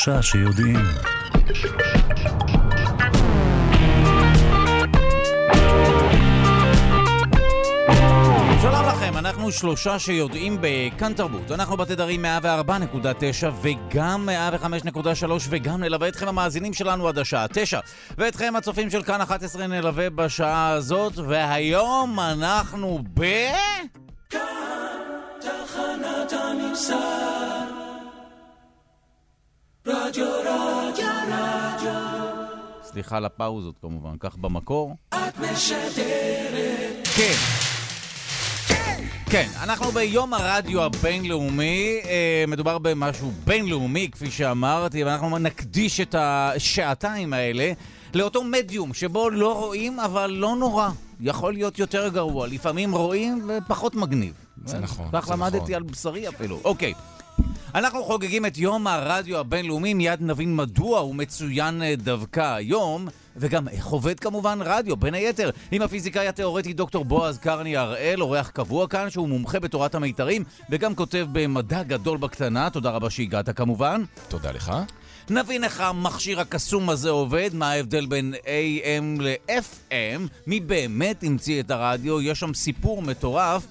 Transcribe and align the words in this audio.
שלושה 0.00 0.22
שיודעים. 0.22 0.76
שלום 8.62 8.86
לכם, 8.88 9.16
אנחנו 9.18 9.52
שלושה 9.52 9.98
שיודעים 9.98 10.58
בכאן 10.60 11.12
תרבות. 11.12 11.50
אנחנו 11.52 11.76
בתדרים 11.76 12.24
104.9 12.24 13.46
וגם 13.62 14.28
105.3 14.62 15.32
וגם 15.48 15.80
נלווה 15.80 16.08
אתכם 16.08 16.28
המאזינים 16.28 16.72
שלנו 16.72 17.08
עד 17.08 17.18
השעה 17.18 17.48
9. 17.48 17.80
ואתכם 18.18 18.54
הצופים 18.56 18.90
של 18.90 19.02
כאן 19.02 19.20
11 19.20 19.66
נלווה 19.66 20.10
בשעה 20.10 20.70
הזאת, 20.70 21.12
והיום 21.18 22.20
אנחנו 22.20 22.98
ב... 23.14 23.24
כאן 24.30 24.40
תחנת 25.40 26.32
הממסד 26.32 27.29
רדיו 29.86 30.26
רדיו 30.40 31.08
רדיו 31.28 31.92
סליחה 32.82 33.16
על 33.16 33.24
הפאוזות 33.24 33.74
כמובן, 33.80 34.14
כך 34.20 34.36
במקור. 34.36 34.96
את 35.08 35.38
משדרת 35.38 37.08
כן 37.16 37.34
כן, 39.30 39.48
אנחנו 39.62 39.90
ביום 39.90 40.34
הרדיו 40.34 40.82
הבינלאומי, 40.82 42.00
אה, 42.04 42.44
מדובר 42.48 42.78
במשהו 42.78 43.32
בינלאומי, 43.44 44.08
כפי 44.12 44.30
שאמרתי, 44.30 45.04
ואנחנו 45.04 45.38
נקדיש 45.38 46.00
את 46.00 46.14
השעתיים 46.18 47.32
האלה 47.32 47.72
לאותו 48.14 48.44
מדיום 48.44 48.94
שבו 48.94 49.30
לא 49.30 49.58
רואים, 49.58 50.00
אבל 50.00 50.30
לא 50.30 50.56
נורא. 50.56 50.88
יכול 51.20 51.52
להיות 51.52 51.78
יותר 51.78 52.08
גרוע, 52.08 52.46
לפעמים 52.46 52.94
רואים 52.94 53.48
ופחות 53.48 53.94
מגניב. 53.94 54.32
זה 54.64 54.78
נכון, 54.78 55.06
זה 55.10 55.16
נכון. 55.16 55.22
כך 55.22 55.30
למדתי 55.30 55.74
על 55.74 55.82
בשרי 55.82 56.28
אפילו. 56.28 56.60
אוקיי. 56.64 56.94
אנחנו 57.74 58.04
חוגגים 58.04 58.46
את 58.46 58.58
יום 58.58 58.86
הרדיו 58.86 59.38
הבינלאומי, 59.38 59.94
מיד 59.94 60.22
נבין 60.22 60.56
מדוע 60.56 60.98
הוא 60.98 61.14
מצוין 61.14 61.82
אה, 61.82 61.94
דווקא 61.96 62.54
היום, 62.54 63.08
וגם 63.36 63.68
איך 63.68 63.86
עובד 63.86 64.20
כמובן 64.20 64.58
רדיו, 64.62 64.96
בין 64.96 65.14
היתר, 65.14 65.50
עם 65.70 65.82
הפיזיקאי 65.82 66.28
התיאורטי 66.28 66.72
דוקטור 66.72 67.04
בועז 67.04 67.38
קרני 67.38 67.76
הראל, 67.76 68.22
אורח 68.22 68.50
קבוע 68.50 68.88
כאן, 68.88 69.10
שהוא 69.10 69.28
מומחה 69.28 69.60
בתורת 69.60 69.94
המיתרים, 69.94 70.44
וגם 70.70 70.94
כותב 70.94 71.26
במדע 71.32 71.82
גדול 71.82 72.18
בקטנה. 72.18 72.70
תודה 72.70 72.90
רבה 72.90 73.10
שהגעת 73.10 73.56
כמובן. 73.56 74.04
תודה 74.28 74.50
לך. 74.50 74.72
נבין 75.30 75.64
איך 75.64 75.80
המכשיר 75.80 76.40
הקסום 76.40 76.90
הזה 76.90 77.10
עובד, 77.10 77.50
מה 77.52 77.70
ההבדל 77.70 78.06
בין 78.06 78.34
AM 78.34 79.22
ל-FM, 79.22 80.20
מי 80.46 80.60
באמת 80.60 81.24
המציא 81.24 81.60
את 81.60 81.70
הרדיו, 81.70 82.22
יש 82.22 82.40
שם 82.40 82.54
סיפור 82.54 83.02
מטורף. 83.02 83.66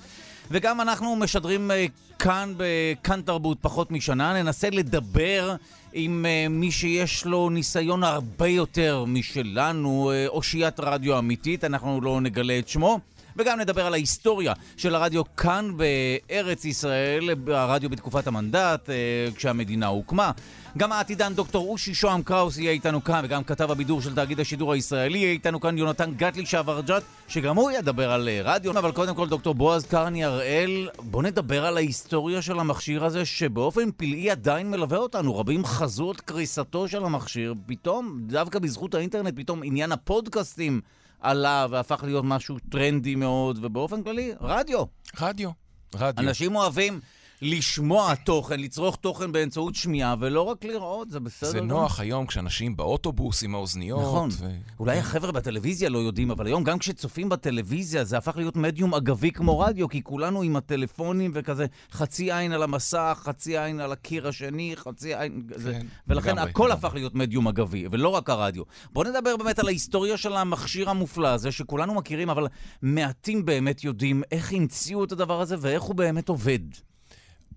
וגם 0.52 0.82
אנחנו 0.82 1.16
משדרים 1.16 1.72
אה, 1.72 1.86
כאן 2.20 2.54
בכאן 2.58 3.22
תרבות 3.22 3.58
פחות 3.62 3.92
משנה, 3.92 4.44
ננסה 4.44 4.70
לדבר 4.70 5.56
עם 5.94 6.26
uh, 6.26 6.50
מי 6.50 6.72
שיש 6.72 7.26
לו 7.26 7.50
ניסיון 7.50 8.04
הרבה 8.04 8.48
יותר 8.48 9.06
משלנו, 9.08 10.12
uh, 10.12 10.30
אושיית 10.30 10.80
רדיו 10.80 11.20
אמיתית, 11.20 11.64
אנחנו 11.64 12.02
לא 12.02 12.22
נגלה 12.22 12.60
את 12.60 12.70
שמו. 12.70 13.00
וגם 13.38 13.60
נדבר 13.60 13.86
על 13.86 13.94
ההיסטוריה 13.94 14.54
של 14.78 14.96
הרדיו 14.96 15.36
כאן 15.36 15.72
בארץ 15.78 16.66
ישראל, 16.66 17.30
הרדיו 17.48 17.90
בתקופת 17.90 18.28
המנדט, 18.28 18.90
uh, 18.90 19.36
כשהמדינה 19.36 19.88
הוקמה. 19.88 20.32
גם 20.78 20.92
העתידן 20.92 21.34
דוקטור 21.34 21.70
אושי 21.70 21.94
שוהם 21.94 22.24
קראוס 22.24 22.58
יהיה 22.58 22.72
איתנו 22.72 23.04
כאן, 23.04 23.22
וגם 23.26 23.44
כתב 23.44 23.72
הבידור 23.72 24.02
של 24.02 24.16
תאגיד 24.16 24.40
השידור 24.40 24.74
הישראלי 24.74 25.18
יהיה 25.18 25.32
איתנו 25.32 25.60
כאן 25.60 25.78
יונתן 25.78 26.12
גטלי 26.18 26.46
שעברג'ת, 26.46 27.04
שגם 27.28 27.56
הוא 27.56 27.72
ידבר 27.72 28.12
על 28.12 28.30
אה, 28.30 28.42
רדיו. 28.44 28.72
אבל 28.72 28.92
קודם 28.92 29.16
כל 29.16 29.30
דוקטור 29.30 29.54
בועז 29.56 29.86
קרני 29.86 30.24
הראל, 30.24 30.90
בוא 31.00 31.24
נדבר 31.24 31.66
על 31.66 31.78
ההיסטוריה 31.78 32.42
של 32.42 32.60
המכשיר 32.60 33.06
הזה, 33.06 33.26
שבאופן 33.26 33.92
פלאי 33.98 34.32
עדיין 34.32 34.72
מלווה 34.72 34.98
אותנו. 34.98 35.40
רבים 35.40 35.66
חזו 35.66 36.12
את 36.12 36.22
קריסתו 36.22 36.88
של 36.88 37.06
המכשיר, 37.06 37.54
פתאום, 37.66 38.20
דווקא 38.28 38.60
בזכות 38.60 38.96
האינטרנט, 38.96 39.34
פתאום 39.36 39.64
עניין 39.64 39.92
הפודקאסטים 39.92 40.82
עלה 41.20 41.68
והפך 41.70 42.04
להיות 42.04 42.26
משהו 42.26 42.58
טרנדי 42.70 43.16
מאוד, 43.16 43.60
ובאופן 43.62 44.04
כללי, 44.04 44.32
רדיו. 44.42 44.84
רדיו. 45.20 45.50
רדיו. 45.96 46.30
אנשים 46.30 46.56
אוהבים 46.56 47.00
לשמוע 47.42 48.16
תוכן, 48.16 48.60
לצרוך 48.60 48.96
תוכן 48.96 49.32
באמצעות 49.32 49.76
שמיעה, 49.76 50.16
ולא 50.20 50.42
רק 50.42 50.66
לראות, 50.66 51.10
זה 51.10 51.20
בסדר. 51.20 51.50
זה 51.50 51.62
נוח 51.62 52.00
היום 52.00 52.26
כשאנשים 52.26 52.78
באוטובוס 52.78 53.44
עם 53.44 53.56
האוזניות. 53.56 54.02
נכון. 54.02 54.30
ו... 54.32 54.50
אולי 54.80 54.98
החבר'ה 54.98 55.32
בטלוויזיה 55.32 55.90
לא 55.90 55.98
יודעים, 55.98 56.32
אבל 56.32 56.48
היום 56.48 56.64
גם 56.64 56.80
כשצופים 56.80 57.30
בטלוויזיה 57.30 58.04
זה 58.04 58.18
הפך 58.18 58.38
להיות 58.38 58.56
מדיום 58.56 58.94
אגבי 58.94 59.32
כמו 59.32 59.60
רדיו, 59.60 59.90
כי 59.90 60.04
כולנו 60.04 60.42
עם 60.42 60.56
הטלפונים 60.56 61.32
וכזה, 61.34 61.66
חצי 61.92 62.34
עין 62.34 62.52
על 62.52 62.64
המסך, 62.64 63.22
חצי 63.24 63.58
עין 63.58 63.80
על 63.80 63.92
הקיר 63.92 64.28
השני, 64.28 64.74
חצי 64.76 65.16
עין... 65.16 65.42
כן, 65.50 65.60
זה... 65.60 65.80
ולכן 66.08 66.32
לגמרי, 66.32 66.50
הכל 66.50 66.64
לגמרי. 66.64 66.74
הפך 66.74 66.94
להיות 66.94 67.16
מדיום 67.16 67.48
אגבי, 67.48 67.86
ולא 67.92 68.10
רק 68.10 68.30
הרדיו. 68.30 68.64
בואו 68.94 69.10
נדבר 69.10 69.38
באמת 69.38 69.60
על 69.60 69.68
ההיסטוריה 69.68 70.18
של 70.18 70.34
המכשיר 70.34 70.90
המופלא 70.90 71.28
הזה, 71.28 71.52
שכולנו 71.52 71.94
מכירים, 71.94 72.30
אבל 72.30 72.48
מעטים 72.82 73.46
באמת 73.46 73.84
יודעים 73.84 74.24
איך 74.32 74.54
המציאו 74.54 75.04
את 75.04 75.12
הדבר 75.12 75.42
הזה 75.42 75.56
ואיך 75.60 75.84
הוא 75.84 75.96
באמת 75.96 76.30
עובד. 76.30 76.60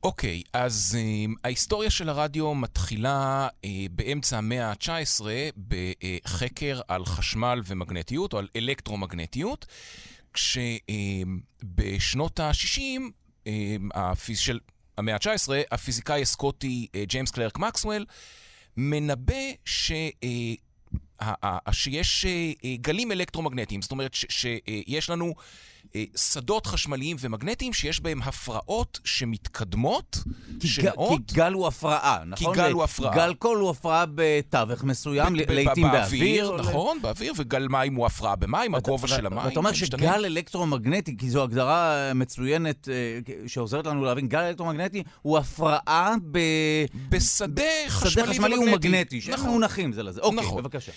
אוקיי, 0.02 0.42
okay, 0.46 0.48
אז 0.52 0.98
um, 0.98 1.34
ההיסטוריה 1.44 1.90
של 1.90 2.08
הרדיו 2.08 2.54
מתחילה 2.54 3.48
uh, 3.48 3.66
באמצע 3.90 4.38
המאה 4.38 4.70
ה-19 4.70 5.24
בחקר 5.68 6.80
על 6.88 7.04
חשמל 7.04 7.62
ומגנטיות, 7.66 8.32
או 8.32 8.38
על 8.38 8.48
אלקטרומגנטיות, 8.56 9.66
כשבשנות 10.32 10.70
uh, 12.40 12.42
ה-60, 12.42 13.00
uh, 13.44 13.48
הפיז... 13.94 14.38
של 14.38 14.60
המאה 14.98 15.14
ה-19, 15.14 15.50
הפיזיקאי 15.70 16.22
הסקוטי 16.22 16.86
uh, 16.92 16.96
ג'יימס 17.08 17.30
קלרק 17.30 17.58
מקסוול 17.58 18.06
מנבא 18.76 19.34
ש... 19.64 19.92
Uh, 19.92 20.26
שיש 21.72 22.26
גלים 22.80 23.12
אלקטרומגנטיים, 23.12 23.82
זאת 23.82 23.90
אומרת 23.90 24.14
שיש 24.14 25.10
לנו 25.10 25.34
שדות 26.16 26.66
חשמליים 26.66 27.16
ומגנטיים 27.20 27.72
שיש 27.72 28.00
בהם 28.00 28.22
הפרעות 28.22 29.00
שמתקדמות, 29.04 30.18
כי 30.60 30.68
שנעות... 30.68 31.20
כי 31.28 31.34
גל 31.34 31.52
הוא 31.52 31.66
הפרעה, 31.66 32.24
נכון? 32.26 32.54
כי 32.54 32.60
גל 32.60 32.72
הוא 32.72 32.84
הפרעה. 32.84 33.14
גל 33.14 33.34
קול 33.34 33.58
הוא 33.58 33.70
הפרעה 33.70 34.04
בתווך 34.14 34.84
מסוים, 34.84 35.34
לעיתים 35.34 35.86
באוויר. 35.92 36.56
נכון, 36.56 37.02
באוויר, 37.02 37.32
וגל 37.36 37.68
מים 37.68 37.94
הוא 37.94 38.06
הפרעה 38.06 38.36
במים, 38.36 38.74
הגובה 38.74 39.08
של 39.08 39.26
המים. 39.26 39.44
ואתה 39.44 39.58
אומר 39.58 39.72
שגל 39.72 40.24
אלקטרומגנטי, 40.24 41.16
כי 41.16 41.30
זו 41.30 41.42
הגדרה 41.42 42.12
מצוינת 42.14 42.88
שעוזרת 43.46 43.86
לנו 43.86 44.04
להבין, 44.04 44.28
גל 44.28 44.38
אלקטרומגנטי 44.38 45.02
הוא 45.22 45.38
הפרעה 45.38 46.14
ב... 46.30 46.38
בשדה 47.08 47.62
חשמלי 47.88 48.58
ומגנטי. 48.58 49.20
שהם 49.20 49.34
נכון. 49.34 49.50
מונחים 49.50 49.92
זה 49.92 50.02
לזה. 50.02 50.20
אוקיי, 50.20 50.38
נכון. 50.38 50.62
בבקשה. 50.62 50.92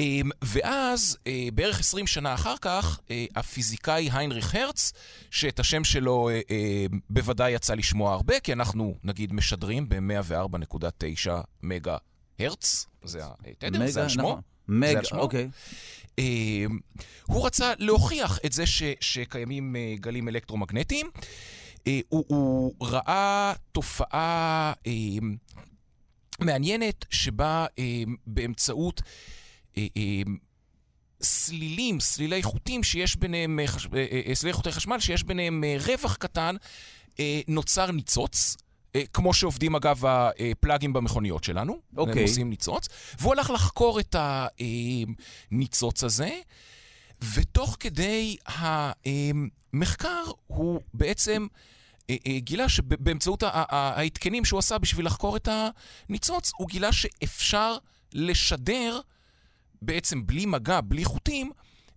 אמ, 0.00 0.30
ואז, 0.42 1.18
אה, 1.26 1.48
בערך 1.54 1.80
20 1.80 2.06
שנה 2.06 2.34
אחר 2.34 2.54
כך, 2.60 3.00
אה, 3.10 3.24
הפיזיקאי 3.36 4.08
היינריך 4.12 4.54
הרץ, 4.54 4.92
שאת 5.30 5.60
השם 5.60 5.84
שלו 5.84 6.28
אה, 6.28 6.86
בוודאי 7.10 7.52
יצא 7.52 7.74
לשמוע 7.74 8.12
הרבה, 8.12 8.40
כי 8.40 8.52
אנחנו, 8.52 8.94
נגיד, 9.04 9.32
משדרים 9.32 9.88
ב-104.9 9.88 11.30
מגה 11.62 11.96
הרץ, 12.38 12.86
זה 13.04 13.20
התדר, 13.46 13.86
זה 13.86 14.04
השמו. 14.04 14.22
נכון. 14.22 14.40
מגה, 14.68 15.00
אוקיי. 15.12 15.48
אמ, 16.18 16.78
הוא 17.26 17.46
רצה 17.46 17.72
להוכיח 17.78 18.38
את 18.46 18.52
זה 18.52 18.66
ש, 18.66 18.82
שקיימים 19.00 19.76
גלים 19.94 20.28
אלקטרומגנטיים. 20.28 21.06
הוא, 22.08 22.24
הוא 22.28 22.74
ראה 22.80 23.52
תופעה 23.72 24.72
מעניינת 26.40 27.04
שבה 27.10 27.66
באמצעות 28.26 29.02
סלילים, 31.22 32.00
סלילי 32.00 32.42
חוטים 32.42 32.82
שיש 32.82 33.16
ביניהם, 33.16 33.58
אה, 33.58 34.34
סלילי 34.34 34.52
חוטי 34.52 34.72
חשמל 34.72 35.00
שיש 35.00 35.24
ביניהם 35.24 35.64
רווח 35.86 36.16
קטן, 36.16 36.56
נוצר 37.48 37.90
ניצוץ. 37.90 38.56
כמו 39.12 39.34
שעובדים 39.34 39.74
אגב 39.74 40.02
הפלאגים 40.06 40.92
במכוניות 40.92 41.44
שלנו, 41.44 41.78
אוקיי. 41.96 42.22
הם 42.22 42.28
עושים 42.28 42.50
ניצוץ, 42.50 42.88
והוא 43.18 43.32
הלך 43.32 43.50
לחקור 43.50 44.00
את 44.00 44.16
הניצוץ 45.50 46.04
הזה, 46.04 46.30
ותוך 47.34 47.76
כדי 47.80 48.36
המחקר 48.46 50.24
הוא 50.46 50.80
בעצם 50.94 51.46
גילה 52.36 52.68
שבאמצעות 52.68 53.42
ההתקנים 53.46 54.44
שהוא 54.44 54.58
עשה 54.58 54.78
בשביל 54.78 55.06
לחקור 55.06 55.36
את 55.36 55.48
הניצוץ, 56.08 56.52
הוא 56.56 56.68
גילה 56.68 56.92
שאפשר 56.92 57.76
לשדר 58.12 59.00
בעצם 59.82 60.26
בלי 60.26 60.46
מגע, 60.46 60.80
בלי 60.80 61.04
חוטים, 61.04 61.50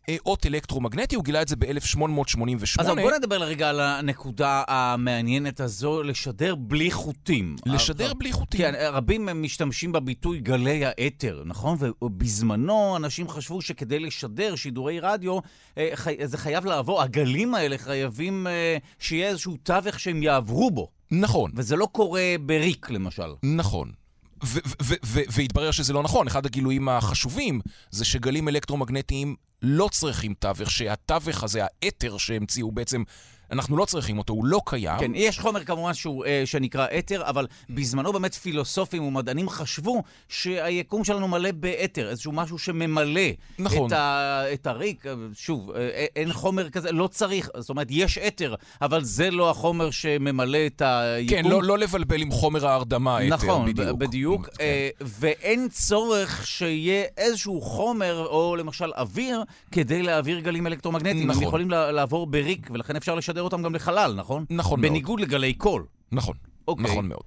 אה, 0.09 0.15
אות 0.25 0.45
אלקטרומגנטי, 0.45 1.15
הוא 1.15 1.23
גילה 1.23 1.41
את 1.41 1.47
זה 1.47 1.55
ב-1888. 1.55 2.79
אז 2.79 2.87
בוא 2.87 3.11
נדבר 3.11 3.37
לרגע 3.37 3.69
על 3.69 3.79
הנקודה 3.79 4.63
המעניינת 4.67 5.59
הזו, 5.59 6.03
לשדר 6.03 6.55
בלי 6.55 6.91
חוטים. 6.91 7.55
לשדר 7.65 8.07
הר... 8.07 8.13
בלי 8.13 8.31
חוטים. 8.31 8.61
כן, 8.61 8.73
רבים 8.91 9.29
משתמשים 9.35 9.91
בביטוי 9.91 10.39
גלי 10.39 10.85
האתר, 10.85 11.43
נכון? 11.45 11.77
ובזמנו 12.01 12.97
אנשים 12.97 13.29
חשבו 13.29 13.61
שכדי 13.61 13.99
לשדר 13.99 14.55
שידורי 14.55 14.99
רדיו, 14.99 15.39
אה, 15.77 15.93
זה 16.23 16.37
חייב 16.37 16.65
לעבור, 16.65 17.01
הגלים 17.01 17.55
האלה 17.55 17.77
חייבים 17.77 18.47
אה, 18.47 18.77
שיהיה 18.99 19.27
איזשהו 19.27 19.57
תווך 19.63 19.99
שהם 19.99 20.23
יעברו 20.23 20.71
בו. 20.71 20.87
נכון. 21.11 21.51
וזה 21.55 21.75
לא 21.75 21.87
קורה 21.91 22.35
בריק, 22.45 22.89
למשל. 22.89 23.33
נכון. 23.43 23.91
והתברר 25.29 25.71
שזה 25.71 25.93
לא 25.93 26.03
נכון. 26.03 26.27
אחד 26.27 26.45
הגילויים 26.45 26.89
החשובים 26.89 27.61
זה 27.91 28.05
שגלים 28.05 28.47
אלקטרומגנטיים 28.47 29.35
לא 29.61 29.89
צריכים 29.91 30.33
תווך, 30.33 30.71
שהתווך 30.71 31.43
הזה, 31.43 31.61
האתר 31.63 32.17
שהמציאו 32.17 32.71
בעצם... 32.71 33.03
אנחנו 33.53 33.77
לא 33.77 33.85
צריכים 33.85 34.17
אותו, 34.17 34.33
הוא 34.33 34.45
לא 34.45 34.61
קיים. 34.65 34.99
כן, 34.99 35.11
יש 35.15 35.39
חומר 35.39 35.63
כמובן 35.63 35.93
שהוא, 35.93 36.25
אה, 36.25 36.41
שנקרא 36.45 36.87
אתר, 36.99 37.21
אבל 37.25 37.47
בזמנו 37.69 38.13
באמת 38.13 38.33
פילוסופים 38.33 39.03
ומדענים 39.03 39.49
חשבו 39.49 40.03
שהיקום 40.29 41.03
שלנו 41.03 41.27
מלא 41.27 41.51
באתר, 41.51 42.09
איזשהו 42.09 42.31
משהו 42.31 42.59
שממלא 42.59 43.21
נכון. 43.59 43.87
את, 43.87 43.91
ה, 43.91 44.43
את 44.53 44.67
הריק. 44.67 45.05
שוב, 45.33 45.71
אה, 45.71 46.05
אין 46.15 46.33
חומר 46.33 46.69
כזה, 46.69 46.91
לא 46.91 47.07
צריך, 47.07 47.49
זאת 47.57 47.69
אומרת, 47.69 47.87
יש 47.89 48.17
אתר, 48.17 48.55
אבל 48.81 49.03
זה 49.03 49.31
לא 49.31 49.49
החומר 49.49 49.91
שממלא 49.91 50.57
את 50.65 50.81
היקום. 50.85 51.37
כן, 51.37 51.45
לא, 51.45 51.63
לא 51.63 51.77
לבלבל 51.77 52.21
עם 52.21 52.31
חומר 52.31 52.67
ההרדמה, 52.67 53.17
אתר, 53.17 53.35
נכון, 53.35 53.65
בדיוק. 53.65 53.97
בדיוק. 53.97 54.45
כן. 54.45 54.63
אה, 54.63 54.89
ואין 55.01 55.67
צורך 55.69 56.47
שיהיה 56.47 57.03
איזשהו 57.17 57.61
חומר, 57.61 58.25
או 58.27 58.55
למשל 58.55 58.91
אוויר, 58.97 59.43
כדי 59.71 60.01
להעביר 60.01 60.39
גלים 60.39 60.67
אלקטרומגנטיים. 60.67 61.27
נכון. 61.27 61.43
הם 61.43 61.47
יכולים 61.47 61.69
לעבור 61.69 62.27
בריק, 62.27 62.69
ולכן 62.73 62.95
אפשר 62.95 63.15
לשדר 63.15 63.42
אותם 63.43 63.61
גם 63.63 63.75
לחלל, 63.75 64.13
נכון? 64.15 64.45
נכון 64.49 64.81
מאוד. 64.81 64.91
בניגוד 64.91 65.19
לגלי 65.19 65.53
קול. 65.53 65.85
נכון. 66.11 66.35
אוקיי. 66.67 66.85
נכון 66.85 67.07
מאוד. 67.07 67.23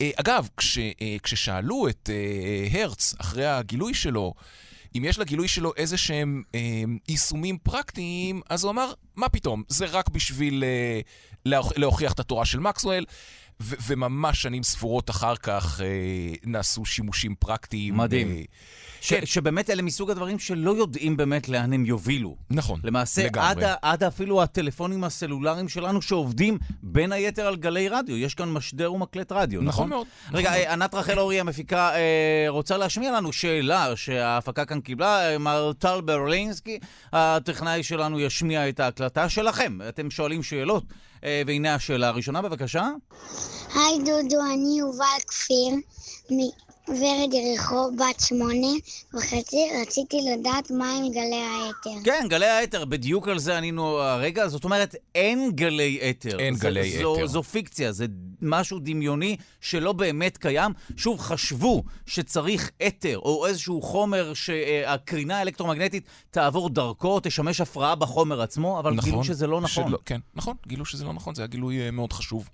אה, 0.00 0.10
אגב, 0.16 0.48
כש, 0.56 0.78
אה, 0.78 1.16
כששאלו 1.22 1.88
את 1.88 2.10
אה, 2.12 2.80
הרץ 2.80 3.14
אחרי 3.20 3.46
הגילוי 3.46 3.94
שלו, 3.94 4.34
אם 4.96 5.04
יש 5.04 5.18
לגילוי 5.18 5.48
שלו 5.48 5.72
איזה 5.76 5.96
שהם 5.96 6.42
אה, 6.54 6.60
יישומים 7.08 7.58
פרקטיים, 7.58 8.40
אז 8.50 8.64
הוא 8.64 8.70
אמר, 8.70 8.92
מה 9.16 9.28
פתאום, 9.28 9.62
זה 9.68 9.86
רק 9.86 10.08
בשביל 10.08 10.64
אה, 10.64 11.00
להוכ- 11.48 11.72
להוכיח 11.76 12.12
את 12.12 12.20
התורה 12.20 12.44
של 12.44 12.60
מקסואל, 12.60 13.04
ו- 13.60 13.74
וממש 13.86 14.42
שנים 14.42 14.62
ספורות 14.62 15.10
אחר 15.10 15.36
כך 15.36 15.80
אה, 15.80 15.86
נעשו 16.44 16.84
שימושים 16.84 17.34
פרקטיים. 17.34 17.96
מדהים. 17.96 18.30
אה, 18.30 18.42
ש- 19.00 19.12
כן. 19.12 19.26
שבאמת 19.26 19.70
אלה 19.70 19.82
מסוג 19.82 20.10
הדברים 20.10 20.38
שלא 20.38 20.70
יודעים 20.76 21.16
באמת 21.16 21.48
לאן 21.48 21.72
הם 21.72 21.84
יובילו. 21.86 22.36
נכון, 22.50 22.80
למעשה, 22.84 23.24
לגמרי. 23.24 23.48
עד, 23.48 23.62
ה- 23.62 23.74
עד 23.82 24.04
אפילו 24.04 24.42
הטלפונים 24.42 25.04
הסלולריים 25.04 25.68
שלנו 25.68 26.02
שעובדים 26.02 26.58
בין 26.82 27.12
היתר 27.12 27.46
על 27.46 27.56
גלי 27.56 27.88
רדיו. 27.88 28.16
יש 28.16 28.34
כאן 28.34 28.48
משדר 28.52 28.92
ומקלט 28.92 29.32
רדיו, 29.32 29.60
נכון? 29.60 29.68
נכון 29.68 29.88
מאוד. 29.88 30.06
רגע, 30.32 30.50
נכון. 30.50 30.62
אה, 30.62 30.72
ענת 30.72 30.94
רחל 30.94 31.18
אורי 31.18 31.40
המפיקה 31.40 31.94
אה, 31.94 32.00
רוצה 32.48 32.76
להשמיע 32.76 33.12
לנו 33.12 33.32
שאלה 33.32 33.96
שההפקה 33.96 34.64
כאן 34.64 34.80
קיבלה. 34.80 35.32
אה, 35.32 35.38
מר 35.38 35.72
טל 35.78 36.00
ברלינסקי, 36.00 36.78
הטכנאי 37.12 37.82
שלנו, 37.82 38.20
ישמיע 38.20 38.68
את 38.68 38.80
ההקלטה 38.80 39.28
שלכם. 39.28 39.78
אתם 39.88 40.10
שואלים 40.10 40.42
שאלות, 40.42 40.84
אה, 41.24 41.42
והנה 41.46 41.74
השאלה 41.74 42.08
הראשונה, 42.08 42.42
בבקשה. 42.42 42.88
היי 43.74 43.98
דודו, 43.98 44.40
אני 44.54 44.78
יובל 44.78 45.04
כפיר, 45.28 45.74
מוורד 46.88 47.32
יריחו, 47.34 47.90
בת 47.92 48.20
שמונה 48.20 48.66
וחצי. 49.14 49.56
רציתי 49.82 50.16
לדעת 50.32 50.70
מה 50.70 50.92
עם 50.98 51.10
גלי 51.12 51.42
האתר. 51.42 51.90
כן, 52.04 52.26
גלי 52.28 52.46
האתר, 52.46 52.84
בדיוק 52.84 53.28
על 53.28 53.38
זה 53.38 53.56
ענינו 53.56 53.98
הרגע. 53.98 54.48
זאת 54.48 54.64
אומרת, 54.64 54.94
אין 55.14 55.50
גלי 55.54 56.00
אתר. 56.10 56.38
אין 56.38 56.54
זה- 56.54 56.60
גלי 56.64 56.98
זו, 57.02 57.16
אתר. 57.16 57.26
זו 57.26 57.42
פיקציה, 57.42 57.92
זה 57.92 58.06
משהו 58.42 58.78
דמיוני 58.78 59.36
שלא 59.60 59.92
באמת 59.92 60.36
קיים. 60.36 60.72
שוב, 60.96 61.20
חשבו 61.20 61.82
שצריך 62.06 62.70
אתר 62.86 63.18
או 63.18 63.46
איזשהו 63.46 63.82
חומר 63.82 64.34
שהקרינה 64.34 65.38
האלקטרומגנטית 65.38 66.04
תעבור 66.30 66.70
דרכו, 66.70 67.20
תשמש 67.22 67.60
הפרעה 67.60 67.94
בחומר 67.94 68.42
עצמו, 68.42 68.78
אבל 68.78 69.00
גילו 69.00 69.24
שזה 69.24 69.46
לא 69.46 69.60
נכון. 69.60 69.88
שלא, 69.88 69.98
כן, 70.04 70.20
נכון, 70.34 70.56
גילו 70.66 70.84
שזה 70.84 71.04
לא 71.04 71.12
נכון, 71.12 71.34
זה 71.34 71.42
היה 71.42 71.46
גילוי 71.46 71.80
אה, 71.80 71.90
מאוד 71.90 72.12
חשוב. 72.12 72.48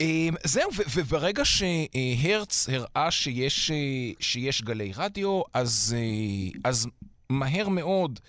אה, 0.00 0.28
זהו, 0.44 0.70
וברגע 0.94 1.44
שהרץ 1.44 2.68
הראה 2.68 3.10
שיש, 3.10 3.70
אה, 3.70 3.76
שיש 4.20 4.62
גלי 4.62 4.92
רדיו, 4.96 5.42
אז, 5.54 5.96
אה, 5.98 6.58
אז 6.64 6.86
מהר 7.30 7.68
מאוד, 7.68 8.20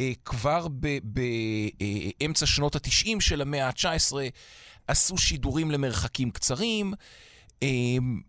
אה, 0.00 0.12
כבר 0.24 0.66
באמצע 1.02 2.46
שנות 2.46 2.76
ה-90 2.76 3.20
של 3.20 3.40
המאה 3.40 3.66
ה-19, 3.68 4.12
עשו 4.88 5.18
שידורים 5.18 5.70
למרחקים 5.70 6.30
קצרים. 6.30 6.94
אה, 7.62 7.68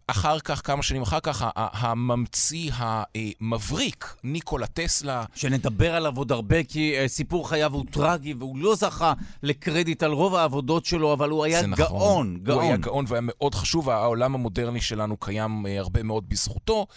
אחר 0.08 0.40
כך, 0.40 0.62
כמה 0.64 0.84
שנים 0.84 1.02
אחר 1.02 1.20
כך, 1.20 1.46
הממציא 1.56 2.72
המבריק, 2.76 4.16
ניקולה 4.24 4.68
טסלה, 4.68 5.24
שנדבר 5.36 5.96
עליו 5.96 6.18
עוד 6.18 6.32
הרבה, 6.32 6.64
כי 6.64 6.96
uh, 7.06 7.08
סיפור 7.08 7.50
חייו 7.50 7.74
הוא 7.74 7.86
טרגי, 7.92 8.34
והוא 8.34 8.58
לא 8.58 8.76
זכה 8.76 9.14
לקרדיט 9.44 10.04
על 10.04 10.12
רוב 10.12 10.36
העבודות 10.36 10.86
שלו, 10.86 11.14
אבל 11.14 11.30
הוא 11.30 11.44
היה 11.44 11.68
נכון. 11.68 11.86
גאון, 11.86 12.38
גאון. 12.44 12.58
הוא 12.58 12.68
היה 12.68 12.78
גאון 12.78 13.06
והיה 13.08 13.22
מאוד 13.24 13.56
חשוב, 13.56 13.90
העולם 13.90 14.36
המודרני 14.36 14.82
שלנו 14.82 15.18
קיים 15.18 15.66
אה, 15.68 15.80
הרבה 15.80 16.04
מאוד 16.04 16.30
בזכותו. 16.30 16.88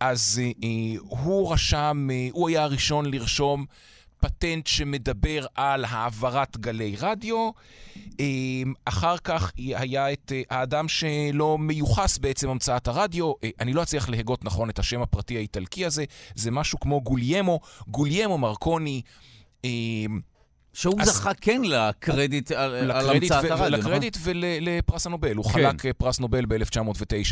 אז 0.00 0.40
אה, 0.42 0.50
אה, 0.64 1.00
הוא 1.08 1.52
רשם, 1.52 2.08
אה, 2.10 2.28
הוא 2.32 2.48
היה 2.48 2.62
הראשון 2.62 3.06
לרשום 3.06 3.64
פטנט 4.20 4.66
שמדבר 4.66 5.46
על 5.54 5.84
העברת 5.84 6.56
גלי 6.56 6.96
רדיו. 6.98 7.50
אה, 8.20 8.26
אחר 8.84 9.18
כך 9.18 9.52
היה 9.56 10.12
את 10.12 10.32
אה, 10.34 10.42
האדם 10.50 10.88
שלא 10.88 11.58
מיוחס 11.58 12.18
בעצם 12.18 12.48
המצאת 12.48 12.88
הרדיו. 12.88 13.32
אה, 13.44 13.50
אני 13.60 13.72
לא 13.72 13.82
אצליח 13.82 14.08
להגות 14.08 14.44
נכון 14.44 14.70
את 14.70 14.78
השם 14.78 15.02
הפרטי 15.02 15.36
האיטלקי 15.36 15.86
הזה, 15.86 16.04
זה 16.34 16.50
משהו 16.50 16.80
כמו 16.80 17.00
גוליימו, 17.00 17.60
גוליימו 17.88 18.38
מרקוני. 18.38 19.02
שהוא 20.78 20.94
אז- 21.00 21.08
זכה 21.08 21.34
כן 21.34 21.62
לקרדיט 21.64 22.52
על, 22.52 22.90
המצאת 22.90 23.32
הרדיו, 23.50 23.56
נכון? 23.56 23.72
לקרדיט 23.72 24.16
ולפרס 24.22 25.06
הנובל. 25.06 25.36
הוא 25.36 25.44
כן. 25.44 25.50
חלק 25.50 25.86
אה, 25.86 25.92
פרס 25.92 26.20
נובל 26.20 26.44
ב-1909 26.46 26.54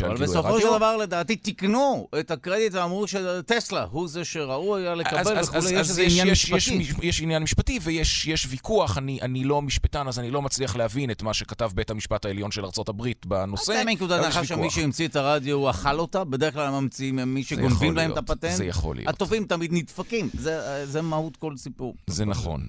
על 0.03 0.11
אבל 0.11 0.15
גילוי 0.17 0.27
בסופו. 0.27 0.61
של 0.61 0.67
דבר, 0.75 0.97
לדעתי, 0.97 1.35
תיקנו 1.35 2.07
את 2.19 2.31
הקרדיט 2.31 2.73
ואמרו 2.73 3.05
שטסלה 3.07 3.85
הוא 3.91 4.07
זה 4.07 4.25
שראוי 4.25 4.81
היה 4.81 4.95
לקבל 4.95 5.21
וכולי, 5.43 5.71
יש 5.71 5.89
איזה 5.89 6.01
עניין 6.01 6.27
יש- 6.27 6.49
יש- 6.51 6.69
משפטי. 6.71 7.07
יש 7.07 7.21
עניין 7.21 7.43
משפטי 7.43 7.79
ויש 7.83 8.27
יש 8.27 8.47
ויכוח, 8.49 8.97
אני 8.97 9.43
לא 9.43 9.61
משפטן, 9.61 10.07
אז 10.07 10.19
אני 10.19 10.31
לא 10.31 10.41
מצליח 10.41 10.75
להבין 10.75 11.11
את 11.11 11.23
מה 11.23 11.33
שכתב 11.33 11.69
בית 11.75 11.89
המשפט 11.89 12.25
העליון 12.25 12.51
של 12.51 12.65
ארה"ב 12.65 13.03
בנושא. 13.25 13.65
זה 13.73 13.83
מנקודת 13.85 14.25
הנחה 14.25 14.45
שמי. 14.45 14.69
שהמציא 14.69 15.07
את 15.07 15.15
הרדיו 15.15 15.57
הוא 15.57 15.69
אכל 15.69 15.99
אותה, 15.99 16.23
בדרך 16.23 16.53
כלל 16.53 16.65
הממציאים 16.67 17.19
הם 17.19 17.33
מי 17.33 17.43
שגונבים 17.43 17.95
להם 17.95 18.11
את 18.11 18.17
הפטנט. 18.17 18.51
זה 18.51 18.65
יכול 18.65 18.95
להיות. 18.95 19.09
הטובים 19.09 19.45
תמיד 19.45 19.73
נדפקים, 19.73 20.29
זה 20.83 21.01
מהות 21.01 21.37
כל 21.37 21.57
סיפור. 21.57 21.95
זה 22.07 22.25
נכון. 22.25 22.67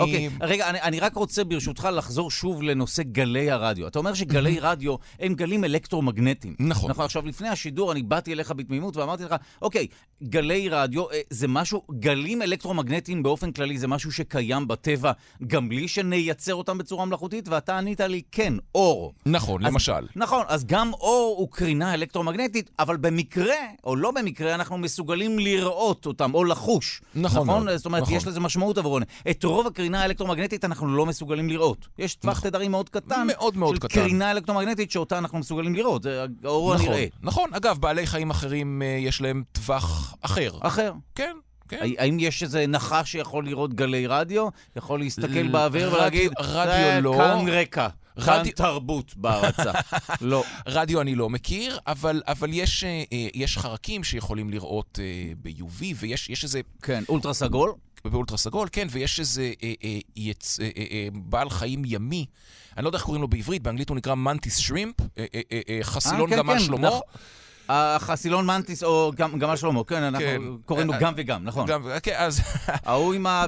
אוקיי, 0.00 0.19
אה, 0.42 0.46
רגע, 0.46 0.70
אני, 0.70 0.82
אני 0.82 1.00
רק 1.00 1.14
רוצה 1.14 1.44
ברשותך 1.44 1.88
לחזור 1.92 2.30
שוב 2.30 2.62
לנושא 2.62 3.02
גלי 3.02 3.50
הרדיו. 3.50 3.86
אתה 3.86 3.98
אומר 3.98 4.14
שגלי 4.14 4.58
רדיו 4.60 4.94
הם 5.20 5.34
גלים 5.34 5.64
אלקטרומגנטיים. 5.64 6.54
נכון. 6.58 6.90
נכון, 6.90 7.04
עכשיו, 7.04 7.26
לפני 7.26 7.48
השידור 7.48 7.92
אני 7.92 8.02
באתי 8.02 8.32
אליך 8.32 8.50
בתמימות 8.56 8.96
ואמרתי 8.96 9.24
לך, 9.24 9.34
אוקיי, 9.62 9.86
גלי 10.22 10.68
רדיו 10.68 11.10
אה, 11.10 11.20
זה 11.30 11.48
משהו, 11.48 11.82
גלים 11.90 12.42
אלקטרומגנטיים 12.42 13.22
באופן 13.22 13.52
כללי 13.52 13.78
זה 13.78 13.88
משהו 13.88 14.12
שקיים 14.12 14.68
בטבע 14.68 15.12
גם 15.46 15.68
בלי 15.68 15.88
שנייצר 15.88 16.54
אותם 16.54 16.78
בצורה 16.78 17.04
מלאכותית, 17.04 17.48
ואתה 17.48 17.78
ענית 17.78 18.00
לי, 18.00 18.22
כן, 18.32 18.54
אור. 18.74 19.12
נכון, 19.26 19.66
אז- 19.66 19.72
למשל. 19.72 20.06
נכון, 20.16 20.44
אז 20.48 20.64
גם 20.64 20.92
אור 20.92 21.34
הוא 21.38 21.48
קרינה 21.50 21.94
אלקטרומגנטית, 21.94 22.70
אבל 22.78 22.96
במקרה, 22.96 23.54
או 23.84 23.96
לא 23.96 24.10
במקרה, 24.10 24.54
אנחנו 24.54 24.78
מסוגלים 24.78 25.38
לראות 25.38 26.06
אותם, 26.06 26.34
או 26.34 26.44
לחוש. 26.44 27.02
נכון 27.14 27.46
מאוד, 27.46 27.76
זאת 27.76 27.86
אומרת, 27.86 28.02
נכון. 28.02 28.14
יש 28.14 28.26
לזה 28.26 28.40
משמעות 28.40 28.78
עבורנו. 28.78 29.06
את 29.30 29.44
רוב 29.44 29.66
הקרינה 29.66 29.99
האלקטרומגנטית 30.00 30.64
אנחנו 30.64 30.96
לא 30.96 31.06
מסוגלים 31.06 31.48
לראות. 31.48 31.88
יש 31.98 32.14
טווח 32.14 32.38
נכון. 32.38 32.50
תדרים 32.50 32.70
מאוד 32.70 32.88
קטן, 32.88 33.26
מאוד 33.26 33.56
מאוד 33.56 33.74
של 33.74 33.80
קטן. 33.80 33.94
קרינה 33.94 34.30
אלקטרומגנטית 34.30 34.90
שאותה 34.90 35.18
אנחנו 35.18 35.38
מסוגלים 35.38 35.74
לראות. 35.74 36.02
זה 36.02 36.24
האור 36.44 36.74
נכון, 36.74 36.86
הנראה. 36.86 37.06
נכון. 37.22 37.50
אגב, 37.54 37.78
בעלי 37.78 38.06
חיים 38.06 38.30
אחרים, 38.30 38.82
אה, 38.82 38.98
יש 39.00 39.20
להם 39.20 39.42
טווח 39.52 40.14
אחר. 40.20 40.50
אחר. 40.60 40.92
כן, 41.14 41.36
כן. 41.68 41.78
האם 41.98 42.16
יש 42.20 42.42
איזה 42.42 42.66
נחש 42.66 43.12
שיכול 43.12 43.44
לראות 43.44 43.74
גלי 43.74 44.06
רדיו? 44.06 44.48
יכול 44.76 45.00
להסתכל 45.00 45.26
ל- 45.38 45.48
באוויר 45.48 45.86
רדיו- 45.88 45.98
ולהגיד, 45.98 46.32
רדיו 46.40 46.72
"זה 46.94 47.00
לא." 47.02 47.14
כאן 47.18 47.48
רקע, 47.48 47.88
כאן 48.24 48.38
רדיו- 48.40 48.52
תרבות 48.54 49.16
בהרצה. 49.16 49.70
לא. 50.20 50.44
רדיו 50.66 51.00
אני 51.00 51.14
לא 51.14 51.30
מכיר, 51.30 51.78
אבל, 51.86 52.22
אבל 52.28 52.48
יש, 52.52 52.84
אה, 52.84 53.02
אה, 53.12 53.28
יש 53.34 53.58
חרקים 53.58 54.04
שיכולים 54.04 54.50
לראות 54.50 54.98
אה, 55.02 55.32
ב-UV, 55.42 55.82
ויש 55.96 56.30
יש 56.30 56.44
איזה, 56.44 56.60
כן, 56.82 57.04
אולטרה 57.08 57.34
סגול? 57.34 57.72
באולטרה 58.04 58.38
סגול, 58.38 58.68
כן, 58.72 58.86
ויש 58.90 59.20
איזה 59.20 59.52
אה, 59.62 59.72
אה, 59.84 59.98
יצ, 60.16 60.60
אה, 60.60 60.70
אה, 60.76 60.84
אה, 60.90 61.08
בעל 61.12 61.50
חיים 61.50 61.82
ימי, 61.86 62.26
אני 62.76 62.84
לא 62.84 62.88
יודע 62.88 62.96
איך 62.96 63.04
קוראים 63.04 63.22
לו 63.22 63.28
בעברית, 63.28 63.62
באנגלית 63.62 63.88
הוא 63.88 63.96
נקרא 63.96 64.14
מנטיס 64.14 64.56
שרימפ, 64.56 65.00
אה, 65.00 65.06
אה, 65.34 65.40
אה, 65.52 65.60
אה, 65.68 65.78
חסילון 65.82 66.30
כן, 66.30 66.36
גמל 66.36 66.52
כן, 66.52 66.60
שלמה. 66.60 66.88
נכון. 66.88 67.00
החסילון 67.68 68.46
מנטיס, 68.46 68.82
או 68.82 69.12
גמל 69.16 69.56
שלמה, 69.56 69.84
כן, 69.84 70.02
אנחנו 70.02 70.26
כן. 70.26 70.42
קוראים 70.64 70.86
לו 70.86 70.92
אה, 70.92 70.98
גם 71.00 71.12
וגם, 71.16 71.44
נכון. 71.44 71.66
גם, 71.66 71.88
כן, 72.02 72.14
אז, 72.16 72.40
ההוא 72.66 73.14
עם 73.14 73.26
ה... 73.26 73.44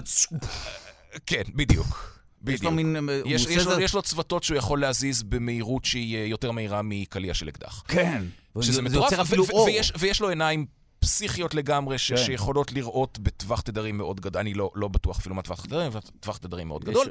כן, 1.27 1.43
בדיוק. 1.55 2.13
יש 2.47 2.63
לו 2.63 2.71
בדיוק. 2.71 2.87
מין... 2.87 3.09
יש, 3.25 3.47
יש, 3.47 3.67
לו, 3.67 3.81
יש 3.81 3.95
לו 3.95 4.03
צוותות 4.03 4.43
שהוא 4.43 4.59
יכול 4.59 4.81
להזיז 4.81 5.23
במהירות 5.23 5.85
שהיא 5.85 6.17
אה, 6.17 6.25
יותר 6.25 6.51
מהירה 6.51 6.81
מקליע 6.85 7.35
של 7.35 7.49
אקדח. 7.49 7.83
כן. 7.89 8.25
שזה 8.61 8.73
זה 8.73 8.83
מטורף. 8.83 9.33
ויש, 9.67 9.93
ויש 9.99 10.21
לו 10.21 10.29
עיניים 10.29 10.67
פסיכיות 11.03 11.55
לגמרי, 11.55 11.99
ש- 11.99 12.13
כן. 12.13 12.17
שיכולות 12.17 12.73
לראות 12.73 13.19
בטווח 13.19 13.61
תדרים 13.61 13.97
מאוד 13.97 14.21
גדול. 14.21 14.41
אני 14.41 14.55
לא, 14.55 14.71
לא 14.75 14.89
בטוח 14.89 15.19
אפילו 15.19 15.35
מה 15.35 15.43
טווח 15.43 15.67
תדרים, 15.67 15.87
אבל 15.87 16.01
טווח 16.21 16.37
תדרים 16.37 16.69
מאוד 16.69 16.85
גדול. 16.85 17.07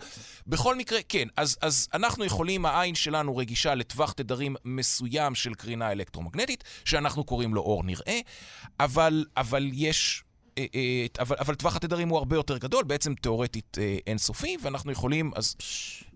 בכל 0.48 0.75
מקרה, 0.75 1.00
כן, 1.10 1.27
אז, 1.38 1.57
אז 1.62 1.88
אנחנו 1.93 2.25
יכולים, 2.25 2.65
העין 2.65 2.95
שלנו 2.95 3.38
רגישה 3.38 3.75
לטווח 3.75 4.12
תדרים 4.12 4.55
מסוים 4.65 5.36
של 5.36 5.53
קרינה 5.53 5.91
אלקטרומגנטית, 5.91 6.63
שאנחנו 6.86 7.24
קוראים 7.24 7.53
לו 7.53 7.62
אור 7.62 7.83
נראה, 7.83 8.19
אבל, 8.79 9.25
אבל 9.38 9.69
יש... 9.74 10.24
אה, 10.57 10.65
אה, 10.75 11.05
אבל, 11.19 11.36
אבל 11.39 11.55
טווח 11.55 11.75
התדרים 11.75 12.10
הוא 12.10 12.17
הרבה 12.17 12.36
יותר 12.36 12.57
גדול, 12.57 12.83
בעצם 12.83 13.13
תיאורטית 13.15 13.77
אה, 13.81 13.98
אינסופי, 14.07 14.57
ואנחנו 14.62 14.91
יכולים, 14.91 15.31
אז 15.36 15.55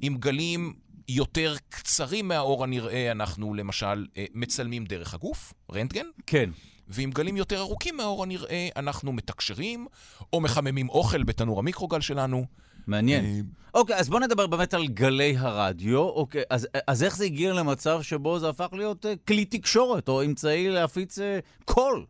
עם 0.01 0.17
גלים 0.17 0.73
יותר 1.07 1.55
קצרים 1.69 2.27
מהאור 2.27 2.63
הנראה, 2.63 3.11
אנחנו 3.11 3.53
למשל 3.53 4.05
מצלמים 4.33 4.85
דרך 4.85 5.13
הגוף, 5.13 5.53
רנטגן, 5.71 6.05
כן. 6.27 6.49
ועם 6.87 7.11
גלים 7.11 7.37
יותר 7.37 7.59
ארוכים 7.59 7.97
מהאור 7.97 8.23
הנראה, 8.23 8.67
אנחנו 8.75 9.13
מתקשרים, 9.13 9.87
או 10.33 10.41
מחממים 10.41 10.89
אוכל 10.89 11.23
בתנור 11.23 11.59
המיקרוגל 11.59 12.01
שלנו. 12.01 12.45
מעניין. 12.87 13.25
אה, 13.25 13.39
אוקיי, 13.73 13.95
אז 13.95 14.09
בוא 14.09 14.19
נדבר 14.19 14.47
באמת 14.47 14.73
על 14.73 14.87
גלי 14.87 15.37
הרדיו. 15.37 15.99
אוקיי, 15.99 16.43
אז, 16.49 16.67
אז 16.87 17.03
איך 17.03 17.17
זה 17.17 17.25
הגיע 17.25 17.53
למצב 17.53 18.01
שבו 18.01 18.39
זה 18.39 18.49
הפך 18.49 18.67
להיות 18.71 19.05
אה, 19.05 19.13
כלי 19.27 19.45
תקשורת, 19.45 20.07
או 20.07 20.23
אמצעי 20.25 20.69
להפיץ 20.69 21.19
אה, 21.19 21.39
קול? 21.65 22.05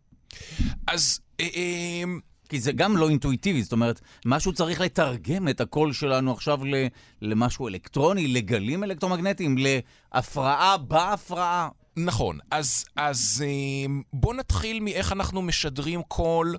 אז 0.88 1.20
אה, 1.40 1.48
אה, 1.56 2.04
כי 2.50 2.60
זה 2.60 2.72
גם 2.72 2.98
לא 2.98 3.10
אינטואיטיבי, 3.10 3.64
זאת 3.64 3.72
אומרת, 3.72 4.02
משהו 4.26 4.54
צריך 4.54 4.82
לתרגם 4.82 5.48
את 5.48 5.62
הקול 5.62 5.94
שלנו 5.94 6.32
עכשיו 6.32 6.60
למשהו 7.22 7.68
אלקטרוני, 7.68 8.28
לגלים 8.28 8.84
אלקטרומגנטיים, 8.84 9.56
להפרעה 9.58 10.78
בהפרעה. 10.78 11.70
נכון, 11.98 12.40
אז, 12.52 12.86
אז 12.96 13.44
אה, 13.48 13.94
בואו 14.14 14.34
נתחיל 14.34 14.80
מאיך 14.80 15.12
אנחנו 15.12 15.42
משדרים 15.42 16.02
קול, 16.08 16.56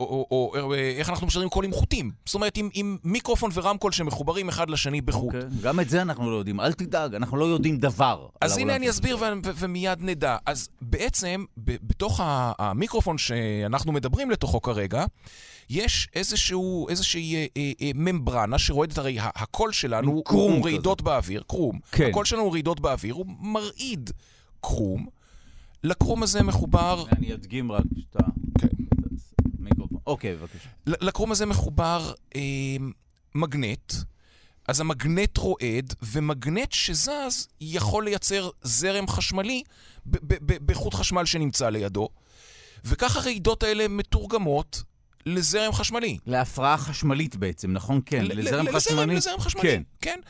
או, 0.00 0.06
או, 0.06 0.26
או 0.30 0.60
או 0.60 0.74
איך 0.74 1.10
אנחנו 1.10 1.26
משדרים 1.26 1.48
קול 1.48 1.64
עם 1.64 1.72
חוטים. 1.72 2.10
זאת 2.26 2.34
אומרת, 2.34 2.56
עם, 2.56 2.68
עם 2.74 2.96
מיקרופון 3.04 3.50
ורמקול 3.54 3.92
שמחוברים 3.92 4.48
אחד 4.48 4.70
לשני 4.70 5.00
בחוט. 5.00 5.34
אוקיי, 5.34 5.48
גם 5.62 5.80
את 5.80 5.90
זה 5.90 6.02
אנחנו 6.02 6.30
לא 6.30 6.36
יודעים. 6.36 6.60
אל 6.60 6.72
תדאג, 6.72 7.14
אנחנו 7.14 7.36
לא 7.36 7.44
יודעים 7.44 7.76
דבר. 7.76 8.26
אז 8.40 8.56
הנה 8.56 8.76
אני 8.76 8.90
אסביר 8.90 9.16
ו- 9.16 9.20
ו- 9.20 9.50
ומיד 9.56 9.98
נדע. 10.02 10.36
אז 10.46 10.68
בעצם, 10.80 11.44
ב- 11.64 11.76
בתוך 11.82 12.20
המיקרופון 12.58 13.18
שאנחנו 13.18 13.92
מדברים 13.92 14.30
לתוכו 14.30 14.62
כרגע, 14.62 15.04
יש 15.70 16.08
איזשהו, 16.14 16.88
איזושהי 16.88 17.36
אה, 17.36 17.46
אה, 17.56 17.72
אה, 17.82 17.90
ממברנה 17.94 18.58
שרועדת, 18.58 18.98
הרי 18.98 19.16
הקול 19.20 19.72
שלנו 19.72 20.10
הוא. 20.10 20.24
רעידות 20.64 21.02
באוויר, 21.02 21.42
קרום. 21.46 21.78
כן. 21.92 22.06
הקול 22.10 22.24
שלנו 22.24 22.42
הוא 22.42 22.52
רעידות 22.52 22.80
באוויר, 22.80 23.14
הוא 23.14 23.26
מרעיד 23.40 24.10
קרום. 24.66 25.06
לקרום 25.84 26.22
הזה 26.22 26.42
מחובר, 26.42 27.04
אני 27.12 27.34
אדגים 27.34 27.72
רק 27.72 27.84
שאתה... 27.98 28.24
כן. 28.60 28.66
אוקיי, 30.06 30.36
בבקשה. 30.36 30.68
לקרום 30.86 31.32
הזה 31.32 31.46
מחובר 31.46 32.12
אה, 32.36 32.40
מגנט. 33.34 33.92
אז 34.68 34.80
המגנט 34.80 35.38
רועד, 35.38 35.94
ומגנט 36.02 36.72
שזז 36.72 37.48
יכול 37.60 38.04
לייצר 38.04 38.50
זרם 38.62 39.08
חשמלי 39.08 39.62
בחוט 40.46 40.94
חשמל 40.94 41.24
שנמצא 41.24 41.68
לידו. 41.68 42.08
וכך 42.84 43.16
הרעידות 43.16 43.62
האלה 43.62 43.88
מתורגמות 43.88 44.82
לזרם 45.26 45.72
חשמלי. 45.72 46.18
להפרעה 46.26 46.78
חשמלית 46.78 47.36
בעצם, 47.36 47.72
נכון? 47.72 48.00
כן, 48.06 48.24
לזרם 48.24 48.66
לזרם, 48.66 48.76
חשמלי. 48.76 49.16
לזרם 49.16 49.40
חשמלי, 49.40 49.82
כן. 50.00 50.20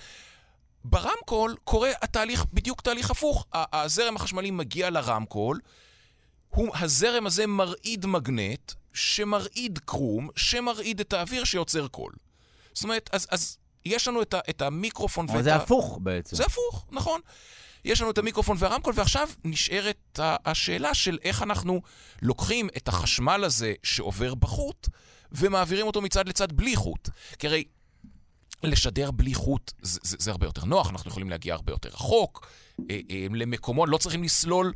ברמקול 0.88 1.56
קורה 1.64 1.90
התהליך, 2.02 2.44
בדיוק 2.52 2.80
תהליך 2.80 3.10
הפוך. 3.10 3.46
הזרם 3.52 4.16
החשמלי 4.16 4.50
מגיע 4.50 4.90
לרמקול, 4.90 5.60
הוא, 6.48 6.76
הזרם 6.76 7.26
הזה 7.26 7.46
מרעיד 7.46 8.06
מגנט, 8.06 8.72
שמרעיד 8.92 9.78
קרום, 9.84 10.28
שמרעיד 10.36 11.00
את 11.00 11.12
האוויר 11.12 11.44
שיוצר 11.44 11.88
קול. 11.88 12.12
זאת 12.74 12.84
אומרת, 12.84 13.10
אז, 13.12 13.26
אז 13.30 13.58
יש 13.84 14.08
לנו 14.08 14.22
את, 14.22 14.34
ה, 14.34 14.40
את 14.50 14.62
המיקרופון 14.62 15.26
ואת 15.30 15.44
זה 15.44 15.54
ה... 15.54 15.56
הפוך 15.56 15.98
בעצם. 16.02 16.36
זה 16.36 16.44
הפוך, 16.44 16.86
נכון. 16.90 17.20
יש 17.84 18.00
לנו 18.00 18.10
את 18.10 18.18
המיקרופון 18.18 18.56
והרמקול, 18.60 18.92
ועכשיו 18.96 19.28
נשארת 19.44 20.20
השאלה 20.44 20.94
של 20.94 21.18
איך 21.22 21.42
אנחנו 21.42 21.82
לוקחים 22.22 22.68
את 22.76 22.88
החשמל 22.88 23.44
הזה 23.44 23.74
שעובר 23.82 24.34
בחוט, 24.34 24.88
ומעבירים 25.32 25.86
אותו 25.86 26.00
מצד 26.00 26.28
לצד 26.28 26.52
בלי 26.52 26.76
חוט. 26.76 27.08
כי 27.38 27.46
הרי 27.46 27.64
לשדר 28.62 29.10
בלי 29.10 29.34
חוט 29.34 29.72
זה, 29.82 30.00
זה, 30.02 30.16
זה 30.20 30.30
הרבה 30.30 30.46
יותר 30.46 30.64
נוח, 30.64 30.90
אנחנו 30.90 31.10
יכולים 31.10 31.30
להגיע 31.30 31.54
הרבה 31.54 31.72
יותר 31.72 31.88
רחוק, 31.88 32.46
אה, 32.90 33.00
אה, 33.10 33.26
למקומות, 33.30 33.88
לא 33.88 33.98
צריכים 33.98 34.22
לסלול... 34.22 34.72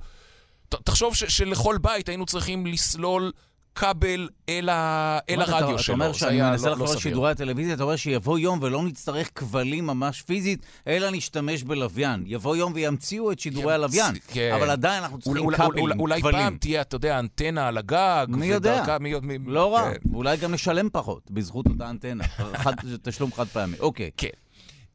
ת, 0.68 0.74
תחשוב 0.74 1.14
ש, 1.14 1.24
שלכל 1.24 1.78
בית 1.82 2.08
היינו 2.08 2.26
צריכים 2.26 2.66
לסלול 2.66 3.32
כבל 3.80 4.28
אל, 4.48 4.68
ה, 4.68 5.18
אל 5.30 5.42
אתה- 5.42 5.52
הרדיו 5.56 5.74
אתה 5.74 5.82
שלו. 5.82 5.94
אומר 5.94 6.12
זה 6.12 6.18
שאני 6.18 6.40
מנסה 6.42 6.64
לא- 6.66 6.70
לא 6.70 6.72
לחזור 6.72 6.86
סביר. 6.86 6.96
לשידורי 6.98 7.30
הטלוויזיה, 7.30 7.74
אתה 7.74 7.82
אומר 7.82 7.96
שיבוא 7.96 8.38
יום 8.38 8.58
ולא 8.62 8.82
נצטרך 8.82 9.30
כבלים 9.34 9.86
ממש 9.86 10.22
פיזית, 10.22 10.66
אלא 10.86 11.10
נשתמש 11.10 11.62
בלוויין. 11.62 12.22
יבוא 12.26 12.56
יום 12.56 12.72
וימציאו 12.74 13.32
את 13.32 13.38
שידורי 13.40 13.74
הלוויין. 13.74 14.14
כן. 14.28 14.52
אבל 14.54 14.70
עדיין 14.70 15.02
אנחנו 15.02 15.18
צריכים 15.18 15.44
אולי, 15.44 15.56
כבלים, 15.56 15.82
אולי, 15.84 15.98
אולי 15.98 16.22
פעם 16.22 16.32
כבלים. 16.32 16.56
תהיה, 16.58 16.80
אתה 16.80 16.96
יודע, 16.96 17.18
אנטנה 17.18 17.68
על 17.68 17.78
הגג. 17.78 18.26
מי 18.28 18.46
יודע? 18.46 18.96
מי, 19.00 19.38
לא 19.46 19.74
רע, 19.74 19.90
כן. 19.90 20.10
ואולי 20.12 20.36
גם 20.36 20.52
נשלם 20.52 20.88
פחות 20.92 21.30
בזכות 21.30 21.66
אותה 21.66 21.90
אנטנה. 21.90 22.24
תשלום 23.02 23.32
חד 23.32 23.46
פעמי. 23.46 23.76
אוקיי. 23.80 24.10
כן. 24.16 24.28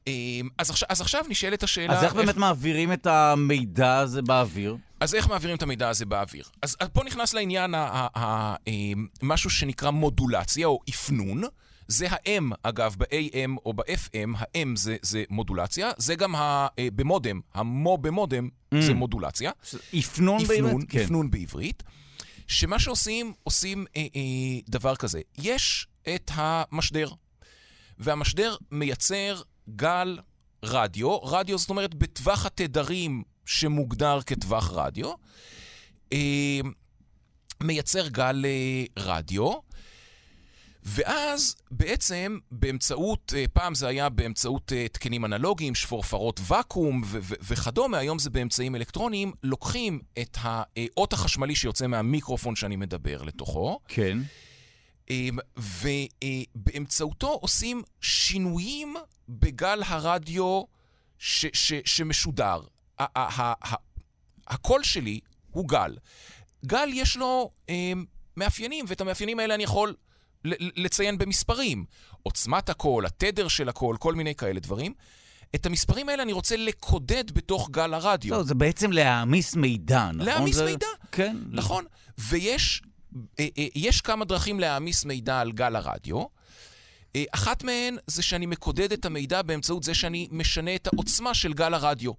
אמ, 0.08 0.50
אז 0.58 0.70
עכשיו, 0.70 0.88
אז 0.92 1.02
עכשיו 1.02 1.26
נשאלת 1.30 1.64
השאלה... 1.64 1.94
אז 1.98 2.04
איך 2.04 2.14
באמת 2.14 2.38
מעבירים 2.38 2.94
את 2.94 3.08
המידע 3.08 3.98
הזה 3.98 4.22
באוויר? 4.22 4.78
אז 5.00 5.16
איך 5.16 5.28
מעבירים 5.30 5.58
את 5.58 5.62
המידע 5.64 5.90
הזה 5.90 6.06
באוויר? 6.06 6.44
אז 6.62 6.78
פה 6.94 7.04
נכנס 7.04 7.34
לעניין 7.34 7.76
ה- 7.76 7.78
ה- 7.92 8.20
ה- 8.20 8.56
אמ, 8.68 9.08
משהו 9.22 9.50
שנקרא 9.50 9.90
מודולציה 9.92 10.68
או 10.68 10.80
אפנון. 10.90 11.44
זה 11.88 12.08
ה-M, 12.12 12.56
אגב, 12.64 12.96
ב-AM 12.98 13.52
או 13.66 13.74
ב-FM, 13.74 14.38
ה-M 14.38 14.68
זה, 14.76 14.96
זה 15.02 15.24
מודולציה, 15.30 15.92
זה 15.98 16.16
גם 16.16 16.36
ה- 16.36 16.68
אה, 16.80 16.88
במודם, 16.96 17.40
המו 17.54 17.98
במודם 17.98 18.50
זה 18.80 18.94
מודולציה. 18.94 19.52
אפנון 20.00 20.38
באמת? 20.48 20.52
אפנון, 20.66 20.82
כן. 20.90 21.00
אפנון 21.00 21.32
בעברית, 21.32 21.84
שמה 22.48 22.80
שעושים, 22.80 23.34
עושים 23.44 23.86
אה, 23.98 24.02
אה, 24.16 24.22
דבר 24.70 24.96
כזה. 24.96 25.22
יש 25.38 25.88
את 26.16 26.32
המשדר, 26.34 27.10
והמשדר 28.00 28.56
מייצר 28.72 29.42
גל 29.70 30.18
רדיו, 30.64 31.18
רדיו 31.18 31.58
זאת 31.58 31.70
אומרת 31.70 31.96
בטווח 31.96 32.46
התדרים 32.46 33.24
שמוגדר 33.46 34.20
כטווח 34.26 34.72
רדיו, 34.74 35.14
אה, 36.14 36.60
מייצר 37.64 38.08
גל 38.08 38.46
אה, 38.46 38.84
רדיו, 39.04 39.54
ואז 40.84 41.56
בעצם 41.72 42.38
באמצעות, 42.52 43.34
אה, 43.36 43.46
פעם 43.54 43.76
זה 43.76 43.88
היה 43.88 44.10
באמצעות 44.10 44.72
תקנים 44.92 45.26
אנלוגיים, 45.26 45.76
שפורפרות 45.76 46.40
ואקום 46.48 47.02
ו- 47.06 47.18
ו- 47.22 47.36
וכדומה, 47.42 47.98
היום 47.98 48.20
זה 48.20 48.30
באמצעים 48.30 48.76
אלקטרוניים, 48.76 49.32
לוקחים 49.44 50.00
את 50.22 50.38
האות 50.42 51.14
החשמלי 51.14 51.56
שיוצא 51.56 51.88
מהמיקרופון 51.88 52.56
שאני 52.56 52.76
מדבר 52.76 53.24
לתוכו, 53.24 53.80
כן. 53.88 54.18
אמ, 55.10 55.38
ובאמצעותו 55.58 57.28
עושים 57.42 57.82
שינויים 58.02 58.96
בגל 59.30 59.82
הרדיו 59.86 60.64
ש- 61.20 61.46
ש- 61.54 61.74
שמשודר. 61.86 62.62
הקול 64.48 64.84
שלי 64.84 65.20
הוא 65.52 65.68
גל. 65.68 65.98
גל 66.66 66.90
יש 66.94 67.18
לו 67.18 67.52
אמ, 67.70 68.06
מאפיינים, 68.38 68.86
ואת 68.88 69.02
המאפיינים 69.02 69.40
האלה 69.40 69.56
אני 69.56 69.64
יכול 69.64 69.96
לציין 70.60 71.18
במספרים. 71.18 71.86
עוצמת 72.24 72.70
הקול, 72.70 73.06
התדר 73.06 73.48
של 73.48 73.70
הקול, 73.70 73.98
כל 73.98 74.16
מיני 74.16 74.36
כאלה 74.36 74.60
דברים. 74.60 74.94
את 75.56 75.66
המספרים 75.66 76.10
האלה 76.10 76.24
אני 76.24 76.34
רוצה 76.34 76.58
לקודד 76.58 77.32
בתוך 77.32 77.70
גל 77.72 77.94
הרדיו. 77.94 78.36
לא, 78.36 78.44
זה 78.44 78.56
בעצם 78.56 78.92
להעמיס 78.92 79.56
מידע, 79.56 80.06
נכון? 80.12 80.26
להעמיס 80.26 80.56
זה- 80.56 80.66
מידע. 80.66 80.88
כן. 81.12 81.38
נכון. 81.52 81.86
ויש 82.18 82.82
יש 83.76 84.02
כמה 84.02 84.26
דרכים 84.26 84.60
להעמיס 84.60 85.06
מידע 85.06 85.40
על 85.40 85.52
גל 85.52 85.76
הרדיו. 85.76 86.24
אה, 87.16 87.24
אחת 87.32 87.64
מהן 87.64 87.98
זה 88.08 88.24
שאני 88.24 88.46
מקודד 88.46 88.92
את 88.92 89.06
המידע 89.06 89.42
באמצעות 89.42 89.84
זה 89.84 89.94
שאני 89.94 90.28
משנה 90.32 90.76
את 90.76 90.88
העוצמה 90.88 91.34
של 91.34 91.54
גל 91.54 91.74
הרדיו. 91.74 92.12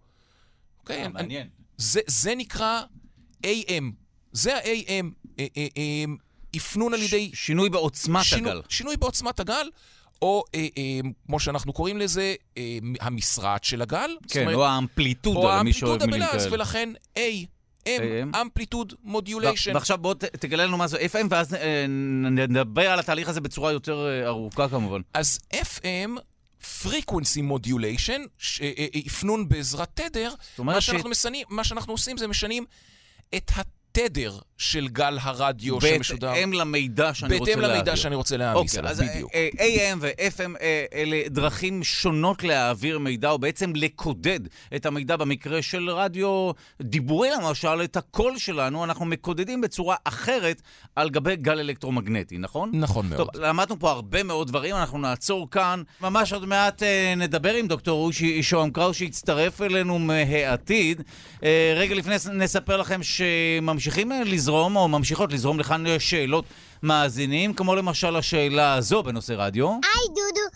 אוקיי? 0.81 0.97
אה, 0.97 1.05
אני- 1.05 1.13
מעניין. 1.13 1.49
זה, 1.77 2.01
זה 2.07 2.35
נקרא 2.35 2.83
AM. 3.47 3.85
זה 4.33 4.57
ה-AM, 4.57 5.07
אה, 5.39 5.47
אה, 5.57 5.67
אה, 5.77 6.05
אפנון 6.57 6.95
על 6.95 7.03
ידי... 7.03 7.31
שינוי 7.35 7.69
בעוצמת 7.71 8.25
שינו- 8.25 8.49
הגל. 8.51 8.61
שינוי 8.69 8.97
בעוצמת 8.97 9.41
הגל, 9.41 9.71
או 10.23 10.45
אה, 10.55 10.67
אה, 10.79 11.01
כמו 11.27 11.41
שאנחנו 11.41 11.73
קוראים 11.73 11.99
לזה, 11.99 12.35
אה, 12.57 12.79
המשרעת 13.01 13.65
של 13.65 13.83
הגל. 13.83 14.11
כן, 14.29 14.41
אומרת, 14.41 14.55
או 14.55 14.67
האמפליטודה, 14.67 15.39
או 15.39 15.59
למי 15.59 15.73
שאוהב 15.73 15.91
האמפליטודה 15.93 16.07
מילים 16.19 16.29
בלעז, 16.33 16.43
כאלה. 16.45 16.55
ולכן 16.55 16.93
A, 17.19 17.21
AM. 17.87 18.37
אמפליטוד 18.41 18.93
מודוליישן. 19.05 19.75
ועכשיו 19.75 19.99
בוא 19.99 20.15
ת- 20.15 20.25
תגלה 20.25 20.67
לנו 20.67 20.77
מה 20.77 20.87
זה 20.87 20.99
FM, 20.99 21.27
ואז 21.31 21.55
אה, 21.55 21.85
נדבר 22.31 22.91
על 22.91 22.99
התהליך 22.99 23.29
הזה 23.29 23.41
בצורה 23.41 23.73
יותר 23.73 24.07
אה, 24.07 24.27
ארוכה 24.27 24.69
כמובן. 24.69 25.01
אז 25.15 25.39
FM, 25.53 26.11
frequency 26.83 27.41
modulation, 27.51 28.21
ש- 28.39 28.61
אה, 28.61 28.73
אה, 28.79 29.01
אפנון 29.07 29.49
בעזרת 29.49 29.89
תדר, 29.95 30.35
מה 30.59 30.81
ש- 30.81 30.87
שאנחנו, 30.87 31.11
משנים, 31.11 31.47
מה 31.51 31.65
שאנחנו 31.65 31.93
עושים 31.93 32.17
זה 32.19 32.29
משנים 32.29 32.65
את 33.35 33.51
התדר 33.57 34.39
של 34.59 34.89
גל 34.89 35.19
הרדיו 35.21 35.81
שמשודר. 35.81 36.33
בהתאם 36.33 36.53
למידע 36.53 37.15
שאני 37.15 37.37
רוצה 37.39 37.45
בהתאם 37.45 37.61
להעביר. 37.61 37.77
למידע 37.77 37.97
שאני 37.97 38.15
רוצה 38.15 38.37
להעמיס 38.37 38.77
אוקיי, 38.77 38.79
עליו, 38.79 38.91
אז 38.91 39.11
בדיוק. 39.11 39.31
אה, 39.35 39.49
אה, 39.61 39.93
AM 39.93 39.99
ו-FM 40.01 40.61
אה, 40.61 40.85
אלה 40.95 41.23
דרכים 41.29 41.85
שונות 41.85 42.45
להעביר 42.45 42.99
מידע, 42.99 43.31
או 43.31 43.39
בעצם 43.39 43.73
לקודד 43.75 44.41
את 44.77 44.87
המידע 44.87 45.17
במקרה 45.17 45.63
של 45.63 45.91
רדיו 45.91 46.51
דיבורי, 46.83 47.29
למשל, 47.31 47.83
את 47.85 47.97
הקול 47.97 48.39
שלנו, 48.39 48.85
אנחנו 48.85 49.05
מקודדים 49.05 49.61
בצורה 49.61 49.97
אחרת 50.05 50.63
על 50.97 51.11
גבי 51.11 51.37
גל 51.37 51.59
אלקטרומגנטי, 51.59 52.39
נכון? 52.39 52.71
נכון 52.75 53.09
מאוד. 53.09 53.31
טוב, 53.33 53.43
למדנו 53.43 53.79
פה 53.79 53.91
הרבה 53.91 54.23
מאוד 54.23 54.49
דברים, 54.49 54.77
אנחנו 54.77 54.99
נעצור 54.99 55.51
כאן. 55.51 55.83
ממש 56.01 56.33
עוד 56.33 56.45
מעט 56.45 56.83
אה, 56.83 57.15
נדבר 57.17 57.55
עם 57.55 57.67
דוקטור 57.67 58.11
שוהם 58.43 58.71
קראוס, 58.71 58.97
שיצטרף 58.97 59.63
אלינו 59.63 59.99
מהעתיד. 59.99 61.03
אה, 61.43 61.75
רגע 61.77 61.95
לפני 61.95 62.15
נספר 62.33 62.77
לכם 62.77 63.01
שממשיכים 63.03 64.13
אה, 64.13 64.25
לזרום, 64.47 64.77
או 64.77 64.89
ממשיכות 64.89 65.33
לזרום 65.33 65.61
לכאן 65.61 65.85
שאלות 65.99 66.45
מאזינים, 66.83 67.55
כמו 67.55 67.75
למשל 67.75 68.17
השאלה 68.17 68.75
הזו 68.75 69.03
בנושא 69.03 69.33
רדיו. 69.37 69.69
היי 69.69 70.09
דודו, 70.09 70.47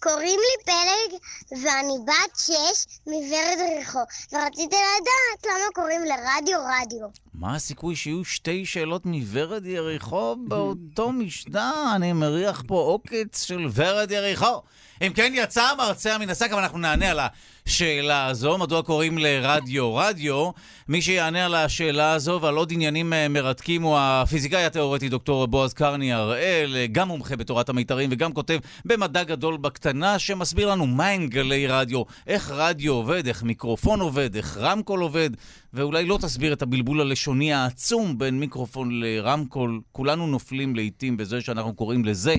קוראים 0.00 0.40
לי 0.40 0.64
פלג 0.64 1.18
ואני 1.62 1.94
בת 2.06 2.36
שש 2.36 2.86
מוורד 3.06 3.58
ריחו 3.78 3.98
ורציתי 4.32 4.76
לדעת 4.76 5.46
למה 5.46 5.72
קוראים 5.74 6.00
לרדיו 6.04 6.58
רדיו. 6.58 7.06
מה 7.34 7.54
הסיכוי 7.54 7.96
שיהיו 7.96 8.24
שתי 8.24 8.66
שאלות 8.66 9.06
מוורד 9.06 9.66
יריחו 9.66 10.36
באותו 10.48 11.12
משנה? 11.12 11.92
אני 11.96 12.12
מריח 12.12 12.62
פה 12.66 12.74
עוקץ 12.74 13.42
של 13.42 13.66
ורד 13.74 14.10
יריחו. 14.10 14.60
אם 15.02 15.12
כן, 15.12 15.32
יצא 15.36 15.62
המרצע 15.62 16.18
מן 16.18 16.30
השק, 16.30 16.48
אבל 16.52 16.62
אנחנו 16.62 16.78
נענה 16.78 17.10
על 17.10 17.18
השאלה 17.66 18.26
הזו. 18.26 18.58
מדוע 18.58 18.82
קוראים 18.82 19.18
לרדיו 19.18 19.94
רדיו? 19.94 20.50
מי 20.88 21.02
שיענה 21.02 21.44
על 21.44 21.54
השאלה 21.54 22.12
הזו 22.12 22.38
ועל 22.42 22.56
עוד 22.56 22.72
עניינים 22.72 23.12
אה, 23.12 23.28
מרתקים 23.28 23.82
הוא 23.82 23.96
הפיזיקאי 23.98 24.64
התיאורטי 24.64 25.08
דוקטור 25.08 25.46
בועז 25.46 25.74
קרני 25.74 26.12
הראל, 26.12 26.76
אה, 26.76 26.86
גם 26.92 27.08
מומחה 27.08 27.36
בתורת 27.36 27.68
המיתרים 27.68 28.08
וגם 28.12 28.32
כותב 28.32 28.58
במדע 28.84 29.24
גדול 29.24 29.56
בקטנה, 29.56 30.18
שמסביר 30.18 30.70
לנו 30.70 30.86
מהם 30.86 31.26
גלי 31.26 31.66
רדיו, 31.66 32.02
איך 32.26 32.50
רדיו 32.50 32.92
עובד, 32.92 33.26
איך 33.26 33.42
מיקרופון 33.42 34.00
עובד, 34.00 34.36
איך 34.36 34.56
רמקול 34.60 35.00
עובד, 35.00 35.30
ואולי 35.72 36.04
לא 36.04 36.18
תסביר 36.22 36.52
את 36.52 36.62
הבלבול 36.62 37.00
הלשוני 37.00 37.52
העצום 37.52 38.18
בין 38.18 38.40
מיקרופון 38.40 39.00
לרמקול. 39.00 39.80
כולנו 39.92 40.26
נופלים 40.26 40.76
לעיתים 40.76 41.16
בזה 41.16 41.40
שאנחנו 41.40 41.74
קוראים 41.74 42.04
לזה 42.04 42.34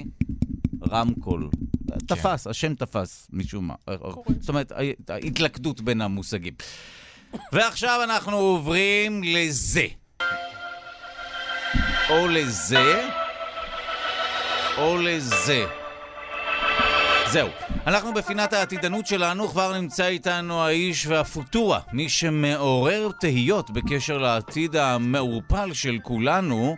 רמקול. 0.92 1.50
תפס, 2.08 2.48
השם 2.48 2.76
תפס 2.76 3.28
משום 3.34 3.68
מה. 3.68 3.74
זאת 4.40 4.50
אומרת, 4.50 4.72
ההתלכדות 5.10 5.82
בין 5.82 6.02
המושגים. 6.02 6.54
ועכשיו 7.52 8.00
אנחנו 8.04 8.38
עוברים 8.38 9.24
לזה. 9.24 9.88
או 12.10 12.28
לזה, 12.28 13.10
או 14.78 14.98
לזה. 14.98 15.66
זהו. 17.32 17.50
אנחנו 17.88 18.14
בפינת 18.14 18.54
העתידנות 18.54 19.08
שלנו, 19.08 19.48
כבר 19.48 19.78
נמצא 19.78 20.08
איתנו 20.08 20.62
האיש 20.62 21.08
והפוטורה, 21.08 21.80
מי 21.94 22.10
שמעורר 22.10 23.10
תהיות 23.20 23.70
בקשר 23.70 24.18
לעתיד 24.18 24.76
המעורפל 24.76 25.74
של 25.74 25.98
כולנו. 26.04 26.78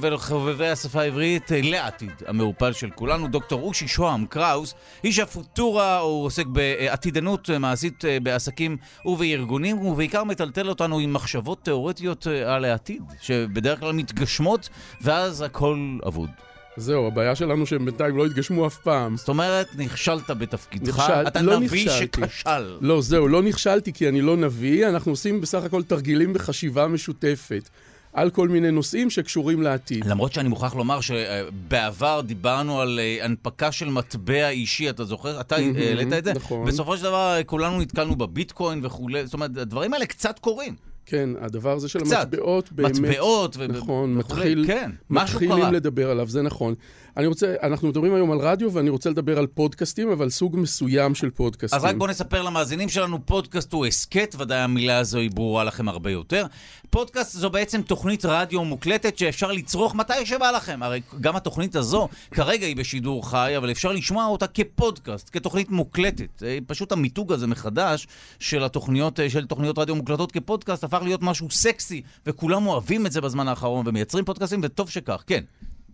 ולחובבי 0.00 0.68
השפה 0.68 1.00
העברית 1.00 1.50
לעתיד 1.62 2.12
המעורפל 2.26 2.72
של 2.72 2.90
כולנו, 2.90 3.28
דוקטור 3.28 3.62
אושי 3.62 3.88
שוהם 3.88 4.26
קראוס, 4.26 4.74
איש 5.04 5.18
הפוטורה, 5.18 5.98
הוא 5.98 6.24
עוסק 6.24 6.46
בעתידנות 6.46 7.50
מעשית 7.50 8.04
בעסקים 8.22 8.76
ובארגונים, 9.04 9.78
ובעיקר 9.78 10.24
מטלטל 10.24 10.68
אותנו 10.68 10.98
עם 10.98 11.12
מחשבות 11.12 11.64
תיאורטיות 11.64 12.26
על 12.26 12.64
העתיד, 12.64 13.02
שבדרך 13.20 13.80
כלל 13.80 13.92
מתגשמות, 13.92 14.68
ואז 15.00 15.42
הכל 15.42 15.98
אבוד. 16.06 16.30
זהו, 16.76 17.06
הבעיה 17.06 17.34
שלנו 17.34 17.66
שהם 17.66 17.84
בינתיים 17.84 18.16
לא 18.16 18.26
התגשמו 18.26 18.66
אף 18.66 18.76
פעם. 18.76 19.16
זאת 19.16 19.28
אומרת, 19.28 19.68
נכשלת 19.78 20.30
בתפקידך, 20.30 20.88
נכשל, 20.88 21.28
אתה 21.28 21.42
לא 21.42 21.60
נביא 21.60 21.86
נכשלתי. 21.86 22.20
שכשל. 22.20 22.76
לא, 22.80 23.02
זהו, 23.02 23.28
לא 23.28 23.42
נכשלתי 23.42 23.92
כי 23.92 24.08
אני 24.08 24.20
לא 24.20 24.36
נביא, 24.36 24.88
אנחנו 24.88 25.12
עושים 25.12 25.40
בסך 25.40 25.64
הכל 25.64 25.82
תרגילים 25.82 26.32
בחשיבה 26.32 26.86
משותפת 26.86 27.68
על 28.12 28.30
כל 28.30 28.48
מיני 28.48 28.70
נושאים 28.70 29.10
שקשורים 29.10 29.62
לעתיד. 29.62 30.06
למרות 30.06 30.32
שאני 30.32 30.48
מוכרח 30.48 30.74
לומר 30.74 31.00
שבעבר 31.00 32.20
דיברנו 32.20 32.80
על 32.80 33.00
אה, 33.02 33.24
הנפקה 33.24 33.72
של 33.72 33.88
מטבע 33.88 34.48
אישי, 34.48 34.90
אתה 34.90 35.04
זוכר? 35.04 35.40
אתה 35.40 35.56
מהמם, 35.58 35.76
העלית 35.76 36.12
את 36.12 36.24
זה? 36.24 36.32
נכון. 36.32 36.66
בסופו 36.66 36.96
של 36.96 37.02
דבר 37.02 37.36
אה, 37.36 37.44
כולנו 37.44 37.80
נתקלנו 37.80 38.16
בביטקוין 38.16 38.80
וכולי, 38.84 39.24
זאת 39.24 39.34
אומרת, 39.34 39.56
הדברים 39.56 39.94
האלה 39.94 40.06
קצת 40.06 40.38
קורים. 40.38 40.74
כן, 41.06 41.30
הדבר 41.40 41.72
הזה 41.72 41.88
של 41.88 42.00
קצת. 42.00 42.16
המטבעות 42.16 42.72
באמת... 42.72 42.98
מטבעות 42.98 43.56
ו- 43.56 43.66
נכון, 43.66 44.18
וכולי, 44.18 44.54
מתחיל, 44.54 44.64
כן, 44.66 44.90
מתחילים. 45.10 45.72
לדבר 45.72 46.10
עליו, 46.10 46.28
זה 46.28 46.42
נכון. 46.42 46.74
אני 47.18 47.26
רוצה, 47.26 47.54
אנחנו 47.62 47.88
מדברים 47.88 48.14
היום 48.14 48.30
על 48.30 48.38
רדיו 48.38 48.72
ואני 48.72 48.90
רוצה 48.90 49.10
לדבר 49.10 49.38
על 49.38 49.46
פודקאסטים, 49.46 50.10
אבל 50.10 50.30
סוג 50.30 50.56
מסוים 50.56 51.14
של 51.14 51.30
פודקאסטים. 51.30 51.78
אז 51.78 51.84
רק 51.84 51.96
בואו 51.96 52.10
נספר 52.10 52.42
למאזינים 52.42 52.88
שלנו, 52.88 53.26
פודקאסט 53.26 53.72
הוא 53.72 53.86
הסכת, 53.86 54.34
ודאי 54.38 54.58
המילה 54.58 54.98
הזו 54.98 55.18
היא 55.18 55.30
ברורה 55.30 55.64
לכם 55.64 55.88
הרבה 55.88 56.10
יותר. 56.10 56.46
פודקאסט 56.90 57.32
זו 57.32 57.50
בעצם 57.50 57.82
תוכנית 57.82 58.24
רדיו 58.24 58.64
מוקלטת 58.64 59.18
שאפשר 59.18 59.52
לצרוך 59.52 59.94
מתי 59.94 60.26
שבא 60.26 60.50
לכם. 60.50 60.82
הרי 60.82 61.00
גם 61.20 61.36
התוכנית 61.36 61.76
הזו 61.76 62.08
כרגע 62.30 62.66
היא 62.66 62.76
בשידור 62.76 63.30
חי, 63.30 63.54
אבל 63.56 63.70
אפשר 63.70 63.92
לשמוע 63.92 64.26
אותה 64.26 64.46
כפודקאסט, 64.46 65.30
כתוכנית 65.32 65.70
מוקלטת. 65.70 66.42
אה, 66.42 66.58
פשוט 66.66 66.92
המיתוג 66.92 67.32
הזה 67.32 67.46
מחדש 67.46 68.06
של 68.38 68.64
התוכניות, 68.64 69.20
אה, 69.20 69.30
של 69.30 69.46
תוכניות 69.46 69.78
רדיו 69.78 69.94
מוקלטות 69.94 70.32
כפודקאסט 70.32 70.84
הפך 70.84 71.00
להיות 71.02 71.22
משהו 71.22 71.50
סקסי, 71.50 72.02
וכולם 72.26 72.66
אוהבים 72.66 73.06
את 73.06 73.12
זה 73.12 73.20
בזמן 73.20 73.48
האחרון 73.48 73.88
ומייצרים 73.88 74.24
פודקאסטים, 74.24 74.60
וטוב 74.62 74.90
שכך, 74.90 75.24
כן. 75.26 75.44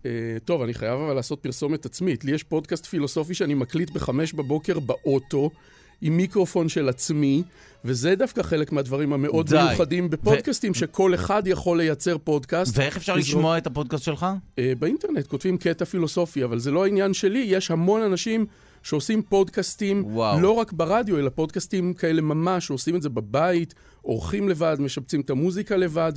אה, 0.05 0.09
טוב, 0.45 0.61
אני 0.61 0.73
חייב 0.73 0.99
אבל 0.99 1.13
לעשות 1.13 1.39
פרסומת 1.39 1.85
עצמית. 1.85 2.25
לי 2.25 2.31
יש 2.31 2.43
פודקאסט 2.43 2.85
פילוסופי 2.85 3.33
שאני 3.33 3.53
מקליט 3.53 3.89
בחמש 3.91 4.33
בבוקר 4.33 4.79
באוטו, 4.79 5.49
עם 6.01 6.17
מיקרופון 6.17 6.69
של 6.69 6.89
עצמי, 6.89 7.43
וזה 7.85 8.15
דווקא 8.15 8.41
חלק 8.43 8.71
מהדברים 8.71 9.13
המאוד 9.13 9.49
די. 9.49 9.63
מיוחדים 9.67 10.09
בפודקאסטים, 10.09 10.73
שכל 10.73 11.15
אחד 11.15 11.43
יכול 11.47 11.77
לייצר 11.77 12.17
פודקאסט. 12.17 12.77
ואיך 12.77 12.97
אפשר 12.97 13.15
לזרוק- 13.15 13.27
לשמוע 13.37 13.57
את 13.57 13.67
הפודקאסט 13.67 14.03
שלך? 14.03 14.25
אה, 14.59 14.73
באינטרנט 14.79 15.27
כותבים 15.27 15.57
קטע 15.57 15.85
פילוסופי, 15.85 16.43
אבל 16.43 16.59
זה 16.59 16.71
לא 16.71 16.83
העניין 16.85 17.13
שלי, 17.13 17.39
יש 17.47 17.71
המון 17.71 18.01
אנשים 18.01 18.45
שעושים 18.83 19.21
פודקאסטים, 19.21 20.03
וואו. 20.05 20.39
לא 20.41 20.51
רק 20.51 20.71
ברדיו, 20.73 21.19
אלא 21.19 21.29
פודקאסטים 21.29 21.93
כאלה 21.93 22.21
ממש, 22.21 22.67
שעושים 22.67 22.95
את 22.95 23.01
זה 23.01 23.09
בבית, 23.09 23.73
עורכים 24.01 24.49
לבד, 24.49 24.77
משפצים 24.79 25.21
את 25.21 25.29
המוזיקה 25.29 25.75
לבד, 25.77 26.13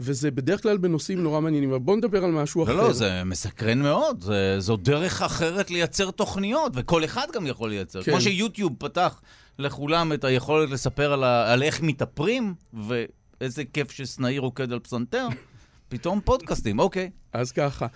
וזה 0.00 0.30
בדרך 0.30 0.62
כלל 0.62 0.76
בנושאים 0.76 1.22
נורא 1.22 1.40
מעניינים. 1.40 1.70
אבל 1.70 1.78
בואו 1.78 1.96
נדבר 1.96 2.24
על 2.24 2.30
משהו 2.30 2.64
אחר. 2.64 2.76
לא, 2.76 2.82
לא, 2.82 2.92
זה 2.92 3.24
מסקרן 3.24 3.78
מאוד. 3.78 4.20
זה, 4.22 4.56
זו 4.58 4.76
דרך 4.76 5.22
אחרת 5.22 5.70
לייצר 5.70 6.10
תוכניות, 6.10 6.72
וכל 6.74 7.04
אחד 7.04 7.26
גם 7.34 7.46
יכול 7.46 7.70
לייצר. 7.70 8.02
כן. 8.02 8.10
כמו 8.10 8.20
שיוטיוב 8.20 8.72
פתח 8.78 9.20
לכולם 9.58 10.12
את 10.12 10.24
היכולת 10.24 10.70
לספר 10.70 11.12
על, 11.12 11.24
ה, 11.24 11.52
על 11.52 11.62
איך 11.62 11.82
מתאפרים, 11.82 12.54
ואיזה 12.86 13.64
כיף 13.72 13.90
שסנאי 13.90 14.38
רוקד 14.38 14.72
על 14.72 14.78
פסנתר, 14.78 15.28
פתאום 15.88 16.20
פודקאסטים, 16.24 16.78
אוקיי. 16.78 17.10
אז 17.32 17.52
ככה, 17.52 17.86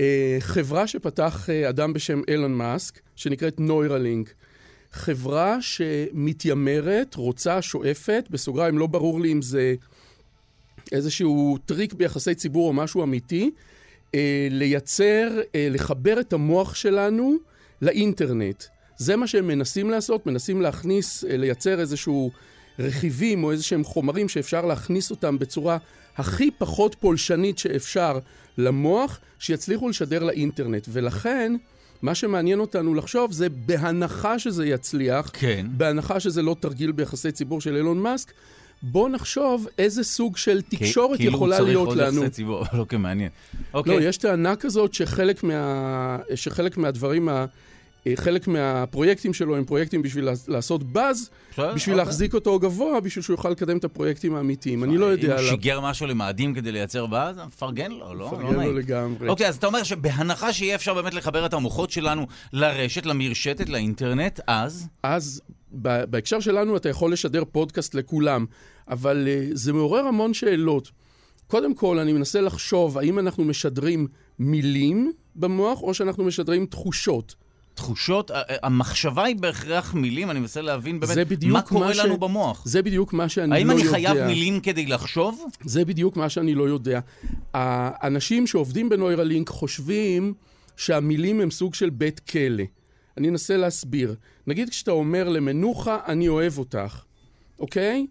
אה, 0.00 0.36
חברה 0.40 0.86
שפתח 0.86 1.50
אה, 1.50 1.68
אדם 1.68 1.92
בשם 1.92 2.20
אילון 2.28 2.54
מאסק, 2.54 3.00
שנקראת 3.16 3.60
נוירלינק. 3.60 4.34
חברה 4.92 5.62
שמתיימרת, 5.62 7.14
רוצה, 7.14 7.62
שואפת, 7.62 8.24
בסוגריים, 8.30 8.78
לא 8.78 8.86
ברור 8.86 9.20
לי 9.20 9.32
אם 9.32 9.42
זה 9.42 9.74
איזשהו 10.92 11.58
טריק 11.66 11.92
ביחסי 11.92 12.34
ציבור 12.34 12.68
או 12.68 12.72
משהו 12.72 13.02
אמיתי, 13.02 13.50
אה, 14.14 14.48
לייצר, 14.50 15.40
אה, 15.54 15.68
לחבר 15.70 16.20
את 16.20 16.32
המוח 16.32 16.74
שלנו 16.74 17.36
לאינטרנט. 17.82 18.64
זה 18.98 19.16
מה 19.16 19.26
שהם 19.26 19.46
מנסים 19.46 19.90
לעשות, 19.90 20.26
מנסים 20.26 20.62
להכניס, 20.62 21.24
אה, 21.24 21.36
לייצר 21.36 21.80
איזשהו 21.80 22.30
רכיבים 22.78 23.44
או 23.44 23.52
איזשהם 23.52 23.84
חומרים 23.84 24.28
שאפשר 24.28 24.66
להכניס 24.66 25.10
אותם 25.10 25.38
בצורה 25.38 25.78
הכי 26.16 26.50
פחות 26.58 26.96
פולשנית 27.00 27.58
שאפשר 27.58 28.18
למוח, 28.58 29.20
שיצליחו 29.38 29.88
לשדר 29.88 30.22
לאינטרנט. 30.24 30.88
ולכן, 30.92 31.56
מה 32.02 32.14
שמעניין 32.14 32.60
אותנו 32.60 32.94
לחשוב 32.94 33.32
זה 33.32 33.48
בהנחה 33.48 34.38
שזה 34.38 34.66
יצליח, 34.66 35.30
כן. 35.32 35.66
בהנחה 35.70 36.20
שזה 36.20 36.42
לא 36.42 36.56
תרגיל 36.60 36.92
ביחסי 36.92 37.32
ציבור 37.32 37.60
של 37.60 37.76
אילון 37.76 37.98
מאסק, 37.98 38.32
בוא 38.82 39.08
נחשוב 39.08 39.68
איזה 39.78 40.04
סוג 40.04 40.36
של 40.36 40.62
תקשורת 40.62 41.20
יכולה 41.20 41.60
להיות 41.60 41.68
כאילו 41.68 41.80
הוא 41.80 41.94
צריך 41.94 42.08
לנו. 42.08 42.16
עוד 42.16 42.24
יחסי 42.24 42.34
ציבור, 42.34 42.64
אוקיי, 42.78 42.98
מעניין. 42.98 43.30
לא, 43.74 43.78
אוקיי. 43.78 44.04
יש 44.04 44.16
טענה 44.16 44.56
כזאת 44.56 44.94
שחלק, 44.94 45.44
מה... 45.44 46.18
שחלק 46.34 46.76
מהדברים, 46.76 47.28
ה... 47.28 47.46
חלק 48.14 48.48
מהפרויקטים 48.48 49.34
שלו 49.34 49.56
הם 49.56 49.64
פרויקטים 49.64 50.02
בשביל 50.02 50.24
לעש- 50.24 50.48
לעשות 50.48 50.82
באז, 50.82 51.30
בשביל 51.50 51.70
אוקיי. 51.70 51.94
להחזיק 51.94 52.34
אותו 52.34 52.58
גבוה, 52.58 53.00
בשביל 53.00 53.22
שהוא 53.22 53.34
יוכל 53.34 53.50
לקדם 53.50 53.76
את 53.76 53.84
הפרויקטים 53.84 54.34
האמיתיים. 54.34 54.84
אני 54.84 54.96
לא 54.98 55.06
יודע 55.06 55.26
אם 55.26 55.30
הוא 55.30 55.38
עליו. 55.38 55.50
שיגר 55.50 55.80
משהו 55.80 56.06
למאדים 56.06 56.54
כדי 56.54 56.72
לייצר 56.72 57.06
באז, 57.06 57.36
מפרגן 57.46 57.90
לו, 57.92 57.98
לא? 57.98 58.14
לא 58.14 58.26
מפרגן 58.26 58.52
לו 58.52 58.60
נעים. 58.60 58.76
לגמרי. 58.76 59.28
אוקיי, 59.28 59.48
אז 59.48 59.56
אתה 59.56 59.66
אומר 59.66 59.82
שבהנחה 59.82 60.52
שיהיה 60.52 60.74
אפשר 60.74 60.94
באמת 60.94 61.14
לחבר 61.14 61.46
את 61.46 61.52
המוחות 61.54 61.90
שלנו 61.90 62.26
לרשת, 62.52 63.06
למרשתת, 63.06 63.68
לאינטרנט, 63.68 64.40
אז... 64.46 64.88
אז 65.02 65.42
בהקשר 66.10 66.40
שלנו 66.40 66.76
אתה 66.76 66.88
יכול 66.88 67.12
לשדר 67.12 67.42
פודקאסט 67.52 67.94
לכולם, 67.94 68.46
אבל 68.88 69.26
uh, 69.26 69.50
זה 69.56 69.72
מעורר 69.72 70.04
המון 70.06 70.34
שאלות. 70.34 70.90
קודם 71.46 71.74
כל, 71.74 71.98
אני 71.98 72.12
מנסה 72.12 72.40
לחשוב 72.40 72.98
האם 72.98 73.18
אנחנו 73.18 73.44
משדרים 73.44 74.06
מילים 74.38 75.12
במוח, 75.36 75.82
או 75.82 75.94
שאנחנו 75.94 76.24
משדרים 76.24 76.66
תחושות. 76.66 77.34
תחושות, 77.76 78.30
ה- 78.30 78.34
ה- 78.34 78.42
המחשבה 78.62 79.24
היא 79.24 79.36
בהכרח 79.36 79.94
מילים, 79.94 80.30
אני 80.30 80.40
מנסה 80.40 80.60
להבין 80.60 81.00
באמת 81.00 81.44
מה 81.44 81.62
קורה 81.62 81.86
מה 81.86 81.94
ש- 81.94 81.98
לנו 81.98 82.16
במוח. 82.18 82.62
זה 82.64 82.82
בדיוק 82.82 83.12
מה 83.12 83.28
שאני 83.28 83.50
לא 83.50 83.54
האם 83.54 83.70
יודע. 83.70 83.82
אני 83.82 83.90
חייב 83.90 84.26
מילים 84.26 84.60
כדי 84.60 84.86
לחשוב? 84.86 85.44
זה 85.64 85.84
בדיוק 85.84 86.16
מה 86.16 86.28
שאני 86.28 86.54
לא 86.54 86.68
יודע. 86.68 87.00
האנשים 87.54 88.46
שעובדים 88.46 88.88
בנוירלינק 88.88 89.48
חושבים 89.48 90.34
שהמילים 90.76 91.40
הם 91.40 91.50
סוג 91.50 91.74
של 91.74 91.90
בית 91.90 92.20
כלא. 92.20 92.64
אני 93.18 93.28
אנסה 93.28 93.56
להסביר. 93.56 94.14
נגיד 94.46 94.70
כשאתה 94.70 94.90
אומר 94.90 95.28
למנוחה, 95.28 95.98
אני 96.06 96.28
אוהב 96.28 96.58
אותך, 96.58 97.02
אוקיי? 97.58 98.06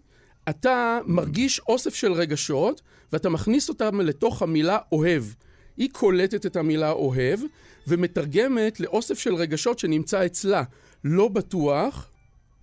אתה 0.48 0.98
מרגיש 1.06 1.60
אוסף 1.60 1.94
של 1.94 2.12
רגשות, 2.12 2.82
ואתה 3.12 3.28
מכניס 3.28 3.68
אותם 3.68 4.00
לתוך 4.00 4.42
המילה 4.42 4.78
אוהב. 4.92 5.24
היא 5.76 5.88
קולטת 5.92 6.46
את 6.46 6.56
המילה 6.56 6.90
אוהב, 6.90 7.40
ומתרגמת 7.88 8.80
לאוסף 8.80 9.18
של 9.18 9.34
רגשות 9.34 9.78
שנמצא 9.78 10.26
אצלה. 10.26 10.62
לא 11.04 11.28
בטוח 11.28 12.08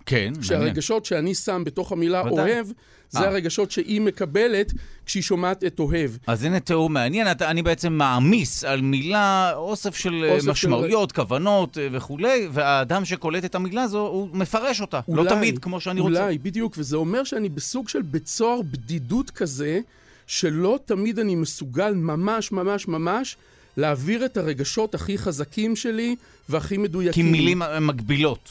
כן, 0.05 0.17
מעניין. 0.25 0.43
שהרגשות 0.43 1.05
שאני 1.05 1.35
שם 1.35 1.63
בתוך 1.65 1.91
המילה 1.91 2.21
ודאי. 2.21 2.53
אוהב, 2.53 2.67
זה 3.09 3.19
אה. 3.19 3.27
הרגשות 3.27 3.71
שהיא 3.71 4.01
מקבלת 4.01 4.73
כשהיא 5.05 5.23
שומעת 5.23 5.63
את 5.63 5.79
אוהב. 5.79 6.11
אז 6.27 6.43
הנה 6.43 6.59
תיאור 6.59 6.89
מעניין, 6.89 7.31
אתה, 7.31 7.49
אני 7.49 7.61
בעצם 7.61 7.93
מעמיס 7.93 8.63
על 8.63 8.81
מילה 8.81 9.51
אוסף 9.55 9.95
של 9.95 10.23
אה, 10.23 10.31
אוסף 10.35 10.43
של- 10.43 10.51
משמעויות, 10.51 11.11
כוונות 11.11 11.77
אה, 11.77 11.87
וכולי, 11.91 12.47
והאדם 12.51 13.05
שקולט 13.05 13.45
את 13.45 13.55
המילה 13.55 13.83
הזו, 13.83 13.99
הוא 14.07 14.29
מפרש 14.33 14.81
אותה. 14.81 14.99
לא 15.07 15.21
אולי, 15.21 15.29
תמיד 15.29 15.59
כמו 15.59 15.79
שאני 15.79 15.99
אולי, 15.99 16.13
רוצה. 16.13 16.23
אולי, 16.25 16.37
בדיוק, 16.37 16.73
וזה 16.77 16.95
אומר 16.97 17.23
שאני 17.23 17.49
בסוג 17.49 17.89
של 17.89 18.01
בית 18.01 18.27
סוהר 18.27 18.61
בדידות 18.61 19.29
כזה, 19.31 19.79
שלא 20.27 20.79
תמיד 20.85 21.19
אני 21.19 21.35
מסוגל 21.35 21.93
ממש 21.93 22.51
ממש 22.51 22.87
ממש 22.87 23.37
להעביר 23.77 24.25
את 24.25 24.37
הרגשות 24.37 24.95
הכי 24.95 25.17
חזקים 25.17 25.75
שלי 25.75 26.15
והכי 26.49 26.67
כי 26.67 26.77
מדויקים. 26.77 27.31
מילים 27.31 27.61
אה, 27.61 27.79
מגבילות. 27.79 28.49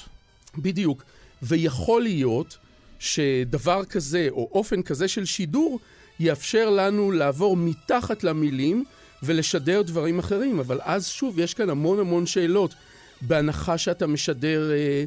בדיוק. 0.58 1.02
ויכול 1.42 2.02
להיות 2.02 2.58
שדבר 2.98 3.85
כזה, 3.85 4.28
או 4.30 4.48
אופן 4.52 4.82
כזה 4.82 5.08
של 5.08 5.24
שידור, 5.24 5.80
יאפשר 6.20 6.70
לנו 6.70 7.11
לעבור 7.11 7.56
מתחת 7.56 8.24
למילים 8.24 8.85
ולשדר 9.22 9.82
דברים 9.82 10.18
אחרים. 10.18 10.58
אבל 10.58 10.80
אז 10.82 11.06
שוב, 11.06 11.38
יש 11.38 11.54
כאן 11.54 11.70
המון 11.70 11.98
המון 11.98 12.26
שאלות. 12.26 12.74
בהנחה 13.20 13.78
שאתה 13.78 14.06
משדר 14.06 14.70
אה, 14.72 15.04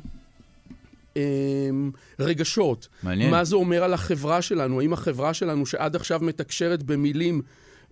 אה, 1.18 1.22
רגשות. 2.20 2.88
מעניין. 3.04 3.32
מה 3.32 3.44
זה 3.44 3.56
אומר 3.56 3.84
על 3.84 3.94
החברה 3.94 4.42
שלנו? 4.42 4.80
האם 4.82 4.94
החברה 4.94 5.34
שלנו, 5.34 5.66
שעד 5.66 5.96
עכשיו 5.96 6.20
מתקשרת 6.24 6.84
במילים 6.84 7.42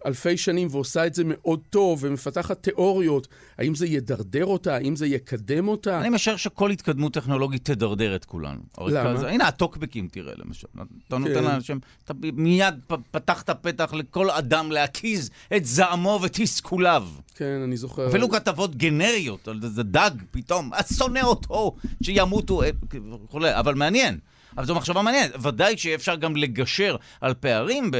אלפי 0.05 0.37
שנים 0.37 0.67
ועושה 0.71 1.07
את 1.07 1.13
זה 1.13 1.23
מאוד 1.25 1.59
טוב 1.69 1.99
ומפתחת 2.01 2.63
תיאוריות, 2.63 3.27
האם 3.57 3.75
זה 3.75 3.87
ידרדר 3.87 4.45
אותה? 4.45 4.75
האם 4.75 4.95
זה 4.95 5.07
יקדם 5.07 5.67
אותה? 5.67 6.01
אני 6.01 6.09
משער 6.09 6.35
שכל 6.35 6.69
התקדמות 6.71 7.13
טכנולוגית 7.13 7.65
תדרדר 7.65 8.15
את 8.15 8.25
כולנו. 8.25 8.59
למה? 8.87 9.13
כזה- 9.17 9.29
הנה, 9.29 9.47
הטוקבקים 9.47 10.07
תראה 10.11 10.33
למשל. 10.37 10.67
אתה 11.07 11.17
נותן 11.17 11.33
כן. 11.33 11.43
לאנשים, 11.43 11.79
אתה 12.05 12.13
מיד 12.33 12.75
פתחת 13.11 13.49
פתח 13.49 13.93
לכל 13.93 14.29
אדם 14.29 14.71
להקיז 14.71 15.29
את 15.55 15.65
זעמו 15.65 16.19
ותסכוליו. 16.23 17.07
כן, 17.35 17.59
אני 17.63 17.77
זוכר. 17.77 18.07
אפילו 18.09 18.29
כתבות 18.29 18.75
גנריות 18.75 19.47
על 19.47 19.59
איזה 19.63 19.83
דג, 19.83 20.11
פתאום, 20.31 20.71
שונא 20.97 21.19
אותו, 21.23 21.75
שימותו, 22.03 22.63
אה, 22.63 22.69
וכולי, 23.23 23.59
אבל 23.59 23.73
מעניין. 23.75 24.17
אבל 24.57 24.65
זו 24.65 24.75
מחשבה 24.75 25.01
מעניינת. 25.01 25.31
ודאי 25.41 25.77
שיהיה 25.77 25.95
אפשר 25.95 26.15
גם 26.15 26.35
לגשר 26.35 26.95
על 27.21 27.33
פערים 27.33 27.91
ב- 27.91 27.97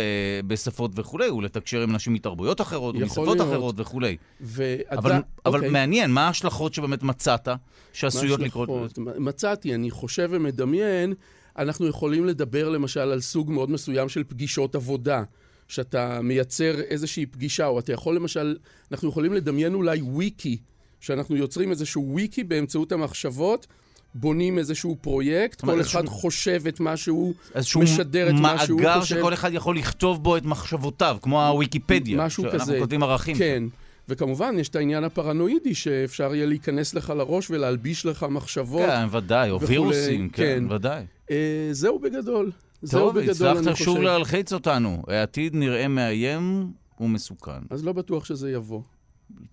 בשפות 0.47 0.91
וכולי, 0.95 1.29
ולתקשר 1.29 1.81
עם 1.81 1.89
אנשים 1.89 2.13
מתרבויות 2.13 2.61
אחרות, 2.61 2.95
ומשפות. 2.95 3.41
אחרות 3.41 3.75
וכולי. 3.77 4.17
ואתה, 4.41 4.95
אבל, 4.95 5.11
אבל 5.45 5.55
אוקיי. 5.55 5.69
מעניין, 5.69 6.11
מה 6.11 6.27
ההשלכות 6.27 6.73
שבאמת 6.73 7.03
מצאת, 7.03 7.47
שעשויות 7.93 8.39
לקרות? 8.39 8.97
מצאתי, 8.97 9.75
אני 9.75 9.91
חושב 9.91 10.29
ומדמיין, 10.31 11.13
אנחנו 11.57 11.87
יכולים 11.87 12.25
לדבר 12.25 12.69
למשל 12.69 12.99
על 12.99 13.21
סוג 13.21 13.51
מאוד 13.51 13.71
מסוים 13.71 14.09
של 14.09 14.23
פגישות 14.23 14.75
עבודה. 14.75 15.23
שאתה 15.67 16.21
מייצר 16.21 16.79
איזושהי 16.81 17.25
פגישה, 17.25 17.67
או 17.67 17.79
אתה 17.79 17.93
יכול 17.93 18.15
למשל, 18.15 18.57
אנחנו 18.91 19.09
יכולים 19.09 19.33
לדמיין 19.33 19.73
אולי 19.73 20.01
וויקי, 20.01 20.57
שאנחנו 20.99 21.35
יוצרים 21.35 21.71
איזשהו 21.71 22.05
וויקי 22.11 22.43
באמצעות 22.43 22.91
המחשבות, 22.91 23.67
בונים 24.15 24.57
איזשהו 24.57 24.97
פרויקט, 25.01 25.61
כל 25.61 25.79
איזשהו- 25.79 25.99
אחד 25.99 26.09
חושב 26.09 26.61
את 26.67 26.79
מה 26.79 26.97
שהוא 26.97 27.33
איזשהו 27.55 27.81
משדר 27.81 28.29
את 28.29 28.33
מה 28.33 28.65
שהוא 28.65 28.81
מאגר 28.81 28.99
חושב. 29.01 29.15
שכל 29.17 29.33
אחד 29.33 29.53
יכול 29.53 29.77
לכתוב 29.77 30.23
בו 30.23 30.37
את 30.37 30.45
מחשבותיו, 30.45 31.17
כמו 31.21 31.47
הוויקיפדיה. 31.47 32.17
משהו 32.25 32.43
כזה. 32.53 32.79
כותבים 32.79 33.03
ערכים. 33.03 33.35
כן. 33.37 33.63
וכמובן, 34.09 34.55
יש 34.59 34.69
את 34.69 34.75
העניין 34.75 35.03
הפרנואידי, 35.03 35.75
שאפשר 35.75 36.35
יהיה 36.35 36.45
להיכנס 36.45 36.93
לך 36.93 37.13
לראש 37.17 37.49
ולהלביש 37.49 38.05
לך 38.05 38.25
מחשבות. 38.29 38.81
כן, 38.85 39.05
ודאי, 39.11 39.49
או 39.49 39.61
וירוסים, 39.61 40.29
כן, 40.29 40.43
כן. 40.67 40.73
ודאי. 40.73 41.03
אה, 41.31 41.37
זהו 41.71 41.99
בגדול. 41.99 42.51
זהו 42.81 42.99
טוב, 42.99 43.17
הצלחת 43.17 43.75
שוב. 43.75 43.97
להלחיץ 44.01 44.53
אותנו. 44.53 45.03
העתיד 45.07 45.55
נראה 45.55 45.87
מאיים 45.87 46.67
ומסוכן. 46.99 47.51
אז 47.69 47.85
לא 47.85 47.93
בטוח 47.93 48.25
שזה 48.25 48.51
יבוא. 48.51 48.81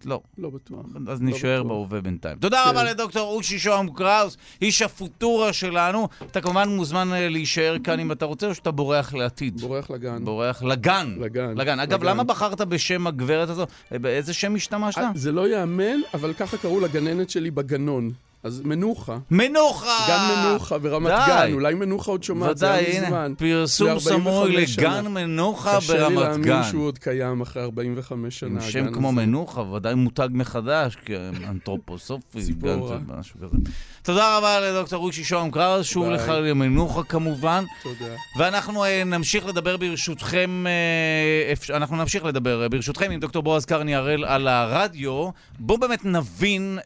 לא. 0.04 0.20
לא 0.38 0.50
בטוח. 0.50 0.86
אז 1.08 1.22
לא 1.22 1.28
נשאר 1.28 1.62
בטוח. 1.62 1.72
בהווה 1.72 2.00
בינתיים. 2.00 2.38
תודה 2.38 2.62
כן. 2.64 2.70
רבה 2.70 2.84
לדוקטור 2.84 3.36
אושי 3.36 3.58
שוהם 3.58 3.90
קראוס, 3.90 4.36
איש 4.62 4.82
הפוטורה 4.82 5.52
שלנו. 5.52 6.08
אתה 6.30 6.40
כמובן 6.40 6.68
מוזמן 6.68 7.12
אה, 7.12 7.28
להישאר 7.28 7.76
כאן 7.84 8.00
אם 8.00 8.12
אתה 8.12 8.24
רוצה, 8.24 8.46
או 8.46 8.54
שאתה 8.54 8.70
בורח 8.70 9.14
לעתיד. 9.14 9.60
בורח 9.60 9.90
לגן. 9.90 10.24
בורח 10.24 10.62
לגן. 10.62 11.14
לגן, 11.20 11.58
לגן. 11.58 11.80
אגב, 11.80 12.02
לגן. 12.02 12.10
למה 12.10 12.24
בחרת 12.24 12.60
בשם 12.60 13.06
הגברת 13.06 13.48
הזו? 13.48 13.66
אה, 13.92 13.98
באיזה 13.98 14.34
שם 14.34 14.54
השתמשת? 14.54 14.98
אה, 14.98 15.10
זה 15.14 15.32
לא 15.32 15.48
ייאמן, 15.48 16.00
אבל 16.14 16.32
ככה 16.32 16.56
קראו 16.56 16.80
לגננת 16.80 17.30
שלי 17.30 17.50
בגנון. 17.50 18.12
אז 18.42 18.60
מנוחה. 18.64 19.18
מנוחה! 19.30 20.06
גן 20.08 20.48
מנוחה 20.48 20.78
ברמת 20.78 21.12
די. 21.12 21.46
גן. 21.46 21.52
אולי 21.52 21.74
מנוחה 21.74 22.10
עוד 22.10 22.22
שומעת, 22.22 22.58
זה 22.58 22.72
היה 22.72 23.04
מזמן. 23.04 23.34
פרסום 23.38 23.88
לפני 23.88 24.12
45 24.12 24.74
סמוי. 24.74 24.86
לגן 24.86 25.06
מנוחה 25.06 25.76
קשה 25.76 25.92
לי 25.92 25.98
ברמת 25.98 26.16
להאמין 26.16 26.42
גן. 26.42 26.62
שהוא 26.70 26.86
עוד 26.86 26.98
קיים 26.98 27.40
אחרי 27.40 27.62
45 27.62 28.38
שנה. 28.38 28.64
עם 28.64 28.70
שם 28.70 28.92
כמו 28.92 29.08
הזה. 29.08 29.16
מנוחה, 29.16 29.60
ודאי 29.60 29.94
מותג 29.94 30.28
מחדש, 30.32 30.96
כאנתרופוסופי, 30.96 32.40
גן 32.52 32.78
משהו 33.18 33.40
כזה. 33.40 33.56
תודה 34.02 34.38
רבה 34.38 34.60
לדוקטור 34.60 35.00
רושי 35.00 35.24
שוהם 35.24 35.50
קראוס, 35.50 35.86
שוב. 35.86 36.08
לך 36.08 36.28
למנוחה 36.28 37.02
כמובן. 37.02 37.64
תודה. 37.82 38.14
ואנחנו 38.38 38.84
אה, 38.84 39.04
נמשיך 39.04 39.46
לדבר 39.46 39.76
ברשותכם, 39.76 40.64
אה, 40.66 41.76
אנחנו 41.76 41.96
נמשיך 41.96 42.24
לדבר 42.24 42.62
אה, 42.62 42.68
ברשותכם 42.68 43.10
עם 43.10 43.20
דוקטור 43.20 43.42
בועז 43.42 43.64
קרני 43.64 43.94
הראל 43.94 44.24
על 44.24 44.48
הרדיו. 44.48 45.28
בואו 45.58 45.78
באמת 45.78 46.04
נבין 46.04 46.78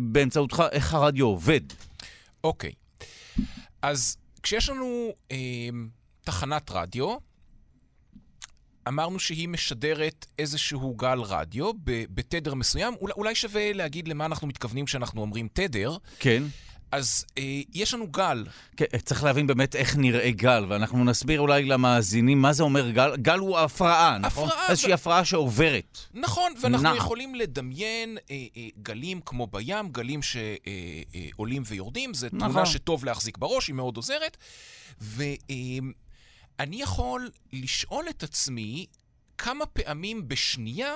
באמצעותך 0.00 0.64
איך 0.80 0.94
הרדיו 0.94 1.26
עובד. 1.26 1.60
אוקיי. 2.44 2.72
אז 3.82 4.16
כשיש 4.42 4.68
לנו 4.68 5.10
אה, 5.30 5.36
תחנת 6.24 6.70
רדיו, 6.70 7.16
אמרנו 8.88 9.18
שהיא 9.18 9.48
משדרת 9.48 10.26
איזשהו 10.38 10.94
גל 10.94 11.20
רדיו 11.20 11.72
ב- 11.84 12.04
בתדר 12.14 12.54
מסוים. 12.54 12.94
אולי, 13.00 13.12
אולי 13.16 13.34
שווה 13.34 13.72
להגיד 13.72 14.08
למה 14.08 14.26
אנחנו 14.26 14.46
מתכוונים 14.46 14.84
כשאנחנו 14.84 15.20
אומרים 15.20 15.48
תדר. 15.52 15.96
כן. 16.18 16.42
אז 16.92 17.24
אה, 17.38 17.42
יש 17.74 17.94
לנו 17.94 18.06
גל. 18.06 18.44
כן, 18.76 18.84
צריך 19.04 19.24
להבין 19.24 19.46
באמת 19.46 19.76
איך 19.76 19.96
נראה 19.96 20.30
גל, 20.30 20.64
ואנחנו 20.68 21.04
נסביר 21.04 21.40
אולי 21.40 21.64
למאזינים 21.64 22.42
מה 22.42 22.52
זה 22.52 22.62
אומר 22.62 22.90
גל. 22.90 23.16
גל 23.16 23.38
הוא 23.38 23.58
הפרעה, 23.58 24.18
נכון? 24.18 24.48
הפרעה, 24.48 24.68
איזושהי 24.68 24.90
ו- 24.90 24.94
הפרעה 24.94 25.24
שעוברת. 25.24 25.98
נכון, 26.14 26.52
ואנחנו 26.60 26.90
נע. 26.90 26.96
יכולים 26.96 27.34
לדמיין 27.34 28.18
אה, 28.30 28.36
אה, 28.56 28.68
גלים 28.82 29.20
כמו 29.26 29.46
בים, 29.46 29.88
גלים 29.88 30.20
שעולים 30.22 31.62
אה, 31.62 31.68
אה, 31.68 31.72
ויורדים. 31.72 32.14
זו 32.14 32.26
נכון. 32.32 32.38
תמונה 32.38 32.66
שטוב 32.66 33.04
להחזיק 33.04 33.38
בראש, 33.38 33.68
היא 33.68 33.74
מאוד 33.74 33.96
עוזרת. 33.96 34.36
ואני 35.00 35.92
יכול 36.82 37.30
לשאול 37.52 38.04
את 38.10 38.22
עצמי 38.22 38.86
כמה 39.38 39.66
פעמים 39.66 40.28
בשנייה 40.28 40.92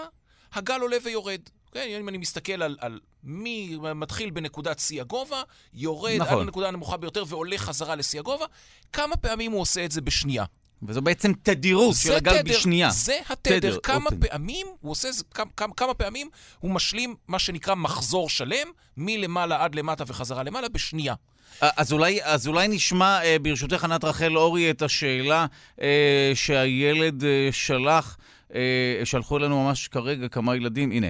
הגל 0.52 0.80
עולה 0.80 0.96
ויורד. 1.04 1.40
כן, 1.74 1.98
אם 2.00 2.08
אני 2.08 2.18
מסתכל 2.18 2.62
על, 2.62 2.76
על 2.80 3.00
מי 3.24 3.76
מתחיל 3.94 4.30
בנקודת 4.30 4.78
שיא 4.78 5.00
הגובה, 5.00 5.42
יורד 5.74 6.16
נכון. 6.20 6.34
עד 6.34 6.40
הנקודה 6.40 6.68
הנמוכה 6.68 6.96
ביותר 6.96 7.24
ועולה 7.28 7.58
חזרה 7.58 7.94
לשיא 7.94 8.20
הגובה, 8.20 8.44
כמה 8.92 9.16
פעמים 9.16 9.52
הוא 9.52 9.60
עושה 9.60 9.84
את 9.84 9.92
זה 9.92 10.00
בשנייה? 10.00 10.44
וזו 10.82 11.02
בעצם 11.02 11.32
תדירות 11.42 11.94
של 11.96 12.12
הגל 12.12 12.42
תדר, 12.42 12.52
בשנייה. 12.52 12.90
זה 12.90 13.18
התדר. 13.28 13.58
תדר, 13.58 13.78
כמה 13.82 14.04
אוקיי. 14.04 14.30
פעמים 14.30 14.66
הוא 14.80 14.90
עושה, 14.90 15.08
כמה, 15.34 15.50
כמה, 15.56 15.74
כמה 15.74 15.94
פעמים 15.94 16.28
הוא 16.58 16.70
משלים 16.70 17.14
מה 17.28 17.38
שנקרא 17.38 17.74
מחזור 17.74 18.28
שלם, 18.28 18.68
מלמעלה 18.96 19.64
עד 19.64 19.74
למטה 19.74 20.04
וחזרה 20.06 20.42
למעלה 20.42 20.68
בשנייה. 20.68 21.14
אז 21.60 21.92
אולי, 21.92 22.24
אז 22.24 22.48
אולי 22.48 22.68
נשמע, 22.68 23.24
אה, 23.24 23.36
ברשותך, 23.38 23.84
ענת 23.84 24.04
רחל 24.04 24.36
אורי, 24.36 24.70
את 24.70 24.82
השאלה 24.82 25.46
אה, 25.80 26.32
שהילד 26.34 27.24
אה, 27.24 27.48
שלח, 27.52 28.16
אה, 28.54 28.60
שלחו 29.04 29.36
אלינו 29.36 29.64
ממש 29.64 29.88
כרגע 29.88 30.28
כמה 30.28 30.56
ילדים, 30.56 30.90
הנה. 30.90 31.08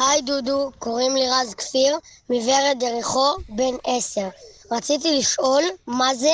היי 0.00 0.22
דודו, 0.22 0.70
קוראים 0.78 1.16
לי 1.16 1.22
רז 1.30 1.54
כפיר, 1.54 1.96
מוורד 2.30 2.82
יריחו, 2.82 3.34
בן 3.48 3.74
עשר. 3.86 4.28
רציתי 4.72 5.18
לשאול 5.18 5.62
מה 5.86 6.14
זה 6.14 6.30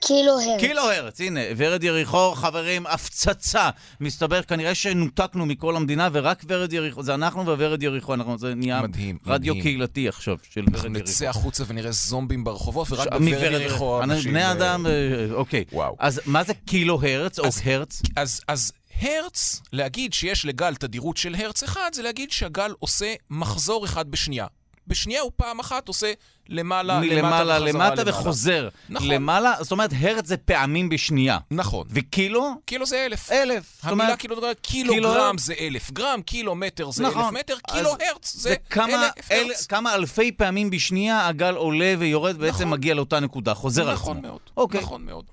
קילו 0.00 0.40
הרץ. 0.40 0.60
קילו 0.60 0.82
הרץ, 0.90 1.20
הנה, 1.20 1.40
ורד 1.56 1.84
יריחו, 1.84 2.32
חברים, 2.34 2.86
הפצצה. 2.86 3.70
מסתבר 4.00 4.42
כנראה 4.42 4.74
שנותקנו 4.74 5.46
מכל 5.46 5.76
המדינה, 5.76 6.08
ורק 6.12 6.42
ורד 6.48 6.72
יריחו, 6.72 7.02
זה 7.02 7.14
אנחנו 7.14 7.46
וורד 7.46 7.82
יריחו, 7.82 8.14
אנחנו, 8.14 8.38
זה 8.38 8.54
נהיה 8.54 8.82
מדהים, 8.82 9.18
רדיו 9.26 9.54
מדהים. 9.54 9.62
קהילתי 9.62 10.08
עכשיו, 10.08 10.36
של 10.50 10.60
אנחנו 10.60 10.78
ורד 10.78 10.96
יריחו. 10.96 11.10
נצא 11.10 11.26
החוצה 11.28 11.64
ונראה 11.66 11.92
זומבים 11.92 12.44
ברחובות, 12.44 12.86
ורק 12.90 13.04
ש- 13.04 13.08
בוורד 13.12 13.52
יריחו 13.52 14.02
אנשים. 14.02 14.30
בני 14.30 14.44
אה, 14.44 14.52
אדם, 14.52 14.86
אה, 14.86 14.92
אוקיי. 15.34 15.64
וואו. 15.72 15.96
אז 15.98 16.20
מה 16.26 16.44
זה 16.44 16.52
קילו 16.66 17.00
הרץ 17.02 17.38
או 17.38 17.46
אז- 17.46 17.60
הרץ? 17.64 18.02
אז, 18.16 18.40
אז 18.48 18.72
הרץ, 19.00 19.62
להגיד 19.72 20.12
שיש 20.12 20.44
לגל 20.44 20.74
תדירות 20.74 21.16
של 21.16 21.34
הרץ 21.34 21.62
אחד, 21.62 21.90
זה 21.92 22.02
להגיד 22.02 22.30
שהגל 22.30 22.72
עושה 22.78 23.14
מחזור 23.30 23.84
אחד 23.84 24.10
בשנייה. 24.10 24.46
בשנייה 24.86 25.20
הוא 25.20 25.32
פעם 25.36 25.60
אחת 25.60 25.88
עושה 25.88 26.12
למעלה, 26.48 27.00
למטה 27.00 27.26
וחזרה 27.26 27.58
למטה 27.58 27.94
למעלה. 27.94 28.10
וחוזר. 28.10 28.68
נכון. 28.88 29.08
למעלה, 29.08 29.54
זאת 29.60 29.72
אומרת, 29.72 29.90
הרץ 30.00 30.26
זה 30.26 30.36
פעמים 30.36 30.88
בשנייה. 30.88 31.38
נכון. 31.50 31.86
וקילו? 31.90 32.54
קילו 32.64 32.86
זה 32.86 33.06
אלף. 33.06 33.32
אלף. 33.32 33.78
המילה 33.82 34.04
אומרת, 34.04 34.18
קילו, 34.18 34.36
קילו 34.62 34.92
קילוגרם 34.92 35.20
הרץ. 35.20 35.40
זה 35.40 35.54
אלף 35.60 35.90
גרם, 35.90 36.22
קילומטר 36.22 36.90
זה 36.90 37.02
נכון. 37.02 37.24
אלף 37.24 37.32
מטר, 37.32 37.56
קילו 37.70 37.90
הרץ 37.90 38.36
זה 38.36 38.54
כמה, 38.70 39.06
אלף 39.16 39.32
אל, 39.32 39.46
הרץ. 39.46 39.66
כמה 39.66 39.94
אלפי 39.94 40.32
פעמים 40.32 40.70
בשנייה 40.70 41.26
הגל 41.28 41.54
עולה 41.54 41.94
ויורד, 41.98 42.36
בעצם 42.36 42.54
נכון. 42.56 42.70
מגיע 42.70 42.94
לאותה 42.94 43.20
נקודה, 43.20 43.54
חוזר 43.54 43.82
על 43.82 43.88
עצמו. 43.88 44.02
נכון 44.02 44.22
מאוד. 44.22 44.40
אוקיי. 44.56 44.80
נכון 44.80 45.06
מאוד. 45.06 45.24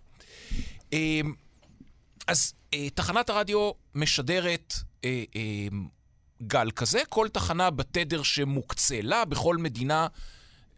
אז 2.28 2.54
אה, 2.74 2.90
תחנת 2.90 3.30
הרדיו 3.30 3.72
משדרת 3.96 4.74
אה, 5.06 5.24
אמ, 5.36 5.88
גל 6.44 6.72
כזה, 6.72 7.02
כל 7.10 7.28
תחנה 7.30 7.70
בתדר 7.70 8.24
שמוקצה 8.24 9.00
לה, 9.02 9.26
בכל 9.26 9.58
מדינה 9.58 10.08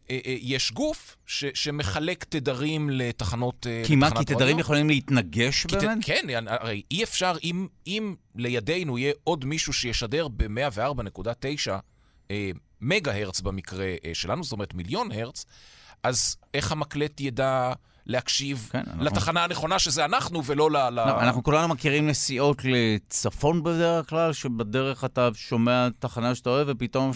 אה, 0.10 0.20
אה, 0.26 0.36
יש 0.42 0.72
גוף 0.72 1.18
ש, 1.26 1.46
שמחלק 1.54 2.24
תדרים 2.24 2.90
לתחנות 2.90 3.68
אה, 3.70 3.84
כי 3.86 3.96
מה, 3.96 4.18
כי 4.18 4.26
תדרים 4.26 4.42
רדיו. 4.48 4.60
יכולים 4.60 4.90
להתנגש 4.90 5.66
כי 5.66 5.76
ת- 5.76 5.80
באמת? 5.80 6.06
כן, 6.06 6.28
הרי 6.48 6.82
אי 6.92 7.04
אפשר, 7.04 7.34
אם, 7.44 7.68
אם 7.88 8.16
לידינו 8.36 8.98
יהיה 8.98 9.14
עוד 9.24 9.46
מישהו 9.46 9.74
שישדר 9.74 10.28
ב-104.9 10.28 11.72
אה, 12.32 12.52
מגה 12.82 13.16
הרץ 13.16 13.42
במקרה 13.42 13.96
אה, 14.06 14.12
שלנו, 14.14 14.44
זאת 14.44 14.52
אומרת 14.52 14.74
מיליון 14.74 15.12
הרץ, 15.12 15.46
אז 16.04 16.36
איך 16.54 16.72
המקלט 16.72 17.22
ידע 17.22 17.74
להקשיב 18.08 18.70
כן, 18.72 18.84
אנחנו- 18.88 19.04
לתחנה 19.04 19.44
הנכונה 19.44 19.80
שזה 19.80 20.06
אנחנו 20.06 20.46
ולא 20.46 20.72
ל... 20.72 20.78
ל... 20.78 20.89
לא, 20.89 21.22
אנחנו 21.22 21.44
כולנו 21.44 21.68
מכירים 21.68 22.08
נסיעות 22.08 22.62
לצפון 22.63 23.63
בדרך 23.63 24.10
כלל, 24.10 24.34
שבדרך 24.34 25.06
אתה 25.06 25.30
שומע 25.34 25.88
תחנה 26.00 26.36
שאתה 26.36 26.50
אוהב, 26.50 26.68
ופתאום 26.72 27.12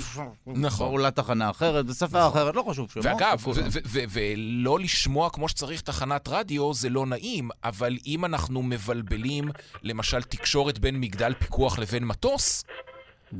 נכון. 0.47 0.87
עולה 0.87 1.11
תחנה 1.11 1.49
אחרת, 1.49 1.85
בשפה 1.85 2.27
אחרת, 2.27 2.55
לא 2.55 2.65
חשוב 2.69 2.91
שמות. 2.91 3.05
ואגב, 3.05 3.43
ו- 3.85 4.03
ולא 4.09 4.79
לשמוע 4.79 5.29
כמו 5.29 5.49
שצריך 5.49 5.81
תחנת 5.81 6.27
רדיו 6.27 6.73
זה 6.73 6.89
לא 6.89 7.05
נעים, 7.05 7.49
אבל 7.63 7.97
אם 8.05 8.25
אנחנו 8.25 8.63
מבלבלים, 8.63 9.49
למשל, 9.83 10.21
תקשורת 10.21 10.79
בין 10.79 10.99
מגדל 10.99 11.33
פיקוח 11.39 11.79
לבין 11.79 12.05
מטוס, 12.05 12.63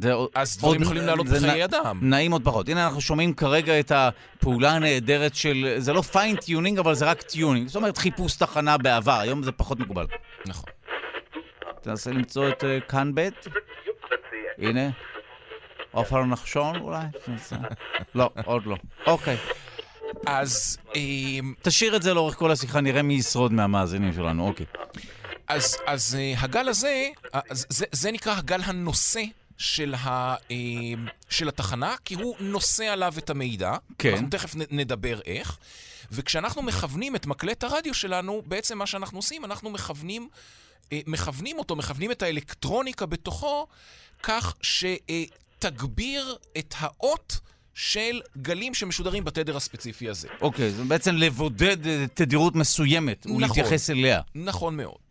זה 0.02 0.13
אז 0.36 0.58
דברים 0.58 0.82
יכולים 0.82 1.06
לעלות 1.06 1.28
בחיי 1.28 1.65
אדם. 1.65 1.99
נעים 2.02 2.32
עוד 2.32 2.43
פחות. 2.43 2.69
הנה 2.69 2.86
אנחנו 2.86 3.02
שומעים 3.02 3.34
כרגע 3.34 3.80
את 3.80 3.91
הפעולה 3.95 4.71
הנהדרת 4.71 5.36
של, 5.36 5.75
זה 5.78 5.93
לא 5.93 6.02
fine-tuning, 6.01 6.79
אבל 6.80 6.95
זה 6.95 7.06
רק 7.06 7.21
tuning. 7.21 7.67
זאת 7.67 7.75
אומרת 7.75 7.97
חיפוש 7.97 8.36
תחנה 8.36 8.78
בעבר, 8.78 9.19
היום 9.19 9.43
זה 9.43 9.52
פחות 9.52 9.80
מקובל. 9.80 10.06
נכון. 10.45 10.69
תנסה 11.82 12.12
למצוא 12.12 12.49
את 12.49 12.63
אה, 12.63 12.80
כאן 12.80 13.12
ב', 13.15 13.30
הנה. 14.58 14.89
עופר 15.91 16.25
נחשון 16.25 16.75
אולי? 16.75 17.06
לא, 18.15 18.30
עוד 18.45 18.65
לא. 18.65 18.75
אוקיי. 19.08 19.38
אז... 20.25 20.78
אמ, 20.95 21.54
תשאיר 21.62 21.95
את 21.95 22.02
זה 22.02 22.13
לאורך 22.13 22.36
כל 22.36 22.52
השיחה, 22.52 22.82
נראה 22.82 23.02
מי 23.02 23.13
ישרוד 23.13 23.54
מהמאזינים 23.54 24.13
שלנו, 24.13 24.47
אוקיי. 24.47 24.65
אז, 25.47 25.78
אז 25.86 26.17
uh, 26.19 26.43
הגל 26.43 26.69
הזה, 26.69 27.08
uh, 27.25 27.39
זה, 27.49 27.86
זה 27.91 28.12
נקרא 28.12 28.34
הגל 28.38 28.62
הנושא 28.65 29.21
של, 29.59 29.95
ה, 29.95 30.35
uh, 30.35 30.39
של 31.29 31.47
התחנה, 31.47 31.95
כי 32.05 32.13
הוא 32.13 32.35
נושא 32.39 32.83
עליו 32.85 33.13
את 33.17 33.29
המידע. 33.29 33.75
כן. 33.97 34.11
אנחנו 34.11 34.29
תכף 34.29 34.55
נדבר 34.55 35.19
איך. 35.25 35.57
וכשאנחנו 36.11 36.61
מכוונים 36.61 37.15
את 37.15 37.25
מקלט 37.25 37.63
הרדיו 37.63 37.93
שלנו, 37.93 38.41
בעצם 38.45 38.77
מה 38.77 38.85
שאנחנו 38.85 39.17
עושים, 39.17 39.45
אנחנו 39.45 39.69
מכוונים, 39.69 40.29
uh, 40.81 40.87
מכוונים 41.07 41.59
אותו, 41.59 41.75
מכוונים 41.75 42.11
את 42.11 42.21
האלקטרוניקה 42.21 43.05
בתוכו, 43.05 43.67
כך 44.23 44.55
שתגביר 44.61 46.37
את 46.57 46.75
האות 46.77 47.39
של 47.73 48.21
גלים 48.37 48.73
שמשודרים 48.73 49.23
בתדר 49.23 49.57
הספציפי 49.57 50.09
הזה. 50.09 50.27
אוקיי, 50.41 50.71
זה 50.71 50.83
בעצם 50.83 51.15
לבודד 51.15 51.87
אה, 51.87 52.05
תדירות 52.13 52.55
מסוימת, 52.55 53.25
נכון. 53.25 53.37
ולהתייחס 53.37 53.89
אליה. 53.89 54.21
נכון 54.35 54.77
מאוד. 54.77 55.08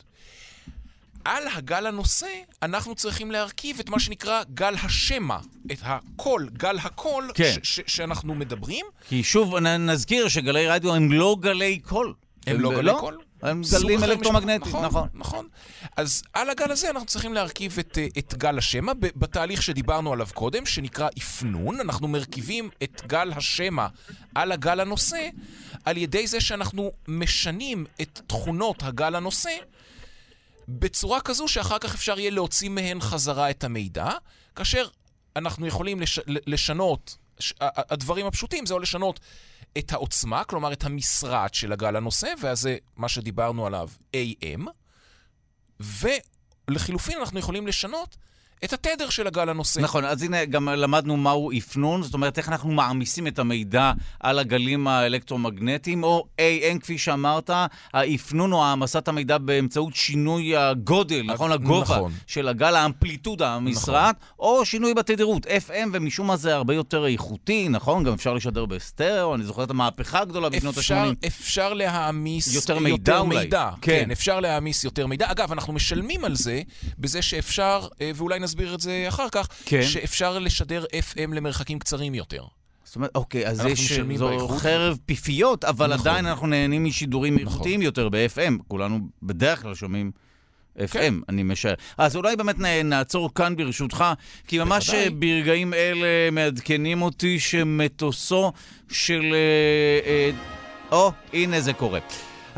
על 1.25 1.43
הגל 1.55 1.87
הנושא, 1.87 2.27
אנחנו 2.63 2.95
צריכים 2.95 3.31
להרכיב 3.31 3.81
את 3.81 3.89
מה 3.89 4.01
שנקרא 4.01 4.43
גל 4.55 4.75
השמע, 4.83 5.39
את 5.73 5.79
הקול, 5.83 6.49
גל 6.53 6.79
הקול 6.79 7.31
כן. 7.35 7.53
ש- 7.63 7.75
ש- 7.81 7.97
שאנחנו 7.97 8.35
מדברים. 8.35 8.87
כי 9.09 9.23
שוב, 9.25 9.57
נ- 9.57 9.91
נזכיר 9.91 10.29
שגלי 10.29 10.69
רדיו 10.69 10.95
הם 10.95 11.13
לא 11.13 11.37
גלי 11.41 11.79
קול. 11.79 12.15
הם 12.47 12.61
לא 12.61 12.71
גלי 12.71 12.93
קול? 13.01 13.19
הם 13.43 13.63
גלים 13.73 14.05
אלקטרומגנטיים, 14.05 14.61
משפחה. 14.75 14.87
נכון. 14.87 15.09
נכון. 15.15 15.49
אז 15.97 16.23
על 16.33 16.51
הגל 16.51 16.71
הזה 16.71 16.91
אנחנו 16.91 17.07
צריכים 17.07 17.35
להרכיב 17.35 17.77
את, 17.79 17.99
אה, 17.99 18.07
את 18.19 18.35
גל 18.35 18.59
השמע 18.59 18.93
בתהליך 19.01 19.63
שדיברנו 19.63 20.13
עליו 20.13 20.27
קודם, 20.35 20.67
שנקרא 20.67 21.09
אפנון. 21.19 21.81
אנחנו 21.81 22.09
מרכיבים 22.09 22.71
את 22.83 23.03
גל 23.07 23.33
השמע 23.37 23.87
על 24.35 24.53
הגל 24.53 24.81
הנושא, 24.81 25.29
על 25.85 25.97
ידי 25.97 26.27
זה 26.27 26.41
שאנחנו 26.41 26.93
משנים 27.09 27.85
את 28.03 28.21
תכונות 28.27 28.83
הגל 28.83 29.15
הנושא 29.15 29.51
בצורה 30.69 31.21
כזו 31.21 31.49
שאחר 31.49 31.79
כך 31.79 31.95
אפשר 31.95 32.19
יהיה 32.19 32.31
להוציא 32.31 32.69
מהן 32.69 33.01
חזרה 33.01 33.51
את 33.51 33.65
המידע, 33.65 34.09
כאשר 34.57 34.89
אנחנו 35.37 35.67
יכולים 35.67 36.01
לש, 36.01 36.21
לשנות, 36.27 37.17
הדברים 37.61 38.27
הפשוטים 38.27 38.67
זה 38.67 38.75
או 38.75 38.79
לשנות 38.79 39.21
את 39.79 39.93
העוצמה, 39.93 40.45
כלומר 40.45 40.73
את 40.73 40.85
המשרעת 40.85 41.55
של 41.55 41.73
הגל 41.73 41.97
הנושא, 41.97 42.33
ואז 42.41 42.61
זה 42.61 42.77
מה 42.97 43.09
שדיברנו 43.09 43.67
עליו, 43.67 43.89
AM, 44.17 44.63
ולחילופין 45.81 47.19
אנחנו 47.19 47.39
יכולים 47.39 47.67
לשנות 47.67 48.17
את 48.65 48.73
התדר 48.73 49.11
של 49.11 49.27
הגל 49.27 49.49
הנושא. 49.49 49.81
נכון, 49.81 50.05
אז 50.05 50.23
הנה 50.23 50.45
גם 50.45 50.69
למדנו 50.69 51.17
מהו 51.17 51.51
אפנון, 51.59 52.03
זאת 52.03 52.15
אומרת 52.15 52.39
איך 52.39 52.49
אנחנו 52.49 52.71
מעמיסים 52.71 53.27
את 53.27 53.39
המידע 53.39 53.93
על 54.21 54.39
הגלים 54.39 54.89
האלקטרומגנטיים, 54.89 56.03
או 56.03 56.25
AM, 56.39 56.79
כפי 56.81 56.99
שאמרת, 56.99 57.51
האפנון 57.93 58.53
או 58.53 58.65
העמסת 58.65 59.09
המידע 59.09 59.39
באמצעות 59.39 59.95
שינוי 59.95 60.57
הגודל, 60.57 61.23
נכון? 61.23 61.53
הגובה 61.53 61.97
נכון. 61.97 62.13
של 62.27 62.49
הגל, 62.49 62.77
האמפליטודה, 62.77 63.55
המשרעת, 63.55 64.17
או 64.39 64.65
שינוי 64.65 64.95
בתדירות, 64.95 65.47
FM, 65.47 65.89
ומשום 65.93 66.27
מה 66.27 66.37
זה 66.37 66.55
הרבה 66.55 66.75
יותר 66.75 67.07
איכותי, 67.07 67.69
נכון? 67.69 68.05
גם 68.05 68.13
אפשר 68.13 68.35
לשדר 68.35 68.67
בסטריאו, 68.67 69.35
אני 69.35 69.45
זוכר 69.45 69.65
את 69.65 69.71
המהפכה 69.71 70.21
הגדולה 70.21 70.49
בשנות 70.49 70.79
אפשר, 70.79 70.95
ה-80. 70.95 71.27
אפשר 71.27 71.75
להעמיס 71.75 72.55
יותר 72.55 72.79
מידע 72.79 73.13
יותר 73.13 73.19
אולי. 73.19 73.39
מידע. 73.39 73.71
כן. 73.81 73.93
כן, 74.05 74.11
אפשר 74.11 74.41
להעמיס 74.41 74.85
יותר 74.85 75.07
מידע. 75.07 75.31
אגב, 75.31 75.53
אנחנו 75.53 75.73
משלמים 75.73 76.25
על 76.25 76.35
זה 76.35 76.63
בזה 76.99 77.23
שאפשר, 77.23 77.87
אה, 78.01 78.11
ואולי 78.15 78.39
נסביר 78.49 78.75
את 78.75 78.81
זה 78.81 79.05
אחר 79.09 79.29
כך, 79.33 79.49
כן. 79.65 79.83
שאפשר 79.83 80.39
לשדר 80.39 80.85
FM 80.85 81.35
למרחקים 81.35 81.79
קצרים 81.79 82.15
יותר. 82.15 82.43
זאת 82.85 82.97
אומרת, 82.97 83.11
אוקיי, 83.15 83.47
אז 83.47 83.65
יש, 83.65 83.81
משלמים 83.81 84.17
זו 84.17 84.29
באיכות. 84.29 84.61
חרב 84.61 84.99
פיפיות, 85.07 85.65
אבל 85.65 85.95
נכון. 85.95 86.09
עדיין 86.09 86.27
אנחנו 86.27 86.47
נהנים 86.47 86.85
משידורים 86.85 87.39
איכותיים 87.39 87.83
יותר 87.83 88.09
ב-FM. 88.09 88.53
כולנו 88.69 88.99
בדרך 89.23 89.63
כלל 89.63 89.75
שומעים 89.75 90.11
FM, 90.79 90.93
כן. 90.93 91.15
אני 91.29 91.43
משער. 91.43 91.75
אז 91.99 92.17
אולי 92.17 92.37
באמת 92.37 92.59
נעצור 92.85 93.35
כאן 93.35 93.57
ברשותך, 93.57 94.05
כי 94.47 94.59
ממש 94.59 94.91
בוודאי. 94.91 95.05
אה, 95.05 95.11
ברגעים 95.11 95.75
אלה 95.75 96.31
מעדכנים 96.33 97.03
אותי 97.03 97.41
שמטוסו 97.41 98.53
של... 98.91 99.35
אה, 99.35 100.11
אה, 100.11 100.31
או, 100.93 101.13
הנה 101.33 101.61
זה 101.61 101.73
קורה. 101.73 102.01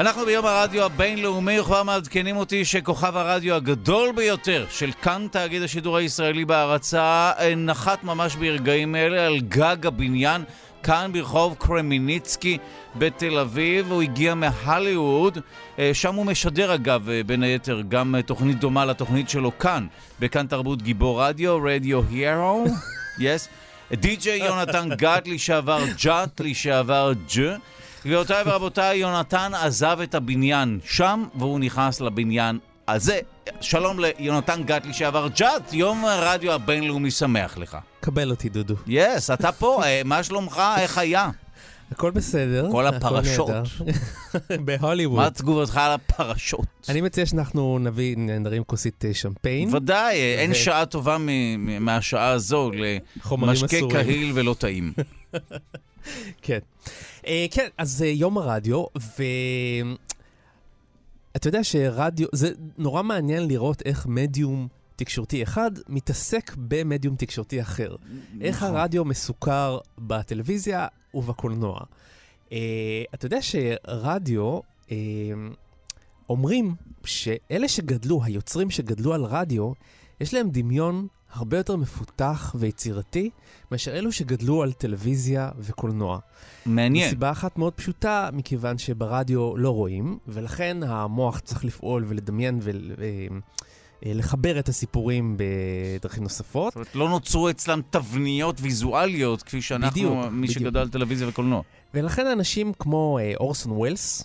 אנחנו 0.00 0.26
ביום 0.26 0.46
הרדיו 0.46 0.84
הבינלאומי, 0.84 1.60
וכבר 1.60 1.82
מעדכנים 1.82 2.36
אותי 2.36 2.64
שכוכב 2.64 3.16
הרדיו 3.16 3.54
הגדול 3.54 4.12
ביותר 4.12 4.66
של 4.70 4.90
כאן 5.02 5.26
תאגיד 5.30 5.62
השידור 5.62 5.96
הישראלי 5.96 6.44
בהרצה 6.44 7.32
אה, 7.38 7.54
נחת 7.54 8.04
ממש 8.04 8.36
ברגעים 8.36 8.96
אלה 8.96 9.26
על 9.26 9.40
גג 9.40 9.86
הבניין 9.86 10.44
כאן 10.82 11.10
ברחוב 11.12 11.56
קרמיניצקי 11.58 12.58
בתל 12.96 13.38
אביב. 13.38 13.92
הוא 13.92 14.02
הגיע 14.02 14.34
מהליווד, 14.34 15.38
אה, 15.78 15.90
שם 15.92 16.14
הוא 16.14 16.26
משדר 16.26 16.74
אגב 16.74 17.08
אה, 17.10 17.20
בין 17.26 17.42
היתר 17.42 17.82
גם 17.88 18.14
תוכנית 18.26 18.58
דומה 18.60 18.84
לתוכנית 18.84 19.30
שלו 19.30 19.58
כאן, 19.58 19.86
בכאן 20.20 20.46
תרבות 20.46 20.82
גיבור 20.82 21.22
רדיו, 21.22 21.58
רדיו 21.64 22.00
הירו, 22.10 22.64
יס. 23.18 23.48
די.ג'יי 23.92 24.38
יונתן 24.38 24.88
גת 24.96 25.28
לשעבר 25.28 25.84
ג'אט 26.02 26.40
לשעבר 26.40 27.12
ג' 27.36 27.56
גבירותיי 28.04 28.42
ורבותיי, 28.46 28.98
יונתן 28.98 29.52
עזב 29.54 29.98
את 30.02 30.14
הבניין 30.14 30.78
שם, 30.84 31.24
והוא 31.34 31.60
נכנס 31.60 32.00
לבניין 32.00 32.58
הזה. 32.88 33.18
שלום 33.60 33.96
ליונתן 33.98 34.62
גת 34.64 34.86
לשעבר 34.86 35.28
ג'אט, 35.36 35.72
יום 35.72 36.04
הרדיו 36.04 36.52
הבינלאומי 36.52 37.10
שמח 37.10 37.58
לך. 37.58 37.76
קבל 38.00 38.30
אותי, 38.30 38.48
דודו. 38.48 38.74
יס, 38.86 39.30
אתה 39.30 39.52
פה, 39.52 39.84
אה, 39.84 40.02
מה 40.04 40.22
שלומך? 40.22 40.62
איך 40.78 40.98
היה? 40.98 41.30
הכל 41.92 42.10
בסדר. 42.10 42.68
כל 42.72 42.86
הפרשות. 42.86 43.50
בהוליווד. 44.64 45.16
מה 45.18 45.30
תגובתך 45.30 45.76
על 45.76 45.92
הפרשות? 45.92 46.66
אני 46.88 47.00
מציע 47.00 47.26
שאנחנו 47.26 47.78
נביא, 47.78 48.16
נרים 48.18 48.64
כוסית 48.64 49.04
אה, 49.04 49.14
שמפיין. 49.14 49.74
ודאי, 49.74 50.16
אין 50.16 50.50
ו- 50.50 50.54
שעה 50.54 50.86
טובה 50.86 51.16
מהשעה 51.80 52.28
הזו 52.28 52.70
למשקה. 53.30 53.76
קהיל 53.90 54.32
ולא 54.34 54.54
טעים. 54.58 54.92
כן. 56.42 56.58
אה, 57.26 57.46
כן, 57.50 57.68
אז 57.78 58.02
אה, 58.02 58.08
יום 58.08 58.38
הרדיו, 58.38 58.84
ו... 58.98 59.22
אתה 61.36 61.48
יודע 61.48 61.64
שרדיו, 61.64 62.28
זה 62.32 62.50
נורא 62.78 63.02
מעניין 63.02 63.48
לראות 63.48 63.82
איך 63.84 64.06
מדיום 64.06 64.68
תקשורתי 64.96 65.42
אחד 65.42 65.70
מתעסק 65.88 66.54
במדיום 66.58 67.16
תקשורתי 67.16 67.60
אחר. 67.60 67.96
איך 68.40 68.56
נכון. 68.56 68.76
הרדיו 68.76 69.04
מסוקר 69.04 69.78
בטלוויזיה 69.98 70.86
ובקולנוע. 71.14 71.80
Uh, 72.48 72.52
אתה 73.14 73.26
יודע 73.26 73.38
שרדיו, 73.42 74.58
uh, 74.86 74.90
אומרים 76.28 76.74
שאלה 77.04 77.68
שגדלו, 77.68 78.24
היוצרים 78.24 78.70
שגדלו 78.70 79.14
על 79.14 79.24
רדיו, 79.24 79.72
יש 80.20 80.34
להם 80.34 80.50
דמיון 80.50 81.06
הרבה 81.32 81.56
יותר 81.56 81.76
מפותח 81.76 82.54
ויצירתי 82.58 83.30
מאשר 83.72 83.98
אלו 83.98 84.12
שגדלו 84.12 84.62
על 84.62 84.72
טלוויזיה 84.72 85.50
וקולנוע. 85.58 86.18
מעניין. 86.66 87.06
מסיבה 87.06 87.30
אחת 87.30 87.58
מאוד 87.58 87.72
פשוטה, 87.72 88.28
מכיוון 88.32 88.78
שברדיו 88.78 89.56
לא 89.56 89.70
רואים, 89.70 90.18
ולכן 90.28 90.76
המוח 90.82 91.40
צריך 91.40 91.64
לפעול 91.64 92.04
ולדמיין 92.08 92.60
ולחבר 94.02 94.58
את 94.58 94.68
הסיפורים 94.68 95.36
בדרכים 95.38 96.22
נוספות. 96.22 96.72
זאת 96.72 96.76
אומרת, 96.76 96.94
לא 96.94 97.08
נוצרו 97.08 97.50
אצלם 97.50 97.80
תבניות 97.90 98.56
ויזואליות, 98.60 99.42
כפי 99.42 99.62
שאנחנו, 99.62 99.90
בדיוק, 99.90 100.14
מי 100.30 100.46
בדיוק. 100.46 100.58
שגדל 100.58 100.88
טלוויזיה 100.88 101.28
וקולנוע. 101.28 101.62
ולכן 101.94 102.26
אנשים 102.26 102.72
כמו 102.78 103.18
אה, 103.20 103.32
אורסון 103.40 103.72
ווילס, 103.72 104.24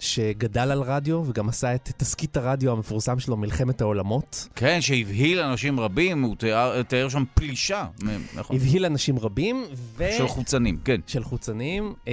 שגדל 0.00 0.70
על 0.70 0.82
רדיו 0.82 1.22
וגם 1.26 1.48
עשה 1.48 1.74
את 1.74 1.90
תסכית 1.96 2.36
הרדיו 2.36 2.72
המפורסם 2.72 3.18
שלו, 3.18 3.36
מלחמת 3.36 3.80
העולמות, 3.80 4.48
כן, 4.56 4.80
שהבהיל 4.80 5.40
אנשים 5.40 5.80
רבים, 5.80 6.22
הוא 6.22 6.36
תיאר, 6.36 6.82
תיאר 6.82 7.08
שם 7.08 7.24
פלישה, 7.34 7.86
נכון? 8.34 8.56
הבהיל 8.56 8.84
אנשים 8.84 9.18
רבים, 9.18 9.64
ו... 9.96 10.08
של 10.18 10.28
חוצנים, 10.28 10.78
כן. 10.84 11.00
של 11.06 11.24
חוצנים, 11.24 11.94
אה, 12.08 12.12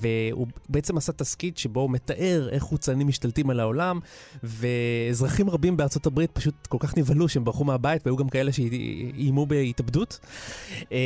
והוא 0.00 0.46
בעצם 0.68 0.96
עשה 0.96 1.12
תסכית 1.12 1.58
שבו 1.58 1.80
הוא 1.80 1.90
מתאר 1.90 2.48
איך 2.52 2.62
חוצנים 2.62 3.08
משתלטים 3.08 3.50
על 3.50 3.60
העולם, 3.60 3.98
ואזרחים 4.42 5.50
רבים 5.50 5.76
בארצות 5.76 6.06
הברית 6.06 6.30
פשוט 6.32 6.54
כל 6.68 6.78
כך 6.80 6.98
נבהלו 6.98 7.28
שהם 7.28 7.44
ברחו 7.44 7.64
מהבית, 7.64 8.02
והיו 8.06 8.16
גם 8.16 8.28
כאלה 8.28 8.52
שאיימו 8.52 9.46
בהתאבדות, 9.46 10.18
אה, 10.92 10.98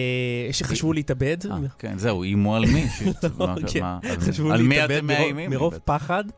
שחשבו 0.53 0.92
להתאבד. 0.92 1.37
אה, 1.51 1.57
כן, 1.79 1.99
זהו, 1.99 2.23
איימו 2.23 2.57
על 2.57 2.64
מי? 2.66 2.85
כן, 3.73 3.85
על- 4.51 4.62
מי 4.62 4.77
להתאבד 4.77 4.97
אתם 4.97 5.07
מאיימים? 5.07 5.51
מרוב 5.51 5.75
פחד. 5.85 5.98
זה- 6.07 6.33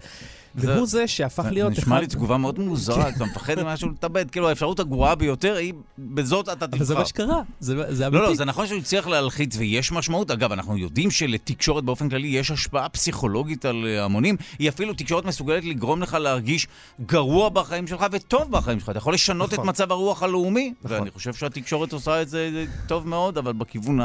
והוא 0.55 0.87
זה 0.87 1.09
שהפך 1.09 1.45
להיות 1.51 1.73
נשמע. 1.73 2.01
לי 2.01 2.07
תגובה 2.07 2.37
מאוד 2.37 2.59
מוזרה, 2.59 3.09
אתה 3.09 3.25
מפחד 3.25 3.63
ממשהו 3.63 3.89
להתאבד, 3.89 4.31
כאילו 4.31 4.49
האפשרות 4.49 4.81
הגרועה 4.81 5.15
ביותר 5.15 5.55
היא, 5.57 5.75
בזאת 5.99 6.49
אתה 6.49 6.65
אבל 6.65 6.79
זה 6.79 6.85
תבחר. 6.85 6.99
מה 6.99 7.07
שקרה, 7.07 7.43
זה 7.61 8.07
אמיתי. 8.07 8.23
לא, 8.23 8.29
לא, 8.29 8.35
זה 8.35 8.45
נכון 8.45 8.67
שהוא 8.67 8.79
הצליח 8.79 9.07
להלחיץ 9.07 9.57
ויש 9.57 9.93
משמעות. 9.93 10.31
אגב, 10.31 10.53
אנחנו 10.53 10.79
יודעים 10.79 11.11
שלתקשורת 11.11 11.85
באופן 11.85 12.09
כללי 12.09 12.29
יש 12.29 12.51
השפעה 12.51 12.89
פסיכולוגית 12.89 13.65
על 13.65 13.87
אה, 13.87 14.05
המונים. 14.05 14.37
היא 14.59 14.69
אפילו, 14.69 14.95
תקשורת 14.95 15.25
מסוגלת 15.25 15.65
לגרום 15.65 16.03
לך 16.03 16.15
להרגיש 16.15 16.67
גרוע 17.07 17.49
בחיים 17.49 17.87
שלך 17.87 18.07
וטוב 18.13 18.51
בחיים 18.51 18.81
שלך. 18.81 18.91
אתה 18.91 18.99
יכול 18.99 19.15
לשנות 19.15 19.49
את 19.49 19.55
נכון. 19.55 19.69
מצב 19.69 19.93
הרוח 19.93 20.23
הלאומי, 20.23 20.75
נכון. 20.83 20.99
ואני 20.99 21.11
חושב 21.11 21.35
שהתקשורת 21.35 21.93
עושה 21.93 22.23
את 22.23 22.29
זה 22.29 22.65
טוב 22.87 23.09
מאוד, 23.09 23.39
אבל 23.39 23.53
בכיוון 23.53 23.99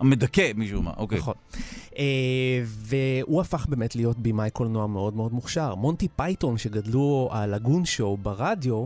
המדכא 0.00 0.50
משום 0.56 0.84
מה. 0.84 0.90
אוקיי. 0.96 1.18
נכון. 1.18 1.34
אה, 1.98 2.04
והוא 2.64 3.40
הפך 3.40 3.66
באמת 3.68 3.96
להיות 3.96 4.18
במאי 4.18 4.50
קולנוע 4.50 4.86
מאוד 4.86 5.16
מאוד 5.16 5.32
מוכשר. 5.32 5.74
מונטי 5.86 6.08
פייתון, 6.08 6.58
שגדלו 6.58 7.28
על 7.32 7.54
ה 7.54 7.60
Goon 7.60 7.84
Show 7.84 8.16
ברדיו, 8.16 8.84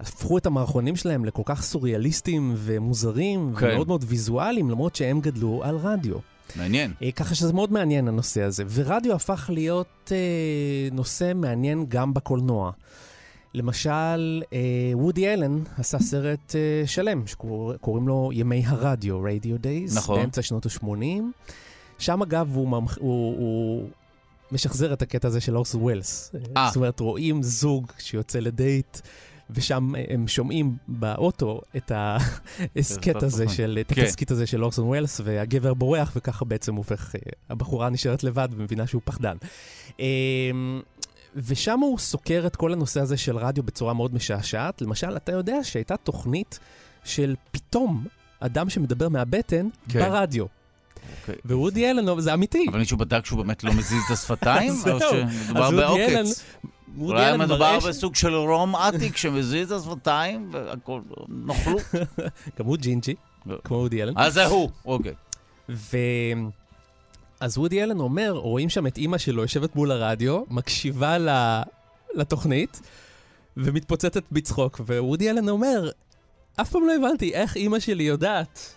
הפכו 0.00 0.38
את 0.38 0.46
המערכונים 0.46 0.96
שלהם 0.96 1.24
לכל 1.24 1.42
כך 1.44 1.62
סוריאליסטיים 1.62 2.54
ומוזרים, 2.56 3.54
כן. 3.58 3.66
ומאוד 3.66 3.88
מאוד 3.88 4.04
ויזואליים, 4.06 4.70
למרות 4.70 4.96
שהם 4.96 5.20
גדלו 5.20 5.60
על 5.64 5.76
רדיו. 5.76 6.16
מעניין. 6.56 6.92
אה, 7.02 7.12
ככה 7.12 7.34
שזה 7.34 7.52
מאוד 7.52 7.72
מעניין 7.72 8.08
הנושא 8.08 8.42
הזה. 8.42 8.64
ורדיו 8.68 9.14
הפך 9.14 9.50
להיות 9.52 10.12
אה, 10.12 10.88
נושא 10.92 11.32
מעניין 11.34 11.84
גם 11.88 12.14
בקולנוע. 12.14 12.72
למשל, 13.54 14.42
אה, 14.52 14.58
וודי 14.92 15.28
אלן 15.28 15.58
עשה 15.78 15.98
סרט 15.98 16.54
אה, 16.54 16.86
שלם, 16.86 17.26
שקוראים 17.26 18.08
לו 18.08 18.30
ימי 18.32 18.62
הרדיו, 18.66 19.22
Radio 19.22 19.58
Days, 19.58 19.96
נכון. 19.96 20.20
באמצע 20.20 20.42
שנות 20.42 20.66
ה-80. 20.66 21.22
שם 21.98 22.22
אגב 22.22 22.50
הוא, 22.54 22.68
ממח... 22.68 22.98
הוא, 23.00 23.36
הוא 23.38 23.88
משחזר 24.54 24.92
את 24.92 25.02
הקטע 25.02 25.28
הזה 25.28 25.40
של 25.40 25.56
אורסון 25.56 25.82
ווילס. 25.82 26.32
אה. 26.56 26.66
זאת 26.66 26.76
אומרת, 26.76 27.00
רואים 27.00 27.42
זוג 27.42 27.92
שיוצא 27.98 28.38
לדייט, 28.38 29.00
ושם 29.50 29.92
הם 30.08 30.28
שומעים 30.28 30.76
באוטו 30.88 31.60
את 31.76 31.92
ההסכת 31.94 33.22
הזה 33.22 33.42
התוכנית. 33.42 33.56
של, 33.56 33.78
את 33.80 33.92
כן. 33.92 34.02
התסכית 34.02 34.30
הזה 34.30 34.46
של 34.46 34.64
אורסון 34.64 34.86
ווילס, 34.86 35.20
והגבר 35.24 35.74
בורח, 35.74 36.12
וככה 36.16 36.44
בעצם 36.44 36.74
הופך, 36.74 37.14
אה, 37.14 37.20
הבחורה 37.50 37.90
נשארת 37.90 38.24
לבד 38.24 38.48
ומבינה 38.52 38.86
שהוא 38.86 39.02
פחדן. 39.04 39.36
אה, 40.00 40.50
ושם 41.36 41.80
הוא 41.80 41.98
סוקר 41.98 42.44
את 42.46 42.56
כל 42.56 42.72
הנושא 42.72 43.00
הזה 43.00 43.16
של 43.16 43.36
רדיו 43.36 43.62
בצורה 43.62 43.94
מאוד 43.94 44.14
משעשעת. 44.14 44.82
למשל, 44.82 45.16
אתה 45.16 45.32
יודע 45.32 45.56
שהייתה 45.62 45.96
תוכנית 45.96 46.58
של 47.04 47.34
פתאום 47.50 48.06
אדם 48.40 48.70
שמדבר 48.70 49.08
מהבטן 49.08 49.68
כן. 49.88 49.98
ברדיו. 49.98 50.46
אוקיי. 51.20 51.34
ווודי 51.44 51.90
אלן, 51.90 52.20
זה 52.20 52.34
אמיתי. 52.34 52.66
אבל 52.70 52.78
מישהו 52.78 52.96
בדק 52.96 53.26
שהוא 53.26 53.44
באמת 53.44 53.64
לא 53.64 53.72
מזיז 53.72 54.02
את 54.06 54.10
השפתיים? 54.10 54.72
או 54.92 54.98
זהו. 54.98 55.10
שמדובר 55.10 55.64
אז 55.64 55.72
וודי 55.72 56.06
אלן- 56.06 56.14
בעוקץ? 56.22 56.44
אולי 56.98 57.36
מדובר 57.36 57.78
בסוג 57.88 58.14
של 58.14 58.34
רום 58.34 58.76
עתיק 58.76 59.16
שמזיז 59.16 59.72
את 59.72 59.78
השפתיים 59.80 60.50
והכל 60.52 61.00
נוכלות. 61.28 61.82
גם 62.58 62.66
הוא 62.66 62.76
ג'ינג'י, 62.76 63.14
לא. 63.46 63.56
כמו 63.64 63.76
וודי 63.76 64.02
אלן. 64.02 64.12
אז 64.16 64.34
זה 64.34 64.46
הוא, 64.46 64.70
אוקיי. 64.84 65.12
ו... 65.68 65.96
אז 67.40 67.58
וודי 67.58 67.82
אלן 67.82 68.00
אומר, 68.00 68.30
רואים 68.30 68.68
שם 68.68 68.86
את 68.86 68.96
אימא 68.98 69.18
שלו 69.18 69.42
יושבת 69.42 69.76
מול 69.76 69.90
הרדיו, 69.90 70.42
מקשיבה 70.50 71.18
ל... 71.18 71.28
לתוכנית, 72.14 72.80
ומתפוצצת 73.56 74.22
בצחוק. 74.32 74.80
ווודי 74.80 75.30
אלן 75.30 75.48
אומר, 75.48 75.90
אף 76.60 76.70
פעם 76.70 76.82
לא 76.86 76.94
הבנתי 76.94 77.34
איך 77.34 77.56
אימא 77.56 77.78
שלי 77.78 78.02
יודעת 78.04 78.74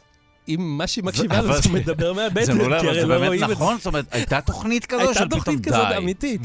אם 0.49 0.77
מה 0.77 0.87
שהיא 0.87 1.03
מקשיבה 1.03 1.39
אבל 1.39 1.47
לו 1.47 1.53
זה 1.53 1.61
זה- 1.61 1.69
מדבר 1.69 2.13
מהבטן, 2.13 2.45
זה 2.45 2.53
כי 2.81 2.87
הרי 2.87 2.99
זה 3.01 3.05
לא 3.07 3.15
באמת 3.15 3.27
רואים 3.27 3.43
את 3.43 3.47
זה. 3.47 3.53
נכון? 3.53 3.77
זאת 3.77 3.85
אומרת, 3.85 4.05
הייתה 4.11 4.41
תוכנית 4.41 4.85
כזו 4.85 4.99
הייתה 4.99 5.13
של 5.13 5.25
פתאום 5.25 5.39
תוכנית 5.39 5.65
כזאת 5.67 5.87
די. 5.89 5.97
אמיתית. 5.97 6.41